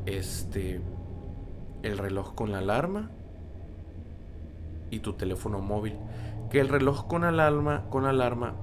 este, 0.06 0.80
el 1.88 1.98
reloj 1.98 2.34
con 2.34 2.52
la 2.52 2.58
alarma 2.58 3.10
y 4.90 5.00
tu 5.00 5.14
teléfono 5.14 5.60
móvil. 5.60 5.96
Que 6.50 6.60
el 6.60 6.68
reloj 6.68 7.06
con 7.06 7.24
alarma, 7.24 7.84
con 7.90 8.06
alarma 8.06 8.54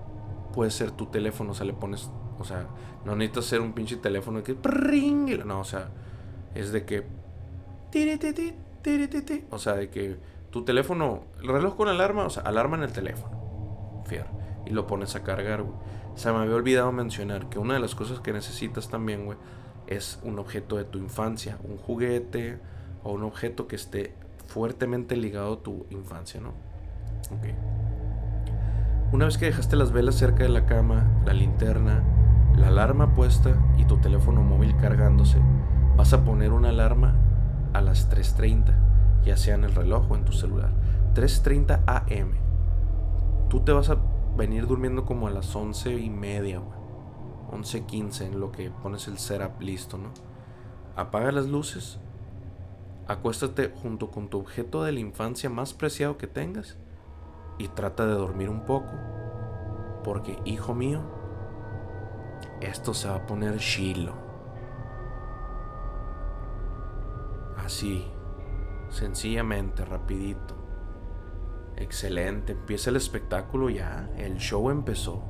puede 0.54 0.72
ser 0.72 0.92
tu 0.92 1.08
teléfono, 1.08 1.52
o 1.52 1.54
sea, 1.54 1.66
le 1.66 1.74
pones, 1.74 2.10
o 2.40 2.44
sea, 2.44 2.68
no 3.04 3.16
necesitas 3.16 3.46
ser 3.46 3.62
un 3.62 3.74
pinche 3.74 3.98
teléfono 3.98 4.42
que 4.44 4.56
no, 5.46 5.60
o 5.60 5.64
sea, 5.64 5.90
es 6.56 6.72
de 6.72 6.86
que 6.86 7.06
o 9.50 9.60
sea, 9.60 9.74
de 9.74 9.90
que 9.90 10.18
tu 10.52 10.64
teléfono, 10.64 11.24
el 11.42 11.48
reloj 11.48 11.76
con 11.76 11.88
alarma, 11.88 12.26
o 12.26 12.30
sea, 12.30 12.44
alarma 12.44 12.78
en 12.78 12.84
el 12.84 12.92
teléfono. 12.92 14.04
Fier. 14.06 14.28
Y 14.66 14.72
lo 14.72 14.86
pones 14.86 15.16
a 15.16 15.24
cargar, 15.24 15.64
güey. 15.64 15.76
Se 16.16 16.32
me 16.32 16.40
había 16.40 16.56
olvidado 16.56 16.92
mencionar 16.92 17.50
que 17.50 17.60
una 17.60 17.74
de 17.74 17.80
las 17.80 17.96
cosas 17.96 18.20
que 18.20 18.32
necesitas 18.32 18.90
también, 18.90 19.26
güey, 19.26 19.38
es 19.88 20.20
un 20.24 20.40
objeto 20.40 20.78
de 20.78 20.86
tu 20.86 20.98
infancia, 20.98 21.58
un 21.64 21.78
juguete 21.78 22.60
o 23.06 23.14
un 23.14 23.24
objeto 23.24 23.68
que 23.68 23.78
esté 23.78 24.14
fuertemente 24.48 25.16
ligado 25.16 25.54
a 25.54 25.64
tu 25.64 25.86
infancia, 25.92 26.42
¿no? 26.42 26.50
Ok. 27.32 27.48
Una 29.14 29.26
vez 29.26 29.38
que 29.38 29.46
dejaste 29.46 29.76
las 29.76 29.92
velas 29.92 30.16
cerca 30.16 30.44
de 30.44 30.50
la 30.50 30.66
cama, 30.66 31.06
la 31.26 31.34
linterna, 31.34 32.04
la 32.58 32.68
alarma 32.68 33.14
puesta 33.14 33.56
y 33.78 33.86
tu 33.86 33.98
teléfono 33.98 34.42
móvil 34.42 34.76
cargándose, 34.78 35.38
vas 35.96 36.14
a 36.14 36.26
poner 36.26 36.52
una 36.52 36.70
alarma 36.70 37.16
a 37.74 37.82
las 37.82 38.10
3.30, 38.10 39.24
ya 39.24 39.38
sea 39.38 39.56
en 39.56 39.64
el 39.66 39.76
reloj 39.76 40.10
o 40.12 40.16
en 40.16 40.26
tu 40.26 40.34
celular. 40.34 40.72
3.30 41.14 41.84
am. 41.88 42.32
Tú 43.50 43.62
te 43.62 43.72
vas 43.72 43.90
a 43.92 43.98
venir 44.36 44.66
durmiendo 44.68 45.06
como 45.06 45.28
a 45.28 45.32
las 45.32 45.56
11 45.56 45.94
y 45.94 46.10
media, 46.10 46.60
11.15 47.52 48.22
en 48.26 48.40
lo 48.40 48.52
que 48.52 48.72
pones 48.72 49.08
el 49.08 49.20
setup 49.20 49.62
listo, 49.62 49.98
¿no? 50.00 50.10
Apaga 50.96 51.32
las 51.32 51.46
luces, 51.48 52.00
acuéstate 53.08 53.72
junto 53.82 54.10
con 54.12 54.30
tu 54.30 54.40
objeto 54.40 54.84
de 54.84 54.92
la 54.92 55.00
infancia 55.00 55.50
más 55.50 55.74
preciado 55.74 56.18
que 56.18 56.28
tengas 56.28 56.78
y 57.58 57.68
trata 57.70 58.06
de 58.06 58.14
dormir 58.14 58.50
un 58.50 58.66
poco. 58.66 58.92
Porque, 60.04 60.40
hijo 60.46 60.74
mío, 60.74 61.02
esto 62.62 62.94
se 62.94 63.08
va 63.08 63.16
a 63.16 63.26
poner 63.26 63.58
chilo. 63.58 64.14
Así, 67.58 68.06
sencillamente, 68.90 69.86
rapidito. 69.86 70.56
Excelente, 71.78 72.54
empieza 72.54 72.90
el 72.90 72.96
espectáculo 72.96 73.70
ya, 73.70 74.10
el 74.18 74.38
show 74.38 74.70
empezó. 74.70 75.24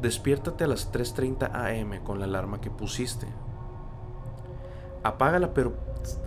Despiértate 0.00 0.64
a 0.64 0.66
las 0.66 0.92
3.30 0.92 1.50
am 1.52 2.02
con 2.02 2.18
la 2.18 2.24
alarma 2.24 2.60
que 2.60 2.70
pusiste. 2.70 3.26
Apágala, 5.06 5.54
pero 5.54 5.74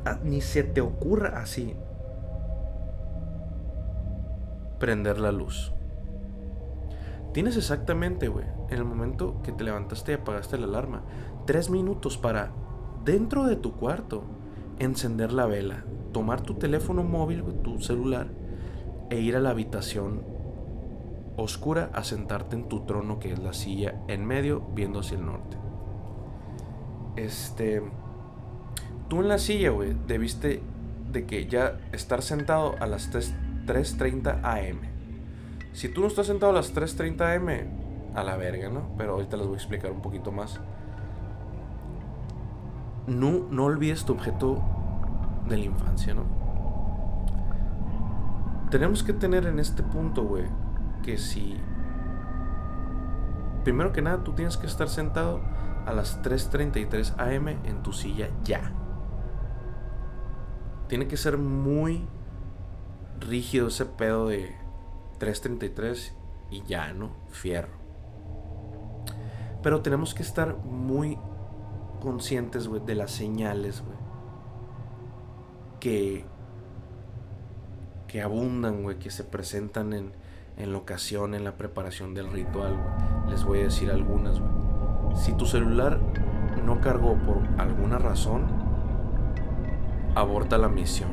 ah, 0.06 0.20
ni 0.24 0.40
se 0.40 0.64
te 0.64 0.80
ocurra 0.80 1.42
así 1.42 1.76
prender 4.80 5.20
la 5.20 5.34
luz. 5.34 5.74
Tienes 7.34 7.58
exactamente, 7.58 8.30
güey, 8.30 8.46
en 8.70 8.78
el 8.78 8.86
momento 8.86 9.42
que 9.44 9.52
te 9.52 9.66
levantaste 9.66 10.14
y 10.14 10.16
apagaste 10.16 10.58
la 10.58 10.68
alarma, 10.68 11.04
tres 11.46 11.70
minutos 11.70 12.18
para, 12.18 12.54
dentro 13.04 13.44
de 13.44 13.58
tu 13.58 13.74
cuarto, 13.74 14.24
encender 14.80 15.34
la 15.34 15.46
vela, 15.46 15.84
tomar 16.14 16.40
tu 16.40 16.54
teléfono 16.54 17.04
móvil, 17.04 17.44
tu 17.62 17.82
celular, 17.82 18.28
e 19.10 19.20
ir 19.20 19.36
a 19.36 19.42
la 19.42 19.50
habitación 19.50 20.24
oscura 21.36 21.90
a 21.94 22.06
sentarte 22.06 22.56
en 22.56 22.70
tu 22.70 22.86
trono, 22.86 23.20
que 23.20 23.34
es 23.34 23.40
la 23.40 23.52
silla 23.52 24.02
en 24.08 24.26
medio, 24.26 24.62
viendo 24.74 25.02
hacia 25.02 25.18
el 25.18 25.26
norte. 25.26 25.58
Este. 27.18 27.84
Tú 29.10 29.22
en 29.22 29.28
la 29.28 29.40
silla, 29.40 29.72
güey, 29.72 29.96
debiste 30.08 30.62
de 31.12 31.26
que 31.26 31.48
ya 31.48 31.80
estar 31.92 32.22
sentado 32.22 32.76
a 32.80 32.86
las 32.86 33.10
3 33.10 33.34
3.30 33.70 34.40
am. 34.44 34.80
Si 35.74 35.90
tú 35.90 36.02
no 36.02 36.08
estás 36.08 36.26
sentado 36.26 36.52
a 36.52 36.56
las 36.56 36.74
3.30 36.74 37.36
am, 37.36 38.16
a 38.16 38.24
la 38.24 38.36
verga, 38.36 38.70
¿no? 38.70 38.90
Pero 38.98 39.14
ahorita 39.14 39.38
les 39.38 39.46
voy 39.46 39.56
a 39.56 39.58
explicar 39.58 39.92
un 39.92 40.02
poquito 40.02 40.32
más. 40.32 40.60
No, 43.06 43.48
no 43.50 43.66
olvides 43.66 44.06
tu 44.06 44.14
objeto 44.14 44.62
de 45.48 45.58
la 45.58 45.66
infancia, 45.66 46.14
¿no? 46.14 46.24
Tenemos 48.72 49.04
que 49.04 49.14
tener 49.14 49.46
en 49.46 49.60
este 49.60 49.84
punto, 49.84 50.24
güey, 50.24 50.46
que 51.04 51.18
si... 51.18 51.58
Primero 53.64 53.92
que 53.92 54.02
nada, 54.02 54.24
tú 54.24 54.34
tienes 54.34 54.58
que 54.58 54.68
estar 54.68 54.90
sentado 54.90 55.42
a 55.86 55.94
las 55.94 56.22
3.33 56.24 57.14
am 57.18 57.48
en 57.48 57.84
tu 57.84 57.94
silla 57.94 58.30
ya. 58.44 58.72
Tiene 60.90 61.08
que 61.08 61.18
ser 61.18 61.38
muy 61.38 62.06
rígido 63.20 63.68
ese 63.68 63.86
pedo 63.86 64.28
de 64.28 64.56
333 65.20 66.16
y 66.50 66.64
ya, 66.64 66.94
¿no? 66.94 67.12
Fierro. 67.30 67.80
Pero 69.62 69.82
tenemos 69.82 70.14
que 70.14 70.24
estar 70.24 70.58
muy 70.58 71.18
conscientes, 72.02 72.68
güey, 72.68 72.82
de 72.84 72.96
las 72.96 73.12
señales, 73.12 73.84
güey. 73.86 73.98
Que, 75.80 76.26
que 78.08 78.22
abundan, 78.22 78.84
güey, 78.84 78.98
que 78.98 79.12
se 79.12 79.24
presentan 79.24 79.94
en, 79.94 80.14
en 80.58 80.72
la 80.72 80.80
ocasión, 80.80 81.36
en 81.36 81.44
la 81.44 81.56
preparación 81.56 82.14
del 82.14 82.32
ritual, 82.32 82.76
güey. 82.78 83.32
Les 83.32 83.44
voy 83.44 83.60
a 83.60 83.64
decir 83.64 83.92
algunas, 83.92 84.40
güey. 84.40 85.16
Si 85.16 85.34
tu 85.34 85.46
celular 85.46 86.00
no 86.66 86.82
cargó 86.82 87.16
por 87.16 87.42
alguna 87.58 87.98
razón, 88.00 88.48
aborta 90.20 90.58
la 90.58 90.70
misión. 90.70 91.10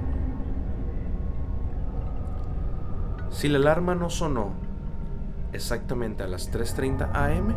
Si 3.30 3.48
la 3.48 3.58
alarma 3.58 3.94
no 3.94 4.10
sonó 4.10 4.52
exactamente 5.52 6.22
a 6.22 6.26
las 6.26 6.52
3.30 6.52 7.10
am, 7.14 7.54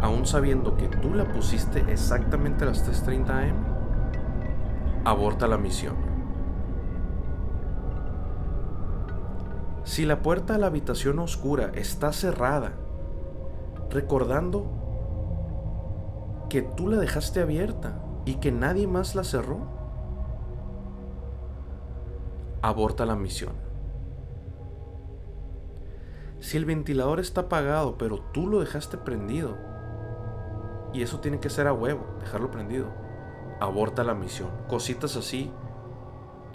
aún 0.00 0.26
sabiendo 0.26 0.76
que 0.76 0.88
tú 0.88 1.14
la 1.14 1.24
pusiste 1.24 1.84
exactamente 1.88 2.64
a 2.64 2.68
las 2.68 2.88
3.30 3.06 3.30
am, 3.30 3.56
aborta 5.04 5.46
la 5.46 5.58
misión. 5.58 5.96
Si 9.84 10.04
la 10.04 10.20
puerta 10.22 10.54
a 10.54 10.58
la 10.58 10.66
habitación 10.66 11.18
oscura 11.18 11.72
está 11.74 12.12
cerrada, 12.12 12.72
recordando 13.90 14.70
que 16.48 16.62
tú 16.62 16.88
la 16.88 16.98
dejaste 16.98 17.40
abierta 17.40 17.99
y 18.24 18.36
que 18.36 18.52
nadie 18.52 18.86
más 18.86 19.14
la 19.14 19.24
cerró, 19.24 19.60
aborta 22.62 23.06
la 23.06 23.16
misión. 23.16 23.54
Si 26.40 26.56
el 26.56 26.64
ventilador 26.64 27.20
está 27.20 27.42
apagado, 27.42 27.98
pero 27.98 28.20
tú 28.32 28.46
lo 28.46 28.60
dejaste 28.60 28.96
prendido, 28.96 29.56
y 30.92 31.02
eso 31.02 31.20
tiene 31.20 31.38
que 31.38 31.50
ser 31.50 31.66
a 31.66 31.72
huevo, 31.72 32.06
dejarlo 32.20 32.50
prendido, 32.50 32.88
aborta 33.60 34.04
la 34.04 34.14
misión. 34.14 34.50
Cositas 34.68 35.16
así, 35.16 35.50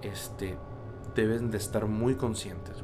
este, 0.01 0.57
deben 1.13 1.51
de 1.51 1.57
estar 1.57 1.85
muy 1.85 2.15
conscientes. 2.15 2.83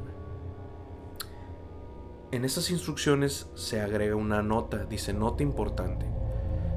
En 2.32 2.46
esas 2.46 2.70
instrucciones 2.70 3.50
se 3.54 3.82
agrega 3.82 4.16
una 4.16 4.42
nota, 4.42 4.86
dice 4.86 5.12
nota 5.12 5.42
importante. 5.42 6.10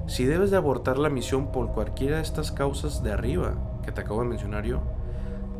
Si 0.07 0.25
debes 0.25 0.51
de 0.51 0.57
abortar 0.57 0.99
la 0.99 1.09
misión 1.09 1.51
por 1.51 1.71
cualquiera 1.71 2.17
de 2.17 2.21
estas 2.21 2.51
causas 2.51 3.01
de 3.01 3.11
arriba 3.11 3.55
que 3.83 3.91
te 3.91 4.01
acabo 4.01 4.21
de 4.21 4.29
mencionar 4.29 4.65
yo, 4.65 4.81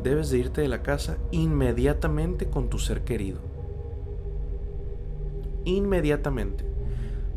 debes 0.02 0.30
de 0.30 0.38
irte 0.38 0.60
de 0.60 0.68
la 0.68 0.82
casa 0.82 1.16
inmediatamente 1.32 2.48
con 2.48 2.68
tu 2.68 2.78
ser 2.78 3.02
querido. 3.02 3.40
Inmediatamente. 5.64 6.64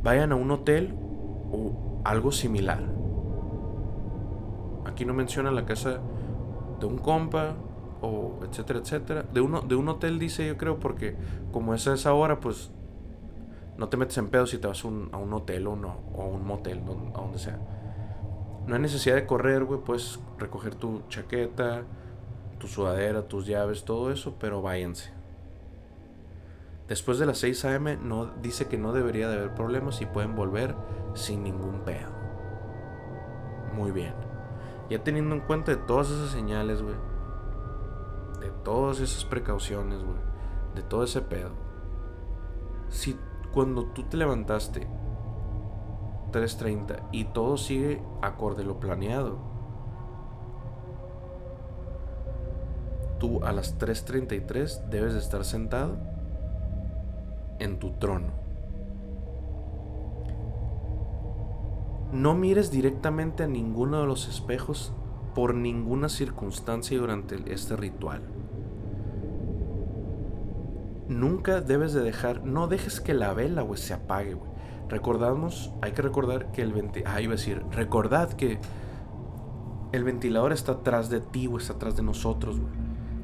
Vayan 0.03 0.31
a 0.31 0.35
un 0.35 0.51
hotel 0.51 0.93
o 1.51 2.01
algo 2.03 2.31
similar. 2.31 2.83
Aquí 4.85 5.03
no 5.03 5.13
menciona 5.15 5.51
la 5.51 5.65
casa 5.65 5.99
de 6.79 6.85
un 6.85 6.99
compa 6.99 7.55
o 8.01 8.39
etcétera, 8.47 8.79
etcétera. 8.79 9.23
De, 9.23 9.41
uno, 9.41 9.61
de 9.61 9.75
un 9.75 9.89
hotel 9.89 10.19
dice 10.19 10.47
yo 10.47 10.57
creo 10.57 10.79
porque 10.79 11.15
como 11.51 11.73
es 11.73 11.87
a 11.87 11.95
esa 11.95 12.13
hora 12.13 12.39
pues 12.39 12.71
no 13.79 13.87
te 13.87 13.95
metes 13.95 14.17
en 14.17 14.27
pedo 14.27 14.45
si 14.45 14.57
te 14.57 14.67
vas 14.67 14.83
a 14.83 14.87
un 14.89 15.33
hotel 15.33 15.65
o, 15.65 15.77
no, 15.77 16.01
o 16.13 16.23
a 16.23 16.25
un 16.25 16.45
motel, 16.45 16.79
a 16.79 17.21
donde 17.21 17.39
sea. 17.39 17.57
No 18.67 18.75
hay 18.75 18.81
necesidad 18.81 19.15
de 19.15 19.25
correr, 19.25 19.63
güey. 19.63 19.79
Puedes 19.79 20.19
recoger 20.37 20.75
tu 20.75 21.01
chaqueta, 21.07 21.83
tu 22.59 22.67
sudadera, 22.67 23.29
tus 23.29 23.47
llaves, 23.47 23.85
todo 23.85 24.11
eso, 24.11 24.35
pero 24.37 24.61
váyanse. 24.61 25.11
Después 26.89 27.19
de 27.19 27.25
las 27.25 27.37
6 27.37 27.65
a.m. 27.65 27.97
No, 27.97 28.25
dice 28.41 28.67
que 28.67 28.77
no 28.77 28.91
debería 28.91 29.29
de 29.29 29.37
haber 29.37 29.55
problemas 29.55 30.01
y 30.01 30.05
pueden 30.05 30.35
volver 30.35 30.75
sin 31.13 31.43
ningún 31.43 31.85
pedo. 31.85 32.09
Muy 33.73 33.91
bien. 33.91 34.13
Ya 34.89 35.01
teniendo 35.01 35.35
en 35.35 35.41
cuenta 35.41 35.71
de 35.71 35.77
todas 35.77 36.09
esas 36.09 36.31
señales, 36.31 36.81
güey. 36.81 36.95
De 38.41 38.51
todas 38.65 38.99
esas 38.99 39.23
precauciones, 39.23 40.03
güey. 40.03 40.19
De 40.75 40.81
todo 40.81 41.03
ese 41.03 41.21
pedo. 41.21 41.51
Si 42.89 43.17
cuando 43.53 43.85
tú 43.85 44.03
te 44.03 44.17
levantaste 44.17 44.87
3.30 46.31 47.09
y 47.11 47.25
todo 47.25 47.57
sigue 47.57 48.01
acorde 48.21 48.63
lo 48.63 48.79
planeado, 48.79 49.37
tú 53.19 53.43
a 53.43 53.51
las 53.51 53.77
3.33 53.77 54.89
debes 54.89 55.13
de 55.13 55.19
estar 55.19 55.43
sentado 55.43 55.97
en 57.59 57.79
tu 57.79 57.91
trono. 57.91 58.27
No 62.11 62.33
mires 62.33 62.71
directamente 62.71 63.43
a 63.43 63.47
ninguno 63.47 64.01
de 64.01 64.07
los 64.07 64.27
espejos 64.27 64.93
por 65.35 65.53
ninguna 65.53 66.09
circunstancia 66.09 66.97
durante 66.97 67.53
este 67.53 67.75
ritual. 67.75 68.21
Nunca 71.09 71.59
debes 71.59 71.91
de 71.93 72.01
dejar, 72.01 72.45
no 72.45 72.67
dejes 72.67 73.01
que 73.01 73.15
la 73.15 73.33
vela, 73.33 73.65
se 73.75 73.95
apague, 73.95 74.37
Recordamos, 74.89 75.71
hay 75.81 75.91
que 75.91 76.03
recordar 76.03 76.51
que 76.51 76.61
el 76.61 76.71
ventilador, 76.71 77.15
ah, 77.15 77.21
iba 77.21 77.33
a 77.33 77.35
decir, 77.35 77.63
recordad 77.71 78.33
que 78.33 78.59
el 79.91 80.03
ventilador 80.03 80.51
está 80.51 80.73
atrás 80.73 81.09
de 81.09 81.19
ti, 81.19 81.47
o 81.47 81.57
está 81.57 81.73
atrás 81.73 81.95
de 81.95 82.03
nosotros, 82.03 82.57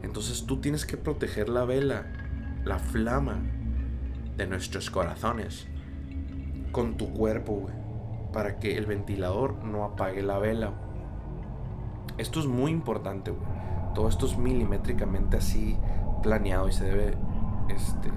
entonces 0.02 0.46
tú 0.46 0.58
tienes 0.58 0.86
que 0.86 0.98
proteger 0.98 1.48
la 1.48 1.64
vela, 1.66 2.06
la 2.64 2.80
flama 2.80 3.40
de 4.36 4.48
nuestros 4.48 4.90
corazones 4.90 5.68
con 6.72 6.98
tu 6.98 7.14
cuerpo, 7.14 7.54
güey, 7.54 7.74
para 8.34 8.60
que 8.60 8.78
el 8.78 8.88
ventilador 8.88 9.64
no 9.64 9.86
apague 9.86 10.24
la 10.24 10.40
vela. 10.40 10.74
Esto 12.18 12.40
es 12.40 12.48
muy 12.48 12.72
importante, 12.72 13.32
güey. 13.32 13.46
Todo 13.94 14.10
esto 14.10 14.26
es 14.26 14.38
milimétricamente 14.38 15.38
así 15.38 15.78
planeado 16.22 16.68
y 16.68 16.74
se 16.74 16.84
debe 16.84 17.18
este 17.70 18.12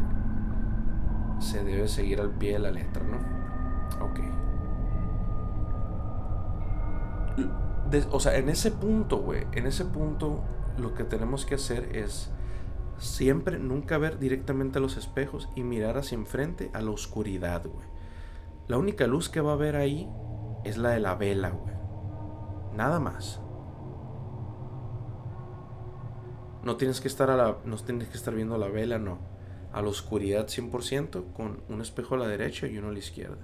se 1.41 1.63
debe 1.65 1.89
seguir 1.89 2.21
al 2.21 2.31
pie 2.31 2.55
de 2.55 2.59
la 2.59 2.71
letra, 2.71 3.05
¿no? 3.05 3.19
Ok. 4.05 4.21
o 8.11 8.21
sea, 8.21 8.37
en 8.37 8.49
ese 8.49 8.71
punto, 8.71 9.19
güey, 9.19 9.47
en 9.53 9.67
ese 9.67 9.85
punto 9.85 10.43
lo 10.77 10.95
que 10.95 11.05
tenemos 11.05 11.47
que 11.47 11.55
hacer 11.55 11.97
es 11.97 12.31
siempre 12.99 13.59
nunca 13.59 13.99
ver 13.99 14.19
directamente 14.19 14.79
a 14.79 14.83
los 14.83 14.97
espejos 14.97 15.49
y 15.55 15.63
mirar 15.63 15.97
hacia 15.97 16.17
enfrente 16.17 16.71
a 16.75 16.81
la 16.83 16.91
oscuridad, 16.91 17.65
güey. 17.67 17.87
La 18.67 18.77
única 18.77 19.07
luz 19.07 19.29
que 19.29 19.41
va 19.41 19.53
a 19.53 19.55
haber 19.55 19.77
ahí 19.77 20.09
es 20.65 20.77
la 20.77 20.91
de 20.91 21.01
la 21.01 21.15
vela, 21.15 21.51
güey. 21.51 21.75
Nada 22.75 23.01
más. 23.01 23.41
No 26.63 26.77
tienes 26.77 27.01
que 27.01 27.09
estar 27.09 27.31
a 27.31 27.37
la 27.37 27.59
no 27.65 27.77
tienes 27.77 28.09
que 28.09 28.17
estar 28.17 28.35
viendo 28.35 28.59
la 28.59 28.69
vela, 28.69 28.99
no. 28.99 29.19
A 29.79 29.83
la 29.83 29.91
oscuridad 29.91 30.49
100% 30.49 31.33
con 31.35 31.61
un 31.69 31.81
espejo 31.81 32.17
a 32.17 32.19
la 32.19 32.27
derecha 32.27 32.67
y 32.67 32.79
uno 32.79 32.89
a 32.89 32.93
la 32.93 32.99
izquierda. 32.99 33.37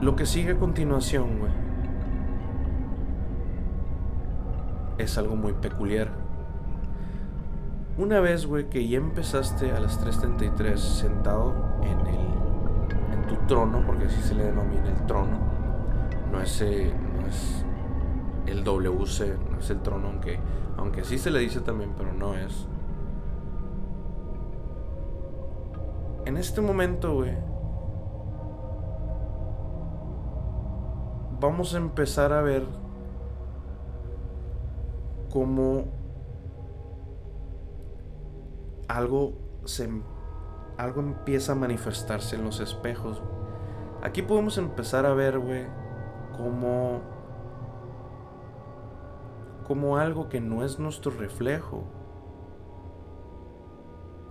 Lo 0.00 0.16
que 0.16 0.24
sigue 0.24 0.52
a 0.52 0.56
continuación, 0.58 1.40
güey, 1.40 1.52
es 4.96 5.18
algo 5.18 5.36
muy 5.36 5.52
peculiar. 5.52 6.08
Una 7.98 8.20
vez, 8.20 8.46
güey, 8.46 8.70
que 8.70 8.88
ya 8.88 8.96
empezaste 8.96 9.72
a 9.72 9.78
las 9.78 10.02
3.33 10.02 10.78
sentado 10.78 11.54
en 11.82 11.98
el 12.06 13.12
en 13.12 13.26
tu 13.28 13.36
trono, 13.46 13.84
porque 13.86 14.06
así 14.06 14.22
se 14.22 14.34
le 14.34 14.44
denomina 14.44 14.88
el 14.88 15.04
trono, 15.04 15.38
no 16.32 16.40
es, 16.40 16.62
eh, 16.62 16.90
no 17.20 17.26
es 17.26 17.61
el 18.46 18.64
WC, 18.64 19.38
no 19.50 19.58
es 19.58 19.70
el 19.70 19.80
trono, 19.80 20.08
aunque, 20.08 20.38
aunque 20.76 21.04
sí 21.04 21.18
se 21.18 21.30
le 21.30 21.38
dice 21.38 21.60
también, 21.60 21.92
pero 21.96 22.12
no 22.12 22.34
es. 22.34 22.66
En 26.24 26.36
este 26.36 26.60
momento, 26.60 27.14
güey, 27.14 27.36
vamos 31.40 31.74
a 31.74 31.78
empezar 31.78 32.32
a 32.32 32.40
ver 32.42 32.64
cómo 35.32 35.84
algo 38.86 39.32
se 39.64 39.88
algo 40.76 41.00
empieza 41.00 41.52
a 41.52 41.54
manifestarse 41.54 42.36
en 42.36 42.44
los 42.44 42.60
espejos. 42.60 43.22
Aquí 44.02 44.22
podemos 44.22 44.58
empezar 44.58 45.06
a 45.06 45.14
ver, 45.14 45.38
güey, 45.38 45.66
cómo 46.36 47.11
como 49.62 49.96
algo 49.96 50.28
que 50.28 50.40
no 50.40 50.64
es 50.64 50.78
nuestro 50.78 51.10
reflejo 51.10 51.84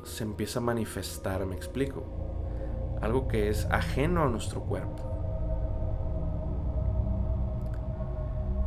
se 0.04 0.24
empieza 0.24 0.60
a 0.60 0.64
manifestar, 0.64 1.46
me 1.46 1.56
explico. 1.56 2.04
Algo 3.02 3.28
que 3.28 3.50
es 3.50 3.66
ajeno 3.72 4.24
a 4.24 4.30
nuestro 4.30 4.62
cuerpo. 4.62 5.04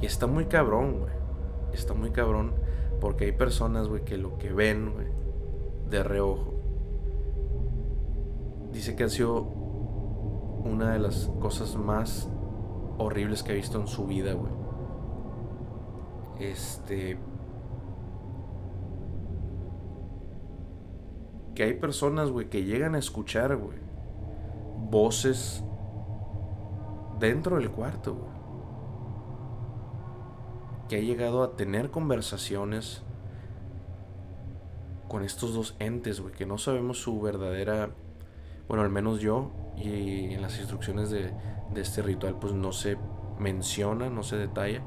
Y 0.00 0.06
está 0.06 0.26
muy 0.26 0.46
cabrón, 0.46 1.00
güey. 1.00 1.12
Está 1.72 1.94
muy 1.94 2.10
cabrón 2.10 2.52
porque 3.00 3.26
hay 3.26 3.32
personas, 3.32 3.88
güey, 3.88 4.04
que 4.04 4.16
lo 4.16 4.38
que 4.38 4.52
ven, 4.52 4.92
güey, 4.92 5.08
de 5.90 6.02
reojo, 6.02 6.54
dice 8.72 8.96
que 8.96 9.04
ha 9.04 9.08
sido 9.08 9.42
una 9.42 10.92
de 10.92 10.98
las 10.98 11.30
cosas 11.40 11.76
más 11.76 12.28
horribles 12.98 13.42
que 13.42 13.52
ha 13.52 13.54
visto 13.54 13.78
en 13.80 13.86
su 13.86 14.06
vida, 14.06 14.32
güey. 14.32 14.63
Este. 16.38 17.18
Que 21.54 21.62
hay 21.62 21.74
personas, 21.74 22.30
güey, 22.30 22.50
que 22.50 22.64
llegan 22.64 22.94
a 22.94 22.98
escuchar, 22.98 23.56
güey, 23.56 23.78
voces 24.90 25.62
dentro 27.20 27.56
del 27.56 27.70
cuarto, 27.70 28.14
güey 28.14 28.34
que 30.88 30.96
ha 30.96 31.00
llegado 31.00 31.42
a 31.42 31.56
tener 31.56 31.90
conversaciones 31.90 33.02
con 35.08 35.22
estos 35.22 35.54
dos 35.54 35.76
entes, 35.78 36.20
güey, 36.20 36.34
que 36.34 36.46
no 36.46 36.58
sabemos 36.58 36.98
su 36.98 37.20
verdadera, 37.20 37.90
bueno, 38.68 38.82
al 38.82 38.90
menos 38.90 39.20
yo, 39.20 39.50
y 39.76 40.34
en 40.34 40.42
las 40.42 40.58
instrucciones 40.58 41.10
de, 41.10 41.32
de 41.72 41.80
este 41.80 42.02
ritual, 42.02 42.36
pues 42.38 42.52
no 42.52 42.72
se 42.72 42.98
menciona, 43.38 44.10
no 44.10 44.22
se 44.22 44.36
detalla, 44.36 44.82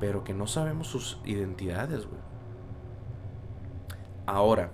pero 0.00 0.24
que 0.24 0.34
no 0.34 0.46
sabemos 0.46 0.86
sus 0.88 1.20
identidades, 1.24 2.06
güey. 2.06 2.20
Ahora, 4.26 4.70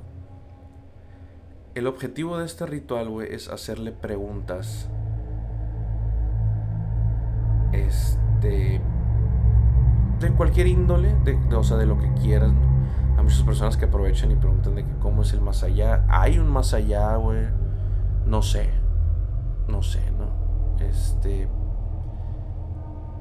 el 1.75 1.87
objetivo 1.87 2.39
de 2.39 2.47
este 2.47 2.66
ritual, 2.66 3.09
güey, 3.09 3.33
es 3.33 3.49
hacerle 3.49 3.93
preguntas. 3.93 4.89
Este. 7.72 8.81
De 10.20 10.31
cualquier 10.33 10.68
índole, 10.68 11.14
de, 11.25 11.37
o 11.55 11.64
sea, 11.64 11.77
de 11.77 11.87
lo 11.87 11.99
que 11.99 12.12
quieras, 12.14 12.53
¿no? 12.53 12.75
Hay 13.16 13.25
muchas 13.25 13.43
personas 13.43 13.77
que 13.77 13.87
aprovechan 13.87 14.31
y 14.31 14.37
preguntan 14.37 14.77
de 14.77 14.85
que 14.85 14.93
cómo 14.99 15.22
es 15.22 15.33
el 15.33 15.41
más 15.41 15.62
allá. 15.62 16.05
Hay 16.09 16.39
un 16.39 16.49
más 16.49 16.75
allá, 16.75 17.16
güey. 17.16 17.47
No 18.27 18.43
sé. 18.43 18.70
No 19.68 19.83
sé, 19.83 20.01
¿no? 20.12 20.85
Este. 20.85 21.49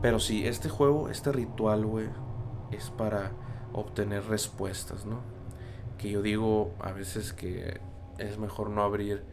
Pero 0.04 0.20
sí, 0.20 0.46
este 0.46 0.68
juego, 0.68 1.08
este 1.08 1.32
ritual, 1.32 1.86
güey, 1.86 2.10
es 2.72 2.90
para 2.90 3.32
obtener 3.72 4.26
respuestas, 4.26 5.06
¿no? 5.06 5.22
Que 5.98 6.10
yo 6.12 6.22
digo 6.22 6.74
a 6.82 6.92
veces 6.92 7.32
que 7.32 7.80
es 8.18 8.38
mejor 8.38 8.70
no 8.70 8.84
abrir 8.84 9.24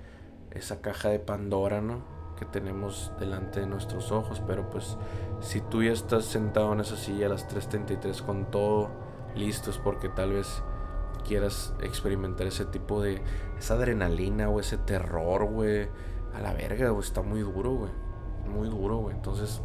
esa 0.53 0.81
caja 0.81 1.09
de 1.09 1.18
Pandora, 1.18 1.81
¿no? 1.81 2.05
Que 2.39 2.45
tenemos 2.45 3.11
delante 3.18 3.59
de 3.59 3.66
nuestros 3.66 4.12
ojos, 4.12 4.41
pero 4.47 4.71
pues 4.71 4.97
si 5.41 5.61
tú 5.61 5.83
ya 5.83 5.91
estás 5.91 6.27
sentado 6.27 6.73
en 6.73 6.79
esa 6.79 6.97
silla 6.97 7.27
a 7.27 7.31
las 7.31 7.49
3.33 7.49 8.23
con 8.23 8.49
todo 8.53 8.91
listo 9.35 9.71
es 9.71 9.79
porque 9.79 10.09
tal 10.09 10.35
vez 10.35 10.62
quieras 11.27 11.75
experimentar 11.83 12.47
ese 12.47 12.64
tipo 12.64 13.03
de 13.03 13.21
esa 13.59 13.75
adrenalina 13.75 14.49
o 14.49 14.61
ese 14.61 14.79
terror, 14.79 15.47
güey. 15.47 15.89
A 16.33 16.41
la 16.41 16.53
verga, 16.53 16.91
güey, 16.91 17.05
está 17.05 17.23
muy 17.23 17.41
duro, 17.41 17.73
güey. 17.73 17.91
Muy 18.49 18.68
duro, 18.68 18.99
güey. 18.99 19.16
Entonces, 19.16 19.61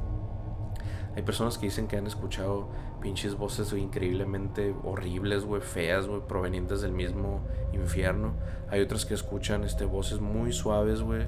hay 1.16 1.24
personas 1.24 1.57
que 1.57 1.68
dicen 1.68 1.88
que 1.88 1.97
han 1.97 2.07
escuchado 2.07 2.68
pinches 3.01 3.36
voces 3.36 3.72
increíblemente 3.74 4.76
horribles, 4.84 5.45
güey, 5.45 5.61
feas, 5.61 6.07
güey, 6.07 6.22
provenientes 6.28 6.82
del 6.82 6.91
mismo 6.91 7.39
infierno. 7.72 8.34
Hay 8.70 8.82
otras 8.82 9.05
que 9.05 9.13
escuchan 9.13 9.63
este, 9.63 9.86
voces 9.86 10.20
muy 10.20 10.51
suaves, 10.51 11.01
güey, 11.01 11.28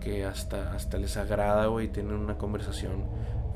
que 0.00 0.24
hasta, 0.24 0.72
hasta 0.72 0.98
les 0.98 1.16
agrada, 1.16 1.66
güey, 1.66 1.88
tienen 1.88 2.14
una 2.14 2.38
conversación 2.38 3.04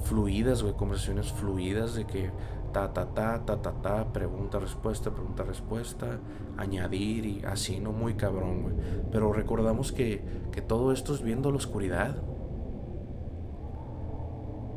fluidas, 0.05 0.63
güey, 0.63 0.75
conversaciones 0.75 1.33
fluidas 1.33 1.95
de 1.95 2.07
que 2.07 2.31
ta, 2.73 2.93
ta, 2.93 3.07
ta, 3.07 3.45
ta, 3.45 3.61
ta, 3.61 3.73
ta, 3.73 4.13
pregunta, 4.13 4.61
respuesta, 4.61 5.11
pregunta, 5.11 5.43
respuesta, 5.43 6.19
añadir 6.57 7.27
y 7.27 7.45
así, 7.45 7.81
¿no? 7.81 7.91
Muy 7.91 8.15
cabrón, 8.15 8.63
güey. 8.63 8.75
Pero 9.11 9.33
recordamos 9.33 9.91
que, 9.91 10.23
que 10.53 10.61
todo 10.61 10.93
esto 10.93 11.15
es 11.15 11.23
viendo 11.23 11.51
la 11.51 11.57
oscuridad 11.57 12.17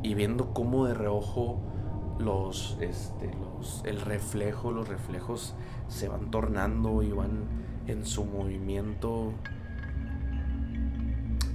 y 0.04 0.14
viendo 0.14 0.54
cómo 0.54 0.86
de 0.86 0.93
reojo 0.93 1.60
los, 2.20 2.78
este, 2.82 3.32
los, 3.36 3.82
el 3.86 4.02
reflejo, 4.02 4.72
los 4.72 4.88
reflejos 4.88 5.56
se 5.88 6.08
van 6.08 6.32
tornando 6.32 7.04
y 7.04 7.12
van 7.12 7.45
en 7.88 8.06
su 8.06 8.26
movimiento. 8.26 9.34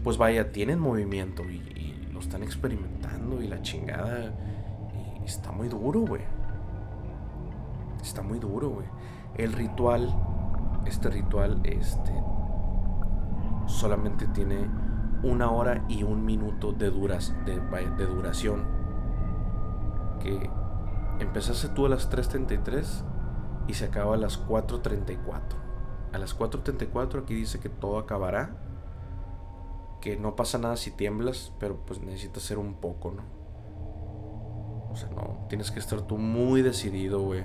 Pues 0.02 0.18
vaya, 0.18 0.50
tienen 0.52 0.80
movimiento 0.80 1.44
y, 1.44 1.60
lo 2.12 2.20
están 2.20 2.42
experimentando 2.42 3.42
y 3.42 3.48
la 3.48 3.62
chingada. 3.62 4.32
Y 5.20 5.24
está 5.24 5.52
muy 5.52 5.68
duro, 5.68 6.00
güey. 6.00 6.22
Está 8.02 8.22
muy 8.22 8.38
duro, 8.38 8.70
güey. 8.70 8.86
El 9.36 9.52
ritual, 9.52 10.14
este 10.86 11.08
ritual, 11.08 11.60
este, 11.64 12.12
solamente 13.66 14.26
tiene 14.28 14.68
una 15.22 15.50
hora 15.50 15.84
y 15.88 16.02
un 16.02 16.24
minuto 16.24 16.72
de, 16.72 16.90
duras, 16.90 17.34
de, 17.44 17.60
de 17.60 18.06
duración. 18.06 18.64
Que 20.20 20.50
empezase 21.20 21.68
tú 21.68 21.86
a 21.86 21.88
las 21.88 22.10
3.33 22.10 23.04
y 23.68 23.74
se 23.74 23.84
acaba 23.84 24.14
a 24.14 24.18
las 24.18 24.44
4.34. 24.46 25.40
A 26.12 26.18
las 26.18 26.38
4.34 26.38 27.22
aquí 27.22 27.34
dice 27.34 27.60
que 27.60 27.68
todo 27.68 27.98
acabará. 27.98 28.56
Que 30.00 30.16
no 30.16 30.34
pasa 30.34 30.58
nada 30.58 30.76
si 30.76 30.90
tiemblas, 30.90 31.52
pero 31.60 31.76
pues 31.86 32.00
necesitas 32.00 32.42
ser 32.42 32.58
un 32.58 32.74
poco, 32.74 33.12
¿no? 33.12 33.22
O 34.92 34.96
sea, 34.96 35.08
no, 35.10 35.46
tienes 35.48 35.70
que 35.70 35.78
estar 35.78 36.02
tú 36.02 36.18
muy 36.18 36.60
decidido, 36.60 37.22
güey, 37.22 37.44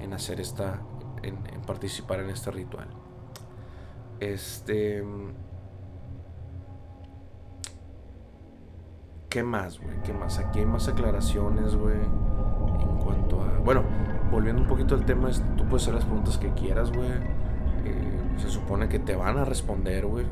en 0.00 0.14
hacer 0.14 0.40
esta, 0.40 0.82
en 1.22 1.62
participar 1.66 2.20
en 2.20 2.30
este 2.30 2.50
ritual. 2.50 2.88
Este... 4.20 5.04
¿Qué 9.28 9.42
más, 9.42 9.78
güey? 9.78 10.00
¿Qué 10.04 10.14
más? 10.14 10.38
Aquí 10.38 10.60
hay 10.60 10.66
más 10.66 10.88
aclaraciones, 10.88 11.76
güey. 11.76 11.96
En 11.96 12.96
cuanto 13.04 13.42
a. 13.42 13.58
Bueno, 13.58 13.82
volviendo 14.30 14.62
un 14.62 14.68
poquito 14.68 14.94
al 14.94 15.04
tema, 15.04 15.28
tú 15.56 15.64
puedes 15.64 15.82
hacer 15.82 15.94
las 15.94 16.06
preguntas 16.06 16.38
que 16.38 16.50
quieras, 16.54 16.90
güey. 16.90 17.10
Eh, 17.84 18.20
se 18.38 18.48
supone 18.48 18.88
que 18.88 18.98
te 18.98 19.16
van 19.16 19.36
a 19.36 19.44
responder, 19.44 20.06
güey. 20.06 20.24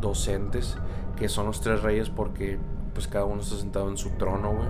Docentes, 0.00 0.78
que 1.16 1.28
son 1.28 1.46
los 1.46 1.60
tres 1.60 1.82
reyes 1.82 2.08
porque 2.08 2.58
pues 2.94 3.06
cada 3.06 3.26
uno 3.26 3.42
está 3.42 3.56
sentado 3.56 3.90
en 3.90 3.98
su 3.98 4.08
trono, 4.12 4.54
güey. 4.54 4.68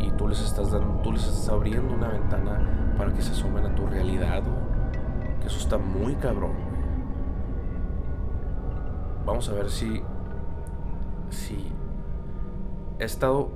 Y, 0.00 0.06
y, 0.06 0.10
tú 0.12 0.28
les 0.28 0.40
estás 0.40 0.72
dando, 0.72 1.02
tú 1.02 1.12
les 1.12 1.26
estás 1.26 1.50
abriendo 1.50 1.92
una 1.92 2.08
ventana 2.08 2.94
para 2.96 3.12
que 3.12 3.20
se 3.20 3.32
asomen 3.32 3.66
a 3.66 3.74
tu 3.74 3.86
realidad, 3.86 4.42
güey. 4.42 5.40
Que 5.40 5.46
eso 5.46 5.58
está 5.58 5.76
muy 5.76 6.14
cabrón, 6.14 6.52
güey. 6.52 6.82
Vamos 9.26 9.46
a 9.50 9.52
ver 9.52 9.68
si. 9.68 10.02
Si 11.28 11.71
he 13.02 13.06
estado 13.06 13.50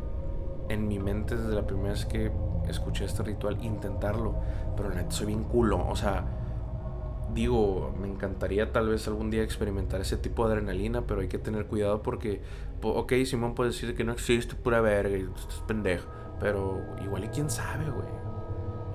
en 0.68 0.88
mi 0.88 0.98
mente 0.98 1.36
desde 1.36 1.54
la 1.54 1.66
primera 1.66 1.90
vez 1.90 2.04
que 2.04 2.32
escuché 2.68 3.04
este 3.04 3.22
ritual 3.22 3.62
intentarlo, 3.64 4.34
pero 4.76 4.90
neta 4.90 5.10
soy 5.12 5.26
bien 5.26 5.44
culo, 5.44 5.86
o 5.88 5.94
sea, 5.94 6.24
digo, 7.32 7.94
me 8.00 8.08
encantaría 8.08 8.72
tal 8.72 8.88
vez 8.88 9.06
algún 9.06 9.30
día 9.30 9.42
experimentar 9.42 10.00
ese 10.00 10.16
tipo 10.16 10.46
de 10.46 10.54
adrenalina, 10.54 11.02
pero 11.06 11.20
hay 11.20 11.28
que 11.28 11.38
tener 11.38 11.66
cuidado 11.66 12.02
porque, 12.02 12.42
ok, 12.82 13.12
Simón 13.24 13.54
puede 13.54 13.70
decir 13.70 13.94
que 13.94 14.02
no 14.02 14.12
existe 14.12 14.56
pura 14.56 14.80
verga 14.80 15.16
y 15.16 15.22
es 15.22 15.62
pendejo, 15.68 16.08
pero 16.40 16.82
igual 17.04 17.24
y 17.24 17.28
quién 17.28 17.48
sabe, 17.48 17.88
güey. 17.88 18.08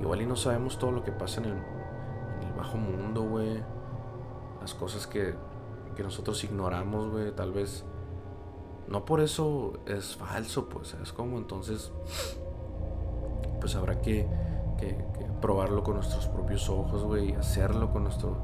Igual 0.02 0.22
y 0.22 0.26
no 0.26 0.36
sabemos 0.36 0.80
todo 0.80 0.91
lo 0.91 1.04
que 1.04 1.12
pasa 1.12 1.39
en 1.41 1.45
el, 1.45 1.54
en 1.54 2.47
el 2.47 2.54
bajo 2.58 2.78
mundo, 2.78 3.22
güey. 3.22 3.64
Las 4.60 4.74
cosas 4.74 5.08
que, 5.08 5.36
que 5.95 6.04
nosotros 6.04 6.43
ignoramos, 6.43 7.10
güey, 7.10 7.32
tal 7.32 7.52
vez 7.52 7.86
no 8.92 9.06
por 9.06 9.22
eso 9.22 9.80
es 9.86 10.18
falso, 10.18 10.68
pues, 10.68 10.96
es 11.02 11.14
como 11.14 11.38
entonces, 11.38 11.94
pues 13.62 13.76
habrá 13.76 14.02
que, 14.02 14.28
probarlo 15.42 15.84
con 15.84 15.96
nuestros 15.96 16.28
propios 16.28 16.70
ojos, 16.70 17.04
güey, 17.04 17.34
hacerlo 17.34 17.92
con 17.92 18.04
nuestro, 18.04 18.38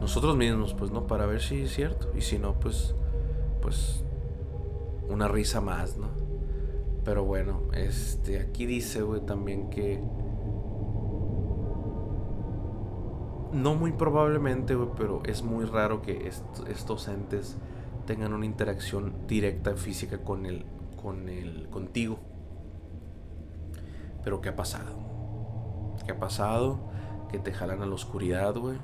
nosotros 0.00 0.36
mismos, 0.36 0.72
pues, 0.74 0.90
¿no? 0.90 1.06
Para 1.06 1.26
ver 1.26 1.42
si 1.42 1.62
es 1.62 1.74
cierto. 1.74 2.10
Y 2.16 2.22
si 2.22 2.38
no, 2.38 2.54
pues, 2.54 2.94
pues, 3.60 4.04
una 5.08 5.28
risa 5.28 5.60
más, 5.60 5.96
¿no? 5.96 6.08
Pero 7.04 7.24
bueno, 7.24 7.60
este, 7.74 8.40
aquí 8.40 8.66
dice, 8.66 9.02
güey, 9.02 9.20
también 9.20 9.68
que... 9.68 10.02
No 13.52 13.74
muy 13.74 13.92
probablemente, 13.92 14.74
güey, 14.74 14.88
pero 14.96 15.22
es 15.24 15.42
muy 15.42 15.66
raro 15.66 16.02
que 16.02 16.28
estos 16.66 17.06
entes 17.06 17.56
tengan 18.04 18.32
una 18.32 18.46
interacción 18.46 19.26
directa 19.26 19.76
física 19.76 20.18
con 20.18 20.46
el, 20.46 20.64
con 21.02 21.28
el, 21.28 21.68
contigo. 21.70 22.18
Pero 24.22 24.40
¿qué 24.40 24.50
ha 24.50 24.56
pasado? 24.56 24.92
¿Qué 26.04 26.12
ha 26.12 26.18
pasado? 26.18 26.78
Que 27.30 27.38
te 27.38 27.52
jalan 27.52 27.82
a 27.82 27.86
la 27.86 27.94
oscuridad, 27.94 28.54
güey. 28.56 28.78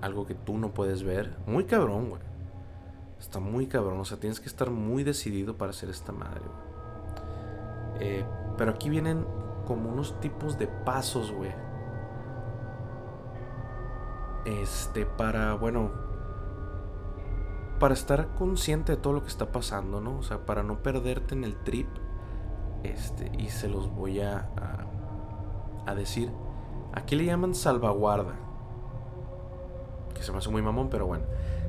Algo 0.00 0.26
que 0.26 0.34
tú 0.34 0.58
no 0.58 0.72
puedes 0.72 1.02
ver. 1.02 1.36
Muy 1.46 1.64
cabrón, 1.64 2.10
güey. 2.10 2.22
Está 3.18 3.40
muy 3.40 3.66
cabrón. 3.66 4.00
O 4.00 4.04
sea, 4.04 4.18
tienes 4.18 4.40
que 4.40 4.48
estar 4.48 4.70
muy 4.70 5.04
decidido 5.04 5.56
para 5.56 5.70
hacer 5.70 5.90
esta 5.90 6.12
madre, 6.12 6.40
güey. 6.40 6.70
Eh, 8.00 8.24
pero 8.56 8.72
aquí 8.72 8.88
vienen 8.88 9.26
como 9.66 9.90
unos 9.90 10.20
tipos 10.20 10.58
de 10.58 10.66
pasos, 10.66 11.32
güey. 11.32 11.52
Este, 14.44 15.04
para, 15.04 15.54
bueno, 15.54 16.09
para 17.80 17.94
estar 17.94 18.34
consciente 18.34 18.92
de 18.92 18.98
todo 18.98 19.14
lo 19.14 19.22
que 19.22 19.28
está 19.28 19.50
pasando, 19.50 20.00
¿no? 20.00 20.18
O 20.18 20.22
sea, 20.22 20.44
para 20.44 20.62
no 20.62 20.82
perderte 20.82 21.34
en 21.34 21.42
el 21.42 21.56
trip. 21.56 21.88
Este, 22.84 23.32
y 23.38 23.48
se 23.48 23.68
los 23.68 23.90
voy 23.92 24.20
a, 24.20 24.48
a, 25.86 25.94
decir. 25.94 26.30
Aquí 26.92 27.16
le 27.16 27.24
llaman 27.24 27.54
salvaguarda. 27.54 28.34
Que 30.14 30.22
se 30.22 30.30
me 30.30 30.38
hace 30.38 30.50
muy 30.50 30.62
mamón, 30.62 30.90
pero 30.90 31.06
bueno. 31.06 31.24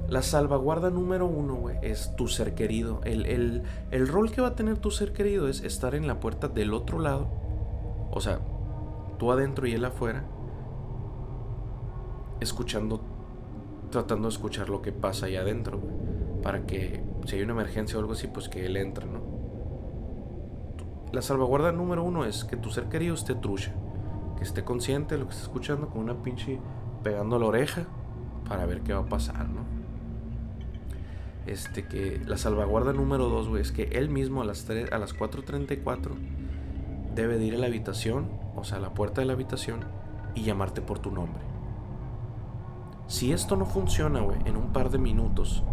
La 0.09 0.22
salvaguarda 0.22 0.89
número 0.89 1.26
uno, 1.26 1.55
güey, 1.55 1.78
es 1.82 2.14
tu 2.18 2.28
ser 2.28 2.55
querido. 2.55 2.99
El, 3.05 3.26
el, 3.26 3.64
el 3.91 4.07
rol 4.07 4.32
que 4.32 4.41
va 4.41 4.49
a 4.49 4.55
tener 4.55 4.78
tu 4.78 4.91
ser 4.91 5.14
querido 5.14 5.47
es 5.47 5.64
estar 5.64 5.95
en 5.95 6.07
la 6.07 6.20
puerta 6.20 6.49
del 6.49 6.74
otro 6.74 6.99
lado. 6.99 7.30
O 8.12 8.20
sea, 8.20 8.39
tú 9.18 9.32
adentro 9.32 9.66
y 9.66 9.74
él 9.74 9.86
afuera. 9.86 10.26
Escuchando 12.41 12.99
tratando 13.91 14.27
de 14.27 14.33
escuchar 14.33 14.69
lo 14.69 14.81
que 14.81 14.91
pasa 14.91 15.27
ahí 15.27 15.35
adentro, 15.35 15.79
Para 16.41 16.65
que 16.65 17.03
si 17.25 17.35
hay 17.35 17.43
una 17.43 17.53
emergencia 17.53 17.97
o 17.97 17.99
algo 17.99 18.13
así, 18.13 18.27
pues 18.27 18.49
que 18.49 18.65
él 18.65 18.77
entre, 18.77 19.05
¿no? 19.05 19.41
la 21.11 21.21
salvaguarda 21.21 21.71
número 21.71 22.03
uno 22.03 22.25
es 22.25 22.45
que 22.45 22.55
tu 22.55 22.69
ser 22.69 22.85
querido 22.85 23.13
esté 23.13 23.35
trucha. 23.35 23.73
Que 24.37 24.43
esté 24.43 24.63
consciente 24.63 25.15
de 25.15 25.19
lo 25.19 25.27
que 25.27 25.33
está 25.33 25.43
escuchando 25.43 25.89
con 25.89 26.01
una 26.01 26.23
pinche 26.23 26.59
pegando 27.03 27.37
la 27.37 27.47
oreja 27.47 27.85
para 28.47 28.65
ver 28.65 28.81
qué 28.81 28.93
va 28.93 29.01
a 29.01 29.05
pasar, 29.05 29.49
¿no? 29.49 29.61
Este 31.45 31.85
que 31.85 32.21
la 32.25 32.37
salvaguarda 32.37 32.93
número 32.93 33.27
dos, 33.27 33.49
güey, 33.49 33.61
es 33.61 33.71
que 33.71 33.83
él 33.83 34.09
mismo 34.09 34.41
a 34.41 34.45
las, 34.45 34.65
3, 34.65 34.91
a 34.91 34.99
las 34.99 35.15
4.34 35.15 36.11
debe 37.15 37.37
de 37.37 37.45
ir 37.45 37.55
a 37.55 37.57
la 37.57 37.67
habitación, 37.67 38.29
o 38.55 38.63
sea, 38.63 38.77
a 38.77 38.81
la 38.81 38.93
puerta 38.93 39.21
de 39.21 39.27
la 39.27 39.33
habitación 39.33 39.81
y 40.35 40.43
llamarte 40.43 40.81
por 40.81 40.99
tu 40.99 41.11
nombre. 41.11 41.50
Si 43.07 43.31
esto 43.31 43.55
no 43.55 43.65
funciona, 43.65 44.21
güey, 44.21 44.39
en 44.45 44.57
un 44.57 44.71
par 44.73 44.89
de 44.89 44.97
minutos, 44.97 45.63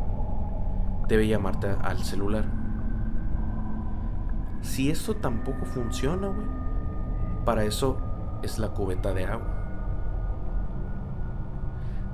debe 1.08 1.28
llamarte 1.28 1.68
al 1.68 1.98
celular. 2.04 2.44
Si 4.60 4.90
esto 4.90 5.16
tampoco 5.16 5.64
funciona, 5.64 6.28
güey, 6.28 6.46
para 7.44 7.64
eso 7.64 7.98
es 8.42 8.58
la 8.58 8.70
cubeta 8.70 9.14
de 9.14 9.26
agua. 9.26 9.54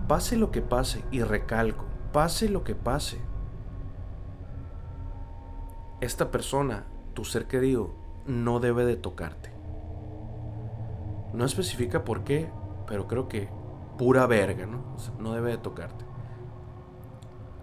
Pase 0.06 0.36
lo 0.36 0.50
que 0.50 0.60
pase, 0.60 1.04
y 1.10 1.22
recalco, 1.22 1.84
pase 2.12 2.48
lo 2.48 2.62
que 2.62 2.74
pase, 2.74 3.20
esta 6.00 6.30
persona, 6.30 6.84
tu 7.14 7.24
ser 7.24 7.46
querido, 7.46 7.90
no 8.26 8.60
debe 8.60 8.84
de 8.84 8.96
tocarte. 8.96 9.50
No 11.32 11.44
especifica 11.44 12.04
por 12.04 12.24
qué, 12.24 12.50
pero 12.86 13.08
creo 13.08 13.26
que 13.26 13.48
pura 13.96 14.26
verga, 14.26 14.66
¿no? 14.66 14.82
no 15.18 15.32
debe 15.32 15.50
de 15.50 15.58
tocarte. 15.58 16.04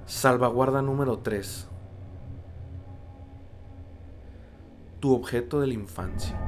Salvaguarda 0.05 0.81
número 0.81 1.19
3. 1.19 1.67
Tu 4.99 5.13
objeto 5.13 5.61
de 5.61 5.67
la 5.67 5.73
infancia. 5.73 6.39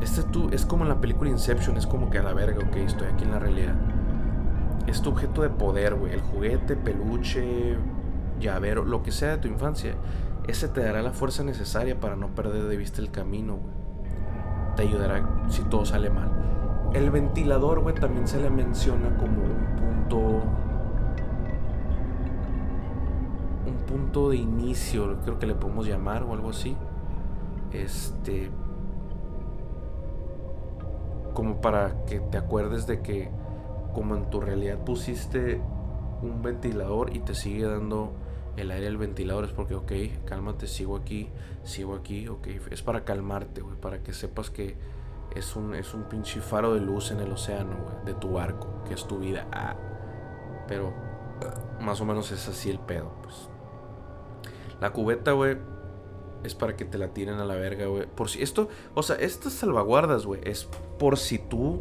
Este 0.00 0.22
tú 0.22 0.48
es 0.50 0.64
como 0.64 0.84
en 0.84 0.88
la 0.88 1.00
película 1.00 1.30
Inception, 1.30 1.76
es 1.76 1.86
como 1.86 2.08
que 2.10 2.18
a 2.18 2.22
la 2.22 2.32
verga, 2.32 2.66
ok, 2.66 2.76
estoy 2.76 3.08
aquí 3.08 3.24
en 3.24 3.32
la 3.32 3.38
realidad. 3.38 3.74
Es 4.86 5.02
tu 5.02 5.10
objeto 5.10 5.42
de 5.42 5.50
poder, 5.50 5.94
güey. 5.94 6.14
El 6.14 6.22
juguete, 6.22 6.74
peluche, 6.74 7.76
llavero, 8.40 8.84
lo 8.84 9.02
que 9.02 9.12
sea 9.12 9.32
de 9.32 9.38
tu 9.38 9.48
infancia. 9.48 9.94
Ese 10.48 10.68
te 10.68 10.82
dará 10.82 11.02
la 11.02 11.12
fuerza 11.12 11.44
necesaria 11.44 12.00
para 12.00 12.16
no 12.16 12.34
perder 12.34 12.64
de 12.64 12.76
vista 12.76 13.02
el 13.02 13.10
camino, 13.10 13.56
güey. 13.56 13.74
Te 14.76 14.82
ayudará 14.82 15.44
si 15.48 15.62
todo 15.64 15.84
sale 15.84 16.08
mal. 16.10 16.30
El 16.92 17.10
ventilador, 17.10 17.80
güey, 17.80 17.94
también 17.94 18.26
se 18.26 18.40
le 18.40 18.50
menciona 18.50 19.16
como 19.16 19.42
un 19.42 19.76
punto 19.76 20.42
punto 23.90 24.30
de 24.30 24.36
inicio, 24.36 25.18
creo 25.24 25.38
que 25.38 25.46
le 25.46 25.54
podemos 25.54 25.86
llamar 25.86 26.22
o 26.22 26.32
algo 26.32 26.50
así. 26.50 26.76
Este. 27.72 28.50
Como 31.34 31.60
para 31.60 32.04
que 32.06 32.20
te 32.20 32.38
acuerdes 32.38 32.86
de 32.86 33.00
que, 33.00 33.30
como 33.92 34.14
en 34.14 34.30
tu 34.30 34.40
realidad 34.40 34.78
pusiste 34.84 35.60
un 36.22 36.42
ventilador 36.42 37.14
y 37.16 37.20
te 37.20 37.34
sigue 37.34 37.64
dando 37.64 38.12
el 38.56 38.70
aire 38.70 38.84
del 38.84 38.98
ventilador, 38.98 39.44
es 39.44 39.52
porque, 39.52 39.74
ok, 39.74 39.92
cálmate, 40.24 40.66
sigo 40.66 40.96
aquí, 40.96 41.30
sigo 41.64 41.94
aquí, 41.94 42.28
ok. 42.28 42.46
Es 42.70 42.82
para 42.82 43.04
calmarte, 43.04 43.60
güey, 43.60 43.76
para 43.76 44.02
que 44.02 44.12
sepas 44.12 44.50
que 44.50 44.76
es 45.34 45.56
un, 45.56 45.74
es 45.74 45.94
un 45.94 46.04
pinche 46.04 46.40
faro 46.40 46.74
de 46.74 46.80
luz 46.80 47.10
en 47.10 47.20
el 47.20 47.32
océano, 47.32 47.76
güey, 47.82 48.04
de 48.04 48.14
tu 48.14 48.32
barco, 48.32 48.82
que 48.86 48.94
es 48.94 49.06
tu 49.06 49.18
vida. 49.18 49.46
Ah, 49.52 49.76
pero 50.66 50.92
más 51.80 52.00
o 52.00 52.04
menos 52.04 52.30
es 52.32 52.48
así 52.48 52.70
el 52.70 52.78
pedo, 52.78 53.12
pues. 53.22 53.48
La 54.80 54.92
cubeta, 54.92 55.32
güey, 55.32 55.58
es 56.42 56.54
para 56.54 56.76
que 56.76 56.84
te 56.84 56.98
la 56.98 57.08
tiren 57.08 57.38
a 57.38 57.44
la 57.44 57.54
verga, 57.54 57.86
güey. 57.86 58.06
Por 58.06 58.28
si 58.28 58.42
esto, 58.42 58.68
o 58.94 59.02
sea, 59.02 59.16
estas 59.16 59.52
salvaguardas, 59.52 60.26
güey, 60.26 60.40
es 60.44 60.68
por 60.98 61.18
si 61.18 61.38
tú 61.38 61.80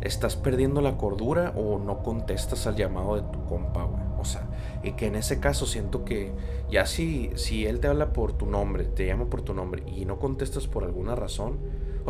estás 0.00 0.36
perdiendo 0.36 0.80
la 0.80 0.96
cordura 0.96 1.52
o 1.56 1.78
no 1.78 2.02
contestas 2.02 2.66
al 2.66 2.76
llamado 2.76 3.16
de 3.16 3.22
tu 3.22 3.44
compa, 3.46 3.84
güey. 3.84 4.02
O 4.18 4.24
sea, 4.24 4.48
y 4.82 4.92
que 4.92 5.06
en 5.06 5.16
ese 5.16 5.40
caso 5.40 5.66
siento 5.66 6.04
que 6.04 6.32
ya 6.70 6.86
si, 6.86 7.30
si 7.36 7.66
él 7.66 7.80
te 7.80 7.88
habla 7.88 8.12
por 8.12 8.32
tu 8.34 8.46
nombre, 8.46 8.84
te 8.84 9.06
llama 9.06 9.26
por 9.26 9.42
tu 9.42 9.54
nombre 9.54 9.82
y 9.86 10.04
no 10.04 10.18
contestas 10.18 10.66
por 10.66 10.84
alguna 10.84 11.14
razón, 11.14 11.58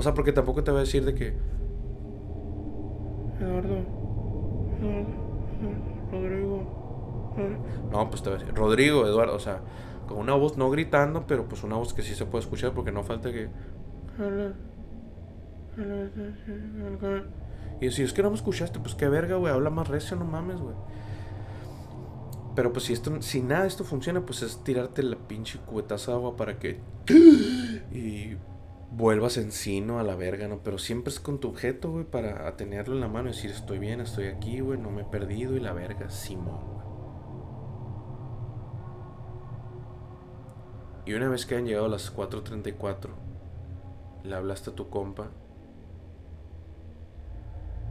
o 0.00 0.02
sea, 0.02 0.14
porque 0.14 0.32
tampoco 0.32 0.64
te 0.64 0.70
va 0.70 0.78
a 0.78 0.80
decir 0.80 1.04
de 1.04 1.14
que... 1.14 1.34
Eduardo, 3.38 3.84
Rodrigo. 6.10 7.34
No, 7.92 8.08
pues 8.08 8.22
te 8.22 8.30
va 8.30 8.36
a 8.36 8.38
decir, 8.38 8.54
Rodrigo, 8.54 9.06
Eduardo, 9.06 9.34
o 9.34 9.38
sea, 9.38 9.60
con 10.08 10.16
una 10.16 10.32
voz 10.32 10.56
no 10.56 10.70
gritando, 10.70 11.26
pero 11.26 11.46
pues 11.46 11.64
una 11.64 11.76
voz 11.76 11.92
que 11.92 12.00
sí 12.00 12.14
se 12.14 12.24
puede 12.24 12.44
escuchar 12.44 12.72
porque 12.72 12.92
no 12.92 13.02
falta 13.02 13.30
que... 13.30 13.50
Y 17.82 17.90
si 17.90 18.02
es 18.02 18.14
que 18.14 18.22
no 18.22 18.30
me 18.30 18.36
escuchaste, 18.36 18.78
pues 18.78 18.94
qué 18.94 19.06
verga, 19.06 19.36
güey, 19.36 19.52
habla 19.52 19.68
más 19.68 19.86
recio, 19.86 20.16
no 20.16 20.24
mames, 20.24 20.62
güey. 20.62 20.76
Pero 22.56 22.72
pues 22.72 22.86
si 22.86 22.94
esto, 22.94 23.20
si 23.20 23.42
nada 23.42 23.62
de 23.62 23.68
esto 23.68 23.84
funciona, 23.84 24.24
pues 24.24 24.40
es 24.40 24.64
tirarte 24.64 25.02
la 25.02 25.16
pinche 25.16 25.58
cubetaza 25.58 26.12
de 26.12 26.16
agua 26.16 26.38
para 26.38 26.58
que... 26.58 26.80
Y 27.92 28.38
vuelvas 28.90 29.36
encino 29.36 29.98
a 29.98 30.02
la 30.02 30.16
verga, 30.16 30.48
¿no? 30.48 30.58
Pero 30.62 30.78
siempre 30.78 31.12
es 31.12 31.20
con 31.20 31.38
tu 31.38 31.48
objeto, 31.48 31.90
güey, 31.90 32.04
para 32.04 32.56
tenerlo 32.56 32.94
en 32.94 33.00
la 33.00 33.08
mano 33.08 33.28
y 33.28 33.32
decir, 33.32 33.50
estoy 33.50 33.78
bien, 33.78 34.00
estoy 34.00 34.26
aquí, 34.26 34.60
güey, 34.60 34.78
no 34.78 34.90
me 34.90 35.02
he 35.02 35.04
perdido 35.04 35.56
y 35.56 35.60
la 35.60 35.72
verga, 35.72 36.10
Simón, 36.10 36.80
Y 41.06 41.14
una 41.14 41.28
vez 41.28 41.46
que 41.46 41.56
han 41.56 41.66
llegado 41.66 41.88
las 41.88 42.14
4.34, 42.14 43.08
le 44.22 44.36
hablaste 44.36 44.70
a 44.70 44.74
tu 44.74 44.90
compa 44.90 45.28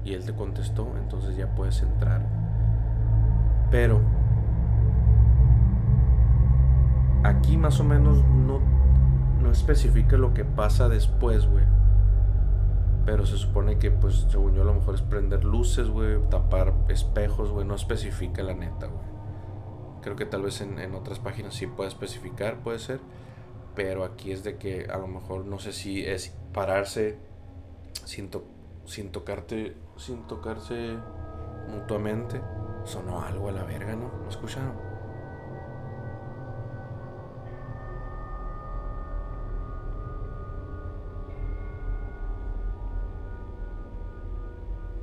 y 0.06 0.14
él 0.14 0.26
te 0.26 0.34
contestó, 0.34 0.88
entonces 0.98 1.36
ya 1.36 1.54
puedes 1.54 1.82
entrar. 1.82 2.22
Pero 3.72 4.00
aquí 7.24 7.58
más 7.58 7.80
o 7.80 7.84
menos 7.84 8.24
no, 8.26 8.62
no 9.42 9.52
especifica 9.52 10.18
lo 10.18 10.34
que 10.34 10.46
pasa 10.46 10.90
después, 10.90 11.48
güey. 11.48 11.66
Pero 13.06 13.26
se 13.26 13.38
supone 13.38 13.80
que, 13.80 13.92
pues, 13.92 14.28
según 14.30 14.54
yo, 14.54 14.62
a 14.62 14.66
lo 14.66 14.74
mejor 14.74 14.96
es 14.96 15.02
prender 15.02 15.44
luces, 15.44 15.90
güey, 15.90 16.20
tapar 16.30 16.74
espejos, 16.90 17.50
güey. 17.50 17.66
No 17.66 17.76
especifica 17.76 18.44
la 18.44 18.54
neta, 18.54 18.88
güey. 18.88 19.06
Creo 20.02 20.16
que 20.16 20.26
tal 20.26 20.44
vez 20.44 20.62
en, 20.62 20.94
otras 20.94 21.20
páginas 21.20 21.56
sí 21.56 21.68
puede 21.68 21.90
especificar, 21.90 22.62
puede 22.62 22.80
ser. 22.80 23.00
Pero 23.76 24.04
aquí 24.04 24.32
es 24.32 24.44
de 24.44 24.58
que 24.58 24.88
a 24.92 24.98
lo 24.98 25.08
mejor 25.08 25.46
no 25.46 25.60
sé 25.60 25.74
si 25.74 26.06
es 26.06 26.36
pararse 26.54 27.18
sin, 28.06 28.30
sin 28.86 29.12
tocarte, 29.12 29.76
sin 29.98 30.28
tocarse 30.28 30.98
mutuamente. 31.70 32.42
Sonó 32.84 33.22
algo 33.22 33.50
a 33.50 33.52
la 33.52 33.64
verga, 33.64 33.96
¿no? 33.96 34.12
¿No 34.24 34.30
escucharon? 34.30 34.89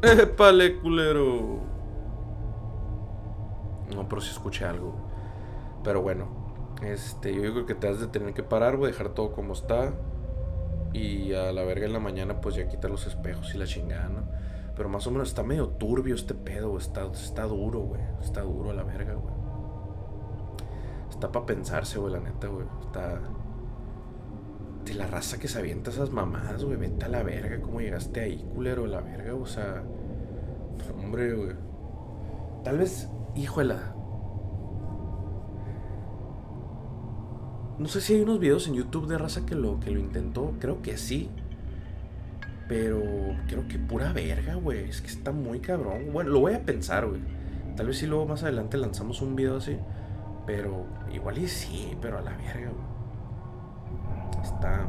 ¡Épale, 0.03 0.79
culero! 0.79 1.61
No, 3.95 4.09
pero 4.09 4.21
si 4.21 4.31
escuché 4.31 4.65
algo. 4.65 4.95
Pero 5.83 6.03
bueno, 6.03 6.27
este, 6.83 7.35
yo 7.35 7.41
creo 7.53 7.67
que 7.67 7.75
te 7.75 7.89
has 7.89 8.01
de 8.01 8.09
tener 8.09 8.35
que 8.35 8.43
parar, 8.43 8.77
güey, 8.77 8.93
dejar 8.93 9.11
todo 9.11 9.33
como 9.33 9.53
está. 9.53 9.93
Y 10.93 11.35
a 11.35 11.53
la 11.53 11.63
verga 11.65 11.87
en 11.87 11.93
la 11.93 12.01
mañana, 12.01 12.41
pues 12.41 12.55
ya 12.55 12.69
quitar 12.69 12.91
los 12.91 13.07
espejos 13.07 13.55
y 13.55 13.59
la 13.59 13.67
chingada, 13.67 14.09
¿no? 14.09 14.23
Pero 14.77 14.89
más 14.89 15.07
o 15.07 15.11
menos 15.11 15.29
está 15.29 15.43
medio 15.43 15.69
turbio 15.69 16.15
este 16.15 16.35
pedo, 16.35 16.77
Está, 16.77 17.07
está 17.07 17.45
duro, 17.45 17.81
güey. 17.81 18.01
Está 18.23 18.43
duro 18.43 18.71
a 18.71 18.75
la 18.75 18.83
verga, 18.83 19.15
güey. 19.15 19.35
Está 21.11 21.33
para 21.33 21.47
pensarse, 21.47 21.99
güey, 21.99 22.13
la 22.13 22.21
neta, 22.21 22.49
güey. 22.49 22.67
Está. 22.83 23.21
De 24.87 24.95
la 24.95 25.09
raza 25.09 25.39
que 25.39 25.49
se 25.49 25.59
avienta 25.59 25.91
esas 25.91 26.11
mamadas, 26.11 26.63
güey. 26.63 26.77
Vete 26.77 27.07
a 27.07 27.09
la 27.09 27.25
verga. 27.25 27.61
¿Cómo 27.61 27.81
llegaste 27.81 28.21
ahí, 28.21 28.47
culero? 28.55 28.87
La 28.87 29.01
verga, 29.01 29.35
o 29.35 29.45
sea. 29.45 29.83
Hombre, 30.97 31.35
güey. 31.35 31.57
Tal 32.63 32.79
vez 32.79 33.09
híjola. 33.35 33.95
No 37.79 37.89
sé 37.89 38.01
si 38.01 38.15
hay 38.15 38.21
unos 38.21 38.39
videos 38.39 38.69
en 38.69 38.75
YouTube 38.75 39.09
de 39.09 39.19
raza 39.19 39.45
que 39.45 39.57
lo, 39.57 39.81
que 39.81 39.91
lo 39.91 39.99
intentó. 39.99 40.55
Creo 40.61 40.81
que 40.83 40.97
sí. 40.97 41.31
Pero 42.69 43.03
creo 43.49 43.67
que 43.67 43.81
pura 43.81 44.13
verga, 44.13 44.55
güey. 44.55 44.89
Es 44.89 45.01
que 45.01 45.09
está 45.09 45.33
muy 45.33 45.59
cabrón. 45.59 46.13
Bueno, 46.13 46.31
lo 46.31 46.39
voy 46.39 46.55
a 46.55 46.65
pensar, 46.65 47.09
güey. 47.09 47.21
Tal 47.77 47.89
vez 47.89 47.99
si 47.99 48.07
luego 48.07 48.25
más 48.27 48.45
adelante 48.45 48.77
lanzamos 48.77 49.21
un 49.21 49.35
video 49.35 49.57
así. 49.57 49.77
Pero 50.47 50.87
igual 51.13 51.39
y 51.39 51.49
sí, 51.49 51.99
pero 52.01 52.19
a 52.19 52.23
la 52.23 52.37
verga, 52.37 52.71
güey. 52.71 52.96
Está. 54.47 54.87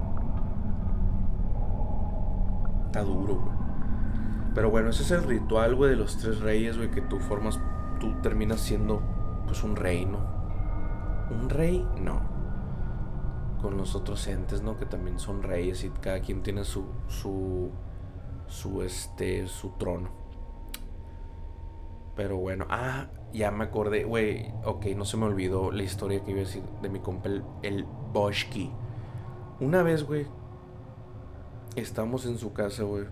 Está 2.86 3.02
duro, 3.04 3.36
güey. 3.36 3.58
Pero 4.54 4.72
bueno, 4.72 4.90
ese 4.90 5.04
es 5.04 5.12
el 5.12 5.24
ritual, 5.24 5.76
güey, 5.76 5.92
de 5.92 5.98
los 5.98 6.18
tres 6.18 6.40
reyes, 6.40 6.78
güey, 6.78 6.90
que 6.90 7.02
tú 7.02 7.20
formas 7.20 7.60
tú 8.00 8.14
terminas 8.22 8.60
siendo 8.62 9.02
pues 9.46 9.64
un 9.64 9.76
rey, 9.76 10.06
¿no? 10.06 10.20
Un 11.30 11.50
rey, 11.50 11.86
no. 12.00 12.22
con 13.62 13.78
los 13.78 13.96
otros 13.96 14.28
entes, 14.28 14.62
¿no? 14.62 14.78
Que 14.78 14.86
también 14.86 15.20
son 15.20 15.42
reyes 15.44 15.84
y 15.84 15.90
cada 15.90 16.20
quien 16.22 16.44
tiene 16.44 16.64
su, 16.64 16.86
su, 17.08 17.72
su, 18.48 18.84
este, 18.84 19.48
su 19.48 19.72
trono. 19.72 20.10
Pero 22.16 22.38
bueno, 22.38 22.66
ah, 22.70 23.08
ya 23.34 23.52
me 23.52 23.66
acordé, 23.66 24.04
güey, 24.04 24.54
ok, 24.64 24.88
no 24.96 25.06
se 25.06 25.18
me 25.18 25.26
olvidó 25.26 25.72
la 25.72 25.84
historia 25.84 26.24
que 26.24 26.32
iba 26.32 26.42
a 26.42 26.44
decir 26.44 26.64
de 26.82 26.90
mi 26.90 27.00
compa, 27.00 27.30
el, 27.30 27.44
el. 27.64 27.86
Una 29.60 29.82
vez, 29.82 30.04
güey, 30.04 30.28
estamos 31.76 32.28
en 32.28 32.38
su 32.38 32.54
casa, 32.54 32.84
güey. 32.84 33.06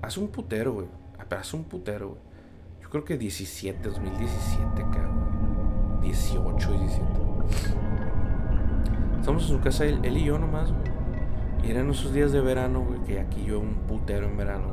Hace 0.00 0.20
un 0.20 0.28
putero, 0.28 0.72
güey. 0.72 0.86
Hace 1.30 1.54
un 1.54 1.64
putero, 1.64 2.08
güey. 2.08 2.20
Yo 2.80 2.88
creo 2.88 3.04
que 3.04 3.18
17, 3.18 3.90
2017, 3.90 4.82
cabrón. 4.90 6.00
18, 6.00 6.72
17. 6.72 7.06
Estamos 9.20 9.42
en 9.42 9.48
su 9.48 9.60
casa, 9.60 9.84
él, 9.84 10.16
y 10.16 10.24
yo 10.24 10.38
nomás, 10.38 10.72
güey. 10.72 10.84
Y 11.62 11.70
eran 11.70 11.90
esos 11.90 12.14
días 12.14 12.32
de 12.32 12.40
verano, 12.40 12.82
güey, 12.84 13.00
que 13.02 13.20
aquí 13.20 13.44
yo 13.44 13.60
un 13.60 13.74
putero 13.86 14.26
en 14.26 14.36
verano. 14.38 14.68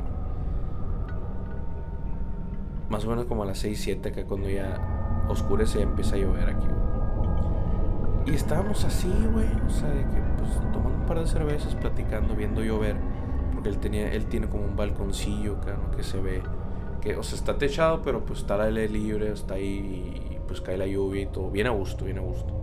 Más 2.88 3.04
o 3.04 3.10
menos 3.10 3.26
como 3.26 3.42
a 3.42 3.46
las 3.46 3.58
6, 3.58 3.78
7, 3.78 4.10
que 4.10 4.24
cuando 4.24 4.48
ya 4.48 5.26
oscurece 5.28 5.82
empieza 5.82 6.16
a 6.16 6.18
llover 6.18 6.48
aquí, 6.48 6.66
güey. 6.66 6.79
Y 8.26 8.34
estábamos 8.34 8.84
así, 8.84 9.12
güey. 9.32 9.48
O 9.66 9.70
sea, 9.70 9.88
de 9.88 10.02
que, 10.02 10.20
pues, 10.38 10.50
tomando 10.72 10.98
un 10.98 11.06
par 11.06 11.20
de 11.20 11.26
cervezas, 11.26 11.74
platicando, 11.74 12.34
viendo 12.34 12.62
llover. 12.62 12.96
Porque 13.52 13.68
él, 13.68 13.78
tenía, 13.78 14.12
él 14.12 14.26
tiene 14.26 14.48
como 14.48 14.64
un 14.64 14.76
balconcillo, 14.76 15.60
claro, 15.60 15.90
que 15.96 16.02
se 16.02 16.20
ve. 16.20 16.42
Que, 17.00 17.16
o 17.16 17.22
sea, 17.22 17.38
está 17.38 17.56
techado, 17.56 18.02
pero 18.02 18.24
pues 18.24 18.40
está 18.40 18.54
el 18.68 18.76
aire 18.76 18.88
libre, 18.92 19.32
está 19.32 19.54
ahí 19.54 20.28
y 20.32 20.38
pues 20.46 20.60
cae 20.60 20.76
la 20.76 20.86
lluvia 20.86 21.22
y 21.22 21.26
todo. 21.26 21.50
Bien 21.50 21.66
a 21.66 21.70
gusto, 21.70 22.04
bien 22.04 22.18
a 22.18 22.22
gusto. 22.22 22.54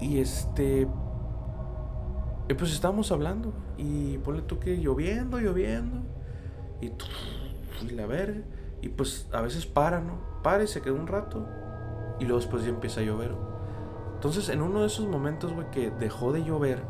Y 0.00 0.18
este. 0.18 0.88
Y 2.48 2.54
pues 2.54 2.72
estábamos 2.72 3.12
hablando. 3.12 3.52
Y 3.78 4.18
ponle 4.18 4.42
tú 4.42 4.58
que 4.58 4.76
lloviendo, 4.76 5.38
lloviendo. 5.38 5.98
Y, 6.80 6.90
y 7.86 7.90
la 7.90 8.06
verga. 8.06 8.40
Y 8.80 8.88
pues 8.88 9.28
a 9.32 9.40
veces 9.40 9.64
para, 9.64 10.00
¿no? 10.00 10.18
Para 10.42 10.64
y 10.64 10.66
se 10.66 10.82
queda 10.82 10.94
un 10.94 11.06
rato. 11.06 11.46
Y 12.18 12.24
luego 12.24 12.40
después 12.40 12.64
ya 12.64 12.70
empieza 12.70 13.00
a 13.00 13.04
llover. 13.04 13.34
Entonces, 14.14 14.48
en 14.48 14.62
uno 14.62 14.80
de 14.80 14.86
esos 14.86 15.06
momentos, 15.06 15.52
güey, 15.52 15.70
que 15.70 15.90
dejó 15.90 16.32
de 16.32 16.44
llover. 16.44 16.82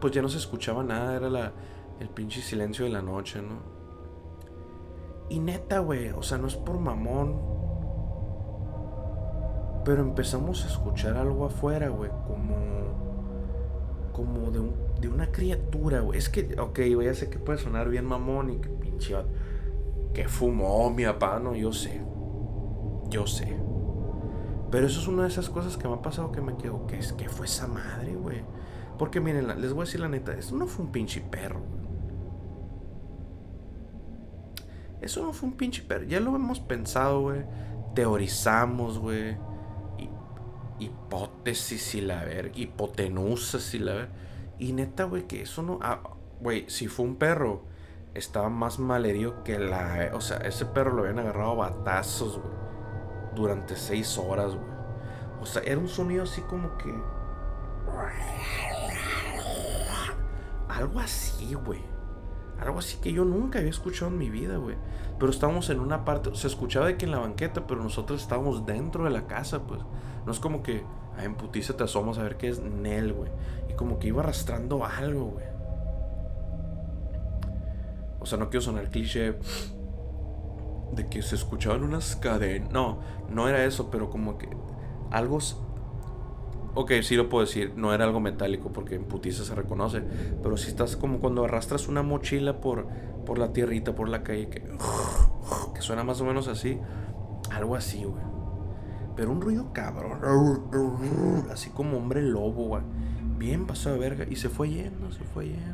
Pues 0.00 0.12
ya 0.12 0.22
no 0.22 0.28
se 0.28 0.38
escuchaba 0.38 0.82
nada. 0.82 1.16
Era 1.16 1.28
la, 1.28 1.52
el 2.00 2.08
pinche 2.08 2.40
silencio 2.40 2.84
de 2.84 2.90
la 2.90 3.02
noche, 3.02 3.42
¿no? 3.42 3.58
Y 5.28 5.38
neta, 5.38 5.80
güey. 5.80 6.10
O 6.10 6.22
sea, 6.22 6.38
no 6.38 6.46
es 6.46 6.56
por 6.56 6.78
mamón 6.78 7.54
pero 9.84 10.00
empezamos 10.02 10.64
a 10.64 10.68
escuchar 10.68 11.16
algo 11.16 11.44
afuera, 11.44 11.88
güey, 11.88 12.10
como. 12.26 12.74
Como 14.12 14.50
de, 14.52 14.60
un, 14.60 14.74
de 15.00 15.08
una 15.08 15.30
criatura, 15.32 16.00
güey. 16.00 16.18
Es 16.18 16.28
que, 16.28 16.56
ok, 16.58 16.78
güey, 16.94 17.06
ya 17.08 17.14
sé 17.14 17.28
que 17.28 17.38
puede 17.38 17.58
sonar 17.58 17.88
bien 17.88 18.04
mamón 18.04 18.50
y 18.50 18.56
que 18.58 18.68
pinche. 18.68 19.16
Que 20.14 20.28
fumó 20.28 20.88
mi 20.90 21.04
papá, 21.04 21.38
no, 21.38 21.54
yo 21.54 21.72
sé. 21.72 22.00
Yo 23.10 23.26
sé. 23.26 23.56
Pero 24.70 24.86
eso 24.86 25.00
es 25.00 25.06
una 25.06 25.22
de 25.22 25.28
esas 25.28 25.50
cosas 25.50 25.76
que 25.76 25.86
me 25.86 25.94
ha 25.94 26.02
pasado 26.02 26.32
que 26.32 26.40
me 26.40 26.56
quedo. 26.56 26.86
¿Qué, 26.86 26.98
es, 26.98 27.12
que 27.12 27.28
fue 27.28 27.46
esa 27.46 27.66
madre, 27.66 28.14
güey? 28.14 28.42
Porque 28.98 29.20
miren, 29.20 29.60
les 29.60 29.72
voy 29.72 29.82
a 29.82 29.84
decir 29.84 30.00
la 30.00 30.08
neta, 30.08 30.32
eso 30.32 30.56
no 30.56 30.66
fue 30.66 30.86
un 30.86 30.92
pinche 30.92 31.20
perro. 31.20 31.60
Eso 35.02 35.22
no 35.22 35.32
fue 35.32 35.50
un 35.50 35.56
pinche 35.56 35.82
perro. 35.82 36.04
Ya 36.04 36.20
lo 36.20 36.34
hemos 36.34 36.60
pensado, 36.60 37.20
güey. 37.20 37.42
Teorizamos, 37.94 38.98
güey 38.98 39.36
hipótesis 40.78 41.94
y 41.94 42.00
la 42.00 42.24
ver, 42.24 42.52
hipotenusas 42.54 43.74
y 43.74 43.78
la 43.78 43.94
ver. 43.94 44.08
Y 44.58 44.72
neta, 44.72 45.04
güey, 45.04 45.26
que 45.26 45.42
eso 45.42 45.62
no. 45.62 45.78
Ah, 45.82 46.00
güey, 46.40 46.64
si 46.68 46.88
fue 46.88 47.04
un 47.06 47.16
perro, 47.16 47.64
estaba 48.14 48.48
más 48.48 48.78
malherido 48.78 49.42
que 49.42 49.58
la. 49.58 50.10
O 50.14 50.20
sea, 50.20 50.38
ese 50.38 50.66
perro 50.66 50.92
lo 50.94 51.02
habían 51.02 51.18
agarrado 51.18 51.50
a 51.62 51.70
batazos, 51.70 52.38
güey. 52.38 52.54
Durante 53.34 53.76
seis 53.76 54.16
horas, 54.18 54.54
güey. 54.54 54.74
O 55.40 55.46
sea, 55.46 55.62
era 55.62 55.78
un 55.78 55.88
sonido 55.88 56.22
así 56.22 56.40
como 56.42 56.76
que. 56.78 56.94
Algo 60.68 61.00
así, 61.00 61.54
güey. 61.54 61.82
Algo 62.60 62.78
así 62.78 62.98
que 62.98 63.12
yo 63.12 63.24
nunca 63.24 63.58
había 63.58 63.70
escuchado 63.70 64.10
en 64.10 64.18
mi 64.18 64.30
vida, 64.30 64.56
güey. 64.56 64.76
Pero 65.18 65.30
estábamos 65.30 65.70
en 65.70 65.80
una 65.80 66.04
parte, 66.04 66.34
se 66.34 66.46
escuchaba 66.46 66.86
de 66.86 66.96
que 66.96 67.04
en 67.04 67.10
la 67.10 67.18
banqueta, 67.18 67.66
pero 67.66 67.82
nosotros 67.82 68.22
estábamos 68.22 68.64
dentro 68.64 69.04
de 69.04 69.10
la 69.10 69.26
casa, 69.26 69.62
pues. 69.66 69.80
No 70.24 70.32
es 70.32 70.38
como 70.40 70.62
que 70.62 70.84
en 71.18 71.34
putiza 71.34 71.76
te 71.76 71.84
asomas 71.84 72.18
a 72.18 72.22
ver 72.22 72.36
qué 72.36 72.48
es 72.48 72.60
Nel, 72.60 73.12
güey. 73.12 73.30
Y 73.68 73.74
como 73.74 73.98
que 73.98 74.08
iba 74.08 74.22
arrastrando 74.22 74.84
algo, 74.84 75.26
güey. 75.26 75.53
O 78.24 78.26
sea, 78.26 78.38
no 78.38 78.48
quiero 78.48 78.62
sonar 78.62 78.88
cliché 78.88 79.36
de 80.92 81.08
que 81.10 81.20
se 81.20 81.34
escuchaban 81.34 81.84
unas 81.84 82.16
cadenas. 82.16 82.72
No, 82.72 83.00
no 83.28 83.48
era 83.48 83.64
eso, 83.64 83.90
pero 83.90 84.08
como 84.08 84.38
que 84.38 84.48
algo 85.10 85.38
Ok, 86.76 86.90
sí 87.02 87.14
lo 87.14 87.28
puedo 87.28 87.44
decir, 87.44 87.72
no 87.76 87.94
era 87.94 88.04
algo 88.04 88.18
metálico 88.18 88.72
porque 88.72 88.96
en 88.96 89.04
putiza 89.04 89.44
se 89.44 89.54
reconoce, 89.54 90.02
pero 90.42 90.56
si 90.56 90.68
estás 90.68 90.96
como 90.96 91.20
cuando 91.20 91.44
arrastras 91.44 91.86
una 91.86 92.02
mochila 92.02 92.60
por, 92.60 92.88
por 93.24 93.38
la 93.38 93.52
tierrita, 93.52 93.94
por 93.94 94.08
la 94.08 94.24
calle, 94.24 94.48
que, 94.48 94.60
que 95.74 95.82
suena 95.82 96.02
más 96.02 96.20
o 96.20 96.24
menos 96.24 96.48
así, 96.48 96.80
algo 97.52 97.76
así, 97.76 98.02
güey. 98.02 98.24
Pero 99.14 99.30
un 99.30 99.40
ruido 99.40 99.72
cabrón, 99.72 100.18
así 101.52 101.70
como 101.70 101.98
hombre 101.98 102.22
lobo, 102.22 102.66
güey. 102.66 102.82
Bien 103.38 103.66
pasó 103.66 103.92
de 103.92 103.98
verga 103.98 104.26
y 104.28 104.36
se 104.36 104.48
fue 104.48 104.70
yendo, 104.70 105.12
se 105.12 105.22
fue 105.22 105.48
yendo. 105.48 105.73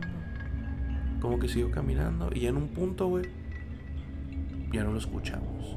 Como 1.21 1.39
que 1.39 1.49
siguió 1.49 1.71
caminando 1.71 2.31
y 2.35 2.47
en 2.47 2.57
un 2.57 2.69
punto, 2.69 3.09
güey, 3.09 3.27
ya 4.73 4.85
no 4.85 4.93
lo 4.93 4.99
escuchamos. 4.99 5.77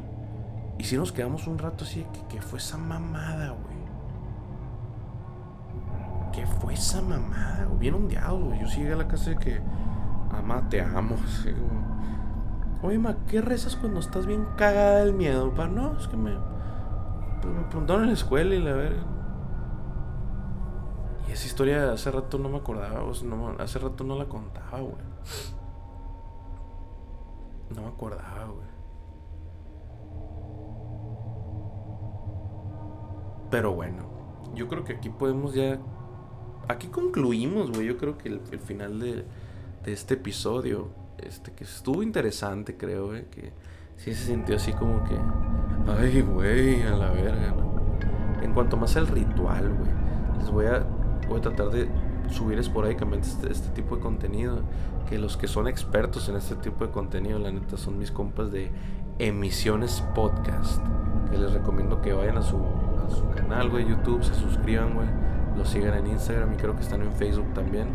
Y 0.78 0.86
si 0.86 0.98
nos 0.98 1.12
quedamos 1.12 1.48
un 1.48 1.58
rato 1.58 1.84
así, 1.84 2.06
que, 2.14 2.36
que 2.36 2.41
fue 2.41 2.60
esa 2.60 2.78
mamada, 2.78 3.50
güey? 3.50 3.74
¿Qué 6.34 6.48
fue 6.48 6.74
esa 6.74 7.02
mamada? 7.02 7.68
Bien 7.80 7.94
ondeado, 7.94 8.39
güey. 8.39 8.60
Yo 8.60 8.68
sí 8.68 8.80
llegué 8.80 8.94
a 8.94 8.98
la 8.98 9.08
casa 9.08 9.30
de 9.30 9.38
que, 9.38 9.62
ama, 10.32 10.68
amo. 10.96 11.16
Oye, 12.82 13.00
ma, 13.00 13.16
¿qué 13.28 13.39
rezas 13.39 13.76
cuando 13.76 14.00
estás 14.00 14.26
bien 14.26 14.46
cagada 14.58 15.06
del 15.06 15.14
miedo? 15.14 15.54
Pa? 15.54 15.68
No, 15.68 15.98
es 15.98 16.08
que 16.08 16.18
me, 16.18 16.32
pues, 17.41 17.54
me 17.54 17.62
preguntaron 17.64 18.04
en 18.04 18.10
la 18.10 18.14
escuela 18.14 18.56
y 18.56 18.60
la 18.60 18.74
verga. 18.74 19.04
Y 21.28 21.32
esa 21.32 21.46
historia 21.46 21.94
hace 21.94 22.12
rato 22.12 22.38
no 22.39 22.50
me 22.50 22.58
acordaba, 22.58 23.10
hace 23.60 23.80
rato 23.80 24.04
no 24.04 24.18
la 24.18 24.26
contaba, 24.26 24.80
güey. 24.80 25.12
No 27.74 27.82
me 27.82 27.88
acordaba, 27.88 28.46
güey. 28.46 28.74
Pero 33.50 33.74
bueno, 33.74 34.04
yo 34.56 34.68
creo 34.68 34.84
que 34.84 34.94
aquí 34.94 35.10
podemos 35.10 35.54
ya 35.54 35.80
aquí 36.68 36.88
concluimos, 36.88 37.72
güey. 37.72 37.88
Yo 37.88 37.98
creo 37.98 38.18
que 38.18 38.30
el, 38.30 38.60
final 38.60 39.00
de, 39.00 39.26
este 39.86 40.16
episodio, 40.16 40.90
este, 41.18 41.52
que 41.52 41.64
estuvo 41.64 42.04
interesante, 42.04 42.78
creo, 42.78 43.08
güey. 43.08 43.26
Que 43.30 43.54
sí 43.98 44.14
se 44.14 44.26
sintió 44.28 44.56
así 44.56 44.74
como 44.74 45.04
que, 45.04 45.16
ay, 45.88 46.22
güey, 46.22 46.82
a 46.84 46.96
la 46.96 47.12
verga, 47.12 47.52
¿no? 47.52 47.74
En 48.42 48.54
cuanto 48.54 48.78
más 48.78 48.96
al 48.98 49.08
ritual, 49.08 49.74
güey, 49.74 49.92
les 50.38 50.52
voy 50.52 50.66
a, 50.66 50.80
voy 51.28 51.40
a 51.40 51.42
tratar 51.42 51.70
de 51.70 51.88
subir 52.30 52.60
esporádicamente 52.60 53.28
este, 53.28 53.52
este, 53.52 53.70
tipo 53.70 53.96
de 53.96 54.02
contenido. 54.02 54.62
Que 55.10 55.20
los 55.20 55.38
que 55.38 55.48
son 55.48 55.68
expertos 55.68 56.30
en 56.30 56.36
este 56.36 56.56
tipo 56.56 56.86
de 56.86 56.92
contenido, 56.92 57.38
la 57.40 57.52
neta, 57.52 57.78
son 57.78 57.98
mis 57.98 58.12
compas 58.12 58.52
de 58.52 58.72
Emisiones 59.20 60.04
Podcast. 60.16 60.82
Que 61.30 61.38
les 61.38 61.52
recomiendo 61.52 62.02
que 62.02 62.14
vayan 62.14 62.38
a 62.38 62.42
su, 62.42 62.58
a 62.58 63.10
su 63.10 63.30
canal, 63.32 63.70
güey, 63.70 63.88
YouTube, 63.88 64.24
se 64.24 64.34
suscriban, 64.34 64.94
güey 64.94 65.08
los 65.58 65.70
sigan 65.70 65.94
en 65.98 66.08
Instagram 66.08 66.54
y 66.54 66.58
creo 66.58 66.76
que 66.76 66.82
están 66.82 67.02
en 67.02 67.12
Facebook 67.12 67.54
también. 67.54 67.88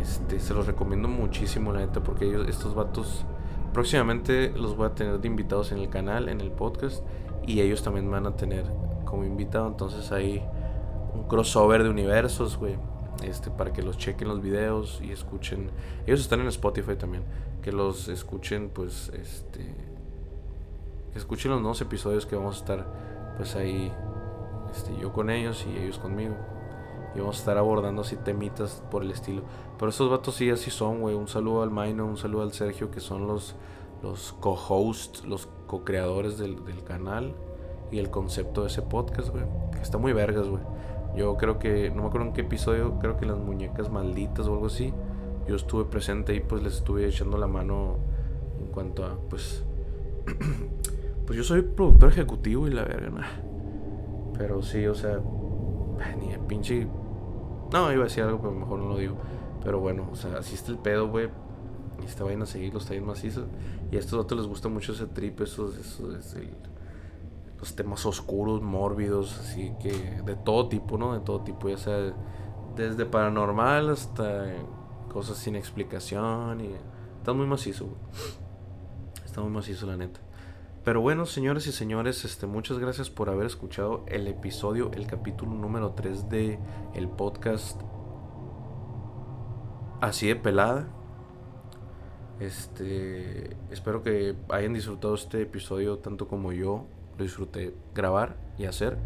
Este, 0.00 0.38
se 0.38 0.54
los 0.54 0.66
recomiendo 0.66 1.08
muchísimo, 1.08 1.72
la 1.72 1.80
neta, 1.80 2.00
porque 2.00 2.26
ellos, 2.26 2.48
estos 2.48 2.74
vatos, 2.74 3.24
próximamente 3.72 4.52
los 4.56 4.76
voy 4.76 4.86
a 4.86 4.94
tener 4.94 5.20
de 5.20 5.26
invitados 5.26 5.72
en 5.72 5.78
el 5.78 5.88
canal, 5.88 6.28
en 6.28 6.40
el 6.40 6.50
podcast, 6.50 7.04
y 7.46 7.60
ellos 7.60 7.82
también 7.82 8.10
van 8.10 8.26
a 8.26 8.36
tener 8.36 8.64
como 9.04 9.24
invitado. 9.24 9.66
Entonces 9.66 10.12
hay 10.12 10.42
un 11.14 11.24
crossover 11.24 11.82
de 11.82 11.90
universos, 11.90 12.56
güey. 12.56 12.76
Este, 13.22 13.50
para 13.50 13.72
que 13.72 13.82
los 13.82 13.98
chequen 13.98 14.28
los 14.28 14.40
videos 14.40 15.00
y 15.02 15.12
escuchen. 15.12 15.70
Ellos 16.06 16.20
están 16.20 16.40
en 16.40 16.48
Spotify 16.48 16.96
también. 16.96 17.24
Que 17.62 17.72
los 17.72 18.08
escuchen, 18.08 18.70
pues, 18.70 19.10
este. 19.14 19.74
Que 21.12 21.18
escuchen 21.18 21.50
los 21.50 21.60
nuevos 21.60 21.80
episodios 21.80 22.24
que 22.24 22.36
vamos 22.36 22.56
a 22.56 22.58
estar, 22.60 22.86
pues 23.36 23.56
ahí 23.56 23.92
este, 24.70 24.96
yo 24.96 25.12
con 25.12 25.30
ellos 25.30 25.66
y 25.68 25.76
ellos 25.76 25.98
conmigo. 25.98 26.34
Y 27.14 27.18
vamos 27.18 27.36
a 27.36 27.38
estar 27.40 27.58
abordando 27.58 28.02
así 28.02 28.16
temitas 28.16 28.82
por 28.90 29.02
el 29.02 29.10
estilo. 29.10 29.42
Pero 29.78 29.90
esos 29.90 30.10
vatos 30.10 30.36
sí 30.36 30.50
así 30.50 30.70
son, 30.70 31.00
güey. 31.00 31.14
Un 31.14 31.26
saludo 31.26 31.62
al 31.62 31.70
Maino, 31.70 32.06
un 32.06 32.16
saludo 32.16 32.42
al 32.42 32.52
Sergio, 32.52 32.90
que 32.90 33.00
son 33.00 33.26
los, 33.26 33.56
los 34.02 34.32
co-hosts, 34.34 35.24
los 35.24 35.48
co-creadores 35.66 36.38
del, 36.38 36.56
canal. 36.84 37.34
y 37.90 37.98
el 37.98 38.10
concepto 38.10 38.62
de 38.62 38.68
ese 38.68 38.82
podcast, 38.82 39.30
güey. 39.30 39.44
Está 39.82 39.98
muy 39.98 40.12
vergas, 40.12 40.46
güey. 40.46 40.62
Yo 41.16 41.36
creo 41.36 41.58
que, 41.58 41.90
no 41.90 42.02
me 42.02 42.08
acuerdo 42.08 42.28
en 42.28 42.32
qué 42.32 42.42
episodio, 42.42 42.98
creo 42.98 43.16
que 43.16 43.26
las 43.26 43.38
muñecas 43.38 43.90
malditas 43.90 44.46
o 44.46 44.54
algo 44.54 44.66
así. 44.66 44.92
Yo 45.46 45.56
estuve 45.56 45.84
presente 45.84 46.34
y 46.34 46.40
pues 46.40 46.62
les 46.62 46.76
estuve 46.76 47.06
echando 47.06 47.36
la 47.36 47.46
mano 47.46 47.96
en 48.60 48.66
cuanto 48.66 49.04
a, 49.04 49.18
pues, 49.28 49.64
pues 51.26 51.36
yo 51.36 51.42
soy 51.42 51.62
productor 51.62 52.10
ejecutivo 52.10 52.68
y 52.68 52.70
la 52.70 52.84
verga, 52.84 53.10
¿no? 53.10 53.20
Pero 54.38 54.62
sí, 54.62 54.86
o 54.86 54.94
sea, 54.94 55.20
ni 56.18 56.32
el 56.32 56.40
pinche... 56.40 56.86
No, 57.72 57.92
iba 57.92 58.02
a 58.02 58.04
decir 58.04 58.24
algo, 58.24 58.40
pero 58.40 58.52
mejor 58.52 58.78
no 58.78 58.88
lo 58.88 58.98
digo. 58.98 59.16
Pero 59.62 59.80
bueno, 59.80 60.08
o 60.10 60.16
sea, 60.16 60.38
así 60.38 60.54
está 60.54 60.72
el 60.72 60.78
pedo, 60.78 61.08
güey. 61.08 61.28
Y 62.02 62.06
esta 62.06 62.24
vayan 62.24 62.42
a 62.42 62.46
seguir 62.46 62.72
los 62.72 62.86
tallos 62.86 63.04
macizos. 63.04 63.44
Y 63.92 63.96
a 63.96 63.98
estos 63.98 64.18
otros 64.18 64.40
les 64.40 64.48
gusta 64.48 64.68
mucho 64.68 64.92
ese 64.92 65.06
trip, 65.06 65.40
esos, 65.40 65.76
esos, 65.76 66.36
los 67.60 67.76
temas 67.76 68.04
oscuros, 68.06 68.62
mórbidos, 68.62 69.38
así 69.38 69.72
que 69.80 69.92
de 70.24 70.34
todo 70.34 70.68
tipo, 70.68 70.98
¿no? 70.98 71.12
De 71.12 71.20
todo 71.20 71.42
tipo, 71.42 71.68
ya 71.68 71.76
sea 71.76 72.14
desde 72.74 73.04
paranormal 73.04 73.90
hasta 73.90 74.46
cosas 75.12 75.36
sin 75.36 75.56
explicación. 75.56 76.60
Y 76.62 76.70
está 77.18 77.32
muy 77.32 77.46
macizo. 77.46 77.88
Está 79.24 79.42
muy 79.42 79.50
macizo, 79.50 79.86
la 79.86 79.96
neta. 79.96 80.20
Pero 80.82 81.02
bueno, 81.02 81.26
señores 81.26 81.66
y 81.66 81.72
señores, 81.72 82.24
este, 82.24 82.46
muchas 82.46 82.78
gracias 82.78 83.10
por 83.10 83.28
haber 83.28 83.46
escuchado 83.46 84.04
el 84.08 84.26
episodio, 84.26 84.90
el 84.94 85.06
capítulo 85.06 85.52
número 85.52 85.92
3 85.92 86.30
de 86.30 86.58
el 86.94 87.08
podcast 87.08 87.80
Así 90.00 90.28
de 90.28 90.36
pelada. 90.36 90.88
Este, 92.38 93.54
espero 93.70 94.02
que 94.02 94.34
hayan 94.48 94.72
disfrutado 94.72 95.14
este 95.14 95.42
episodio 95.42 95.98
tanto 95.98 96.26
como 96.26 96.52
yo 96.52 96.86
lo 97.20 97.24
disfruté 97.24 97.74
grabar 97.94 98.36
y 98.56 98.64
hacer. 98.64 98.96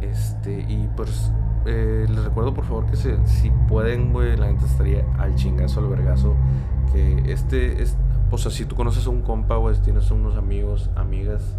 Este, 0.00 0.60
y 0.66 0.88
pues 0.96 1.30
eh, 1.66 2.06
les 2.08 2.24
recuerdo 2.24 2.54
por 2.54 2.64
favor 2.64 2.86
que 2.86 2.96
si 2.96 3.50
pueden, 3.68 4.12
güey, 4.12 4.36
la 4.36 4.46
gente 4.46 4.64
estaría 4.64 5.04
al 5.18 5.34
chingazo, 5.34 5.80
al 5.80 5.88
vergazo. 5.88 6.34
Que 6.92 7.30
este, 7.30 7.82
es, 7.82 7.96
o 8.30 8.38
sea, 8.38 8.50
si 8.50 8.64
tú 8.64 8.74
conoces 8.74 9.06
a 9.06 9.10
un 9.10 9.20
compa, 9.20 9.56
güey, 9.56 9.76
tienes 9.82 10.10
unos 10.10 10.36
amigos, 10.36 10.90
amigas, 10.96 11.56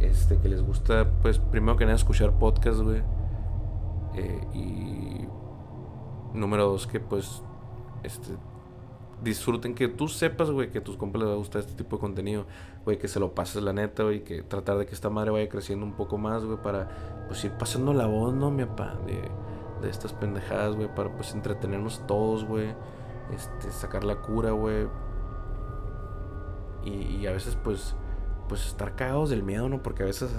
este, 0.00 0.38
que 0.38 0.48
les 0.48 0.62
gusta, 0.62 1.06
pues 1.20 1.38
primero 1.38 1.76
que 1.76 1.84
nada 1.84 1.96
escuchar 1.96 2.32
podcast, 2.38 2.80
güey. 2.80 3.02
Eh, 4.16 4.46
y 4.54 5.28
número 6.32 6.68
dos, 6.70 6.86
que 6.86 7.00
pues, 7.00 7.42
este, 8.02 8.32
disfruten, 9.22 9.74
que 9.74 9.88
tú 9.88 10.08
sepas, 10.08 10.50
güey, 10.50 10.70
que 10.70 10.78
a 10.78 10.84
tus 10.84 10.96
compas 10.96 11.20
les 11.20 11.28
va 11.28 11.34
a 11.34 11.36
gustar 11.36 11.60
este 11.60 11.74
tipo 11.74 11.96
de 11.96 12.00
contenido, 12.00 12.46
güey, 12.84 12.98
que 12.98 13.08
se 13.08 13.20
lo 13.20 13.34
pases 13.34 13.62
la 13.62 13.72
neta, 13.72 14.02
güey, 14.02 14.24
que 14.24 14.42
tratar 14.42 14.78
de 14.78 14.86
que 14.86 14.94
esta 14.94 15.10
madre 15.10 15.30
vaya 15.30 15.48
creciendo 15.48 15.84
un 15.86 15.94
poco 15.94 16.18
más, 16.18 16.44
güey, 16.44 16.58
para 16.62 16.88
pues 17.28 17.44
ir 17.44 17.52
pasando 17.52 17.92
la 17.92 18.06
voz, 18.06 18.34
¿no, 18.34 18.50
mi 18.50 18.64
papá? 18.64 18.98
De, 19.06 19.30
de 19.82 19.90
estas 19.90 20.12
pendejadas, 20.12 20.76
güey, 20.76 20.94
para 20.94 21.14
pues 21.16 21.34
entretenernos 21.34 22.06
todos, 22.06 22.44
güey, 22.44 22.74
este, 23.32 23.70
sacar 23.70 24.04
la 24.04 24.16
cura, 24.16 24.50
güey, 24.50 24.86
y, 26.84 27.26
a 27.26 27.32
veces 27.32 27.56
pues 27.62 27.94
pues 28.48 28.66
estar 28.66 28.94
cagados 28.94 29.30
del 29.30 29.42
miedo, 29.42 29.68
¿no? 29.70 29.82
Porque 29.82 30.02
a 30.02 30.06
veces 30.06 30.30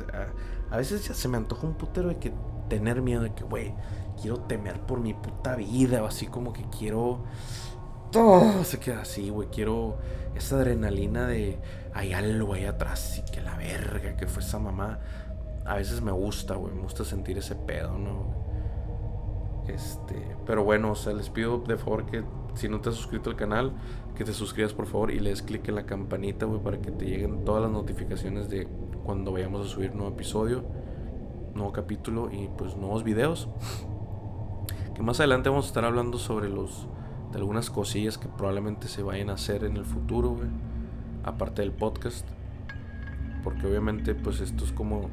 a, 0.70 0.78
veces 0.78 1.08
ya 1.08 1.16
se 1.16 1.28
me 1.28 1.38
antoja 1.38 1.66
un 1.66 1.74
putero 1.74 2.10
de 2.10 2.18
que 2.18 2.34
tener 2.70 3.02
miedo 3.02 3.24
de 3.24 3.34
que, 3.34 3.44
güey, 3.44 3.74
quiero 4.22 4.38
temer 4.42 4.80
por 4.82 5.00
mi 5.00 5.16
puta 5.16 5.56
vida 5.56 6.04
o 6.04 6.06
así 6.06 6.28
como 6.28 6.54
que 6.54 6.64
quiero 6.78 7.24
todo 8.16 8.64
se 8.64 8.80
queda 8.80 9.02
así, 9.02 9.30
güey, 9.30 9.50
quiero 9.50 9.98
esa 10.36 10.56
adrenalina 10.56 11.28
de 11.28 11.60
hay 11.94 12.14
algo 12.14 12.54
ahí 12.54 12.64
atrás 12.64 13.18
y 13.18 13.30
que 13.30 13.42
la 13.42 13.58
verga 13.58 14.16
que 14.16 14.26
fue 14.26 14.42
esa 14.42 14.58
mamá. 14.58 15.00
A 15.66 15.76
veces 15.76 16.02
me 16.02 16.14
gusta, 16.14 16.56
güey, 16.56 16.74
me 16.74 16.82
gusta 16.82 17.04
sentir 17.04 17.38
ese 17.38 17.56
pedo, 17.56 17.98
¿no? 17.98 18.46
Este, 19.68 20.38
pero 20.46 20.64
bueno, 20.64 20.92
o 20.92 20.96
sea, 20.96 21.12
les 21.12 21.30
pido 21.30 21.58
de 21.58 21.76
favor 21.76 22.06
que 22.06 22.24
si 22.54 22.70
no 22.70 22.80
te 22.80 22.90
has 22.90 22.96
suscrito 22.96 23.30
al 23.32 23.36
canal, 23.36 23.74
que 24.16 24.24
te 24.24 24.32
suscribas 24.32 24.74
por 24.74 24.86
favor 24.86 25.12
y 25.12 25.20
le 25.20 25.32
des 25.32 25.42
clic 25.42 25.68
en 25.68 25.76
la 25.76 25.86
campanita, 25.86 26.46
güey, 26.46 26.62
para 26.62 26.80
que 26.80 26.92
te 26.92 27.06
lleguen 27.06 27.44
todas 27.44 27.64
las 27.64 27.72
notificaciones 27.72 28.50
de 28.50 28.66
cuando 29.04 29.34
vayamos 29.34 29.66
a 29.66 29.70
subir 29.70 29.94
nuevo 29.94 30.14
episodio, 30.14 30.64
nuevo 31.54 31.74
capítulo 31.74 32.30
y 32.32 32.48
pues 32.58 32.78
nuevos 32.78 33.04
videos. 33.04 33.50
Que 34.94 35.02
más 35.02 35.20
adelante 35.20 35.50
vamos 35.50 35.66
a 35.66 35.68
estar 35.68 35.84
hablando 35.84 36.18
sobre 36.18 36.48
los 36.48 36.88
algunas 37.36 37.70
cosillas 37.70 38.18
que 38.18 38.28
probablemente 38.28 38.88
se 38.88 39.04
vayan 39.04 39.30
a 39.30 39.34
hacer 39.34 39.64
en 39.64 39.78
el 39.78 39.86
futuro, 39.86 40.30
güey, 40.30 40.50
aparte 41.24 41.62
del 41.62 41.72
podcast. 41.72 42.28
Porque 43.44 43.68
obviamente 43.68 44.16
pues 44.16 44.42
esto 44.42 44.64
es 44.64 44.72
como 44.72 45.10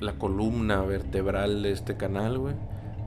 la 0.00 0.14
columna 0.14 0.82
vertebral 0.82 1.62
de 1.62 1.72
este 1.72 1.96
canal, 1.96 2.38
güey. 2.38 2.54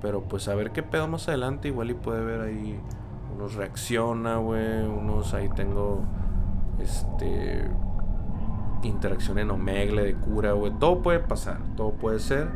Pero 0.01 0.24
pues 0.24 0.47
a 0.47 0.56
ver 0.56 0.72
qué 0.72 0.84
pedo 0.84 1.08
más 1.08 1.28
adelante. 1.28 1.70
Igual 1.70 1.91
y 1.91 1.93
puede 1.93 2.24
ver 2.24 2.41
ahí. 2.41 2.80
Unos 3.34 3.56
reacciona, 3.56 4.38
güey. 4.38 4.86
Unos 4.86 5.34
ahí 5.34 5.49
tengo. 5.56 6.04
Este. 6.80 7.70
Interacción 8.84 9.39
en 9.39 9.49
Omegle 9.49 10.04
de 10.04 10.16
cura, 10.16 10.51
güey. 10.51 10.74
Todo 10.78 11.01
puede 11.01 11.20
pasar. 11.20 11.60
Todo 11.78 11.91
puede 11.91 12.20
ser. 12.20 12.49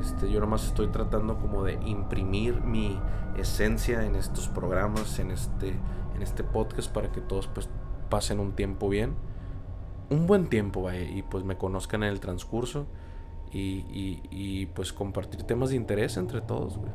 Este, 0.00 0.30
yo 0.30 0.40
nomás 0.40 0.64
estoy 0.64 0.88
tratando 0.88 1.38
como 1.38 1.64
de 1.64 1.74
imprimir 1.84 2.60
mi 2.60 2.98
esencia 3.36 4.04
en 4.04 4.16
estos 4.16 4.48
programas, 4.48 5.18
en 5.18 5.30
este, 5.30 5.74
en 6.14 6.22
este 6.22 6.44
podcast, 6.44 6.92
para 6.92 7.10
que 7.10 7.20
todos 7.20 7.48
pues 7.48 7.68
pasen 8.10 8.40
un 8.40 8.52
tiempo 8.52 8.88
bien. 8.88 9.14
Un 10.10 10.26
buen 10.26 10.48
tiempo, 10.48 10.82
vaya, 10.82 11.00
y 11.00 11.22
pues 11.22 11.44
me 11.44 11.56
conozcan 11.56 12.02
en 12.02 12.10
el 12.10 12.20
transcurso 12.20 12.86
y, 13.52 14.66
pues 14.74 14.92
compartir 14.92 15.44
temas 15.44 15.70
de 15.70 15.76
interés 15.76 16.16
entre 16.16 16.40
todos, 16.40 16.76
güey. 16.76 16.92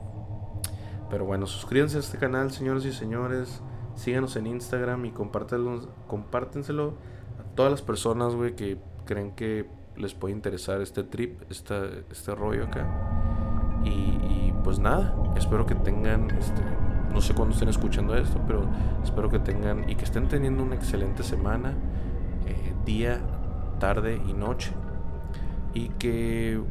Pero 1.09 1.25
bueno, 1.25 1.47
suscríbanse 1.47 1.97
a 1.97 2.01
este 2.01 2.17
canal, 2.17 2.51
señores 2.51 2.85
y 2.85 2.91
señores. 2.91 3.61
Síganos 3.95 4.35
en 4.35 4.47
Instagram 4.47 5.05
y 5.05 5.11
compártenselo 5.11 6.93
a 7.39 7.55
todas 7.55 7.71
las 7.71 7.81
personas, 7.81 8.35
güey, 8.35 8.55
que 8.55 8.77
creen 9.05 9.31
que 9.31 9.67
les 9.99 10.13
puede 10.13 10.33
interesar 10.33 10.81
este 10.81 11.03
trip, 11.03 11.41
este, 11.49 12.05
este 12.09 12.33
rollo 12.33 12.65
acá. 12.65 12.87
Y, 13.83 14.53
pues 14.63 14.79
nada, 14.79 15.15
espero 15.37 15.65
que 15.65 15.75
tengan, 15.75 16.29
este, 16.31 16.61
no 17.13 17.21
sé 17.21 17.33
cuándo 17.33 17.53
estén 17.53 17.69
escuchando 17.69 18.15
esto, 18.15 18.41
pero 18.45 18.67
espero 19.03 19.29
que 19.29 19.39
tengan 19.39 19.89
y 19.89 19.95
que 19.95 20.03
estén 20.03 20.27
teniendo 20.27 20.63
una 20.63 20.75
excelente 20.75 21.23
semana, 21.23 21.75
eh, 22.45 22.73
día, 22.85 23.21
tarde 23.79 24.21
y 24.27 24.33
noche. 24.33 24.71
Y 25.73 25.89
que 25.89 26.61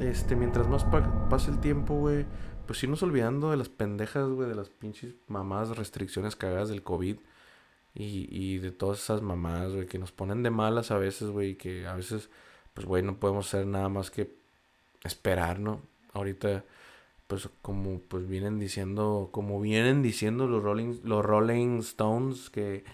este 0.00 0.36
mientras 0.36 0.68
más 0.68 0.84
pase 1.30 1.50
el 1.50 1.58
tiempo, 1.60 1.94
güey, 1.94 2.26
pues 2.66 2.82
irnos 2.82 3.02
olvidando 3.02 3.50
de 3.50 3.56
las 3.56 3.68
pendejas, 3.68 4.28
güey, 4.28 4.48
de 4.48 4.54
las 4.54 4.68
pinches 4.68 5.14
mamás 5.26 5.76
restricciones 5.76 6.36
cagadas 6.36 6.68
del 6.68 6.82
COVID. 6.82 7.18
Y, 7.98 8.28
y 8.30 8.58
de 8.58 8.70
todas 8.70 9.00
esas 9.02 9.22
mamás, 9.22 9.72
güey, 9.72 9.86
que 9.86 9.98
nos 9.98 10.12
ponen 10.12 10.44
de 10.44 10.50
malas 10.50 10.92
a 10.92 10.98
veces, 10.98 11.30
güey, 11.30 11.56
que 11.56 11.86
a 11.88 11.96
veces, 11.96 12.30
pues, 12.72 12.86
güey, 12.86 13.02
no 13.02 13.18
podemos 13.18 13.48
hacer 13.48 13.66
nada 13.66 13.88
más 13.88 14.12
que 14.12 14.36
esperar, 15.02 15.58
¿no? 15.58 15.82
Ahorita, 16.12 16.64
pues, 17.26 17.48
como 17.60 17.98
pues 17.98 18.28
vienen 18.28 18.60
diciendo, 18.60 19.30
como 19.32 19.60
vienen 19.60 20.02
diciendo 20.02 20.46
los 20.46 20.62
Rolling, 20.62 21.00
los 21.02 21.24
Rolling 21.24 21.80
Stones, 21.80 22.50
que 22.50 22.84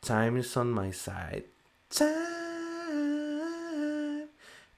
time 0.00 0.38
is 0.38 0.56
on 0.56 0.72
my 0.72 0.92
side. 0.92 1.46
Time 1.88 2.08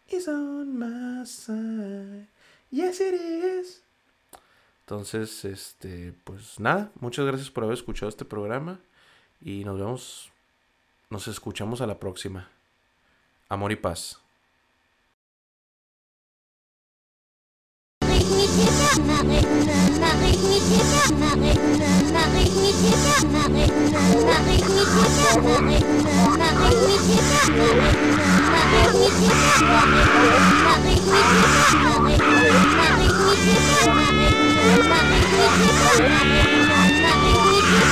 is 0.09 0.27
on 0.27 0.79
my 0.79 1.27
side. 1.27 2.29
Yes, 2.71 2.99
it 3.01 3.15
is. 3.15 3.83
Entonces, 4.87 5.45
este, 5.45 6.15
pues 6.25 6.59
nada, 6.59 6.91
muchas 6.99 7.27
gracias 7.27 7.51
por 7.51 7.65
haber 7.65 7.75
escuchado 7.75 8.09
este 8.09 8.25
programa 8.25 8.81
y 9.41 9.65
nos 9.65 9.79
vemos, 9.79 10.33
nos 11.09 11.29
escuchamos 11.29 11.81
a 11.81 11.87
la 11.87 11.99
próxima. 11.99 12.49
Amor 13.49 13.73
y 13.73 13.77
paz. 13.77 14.21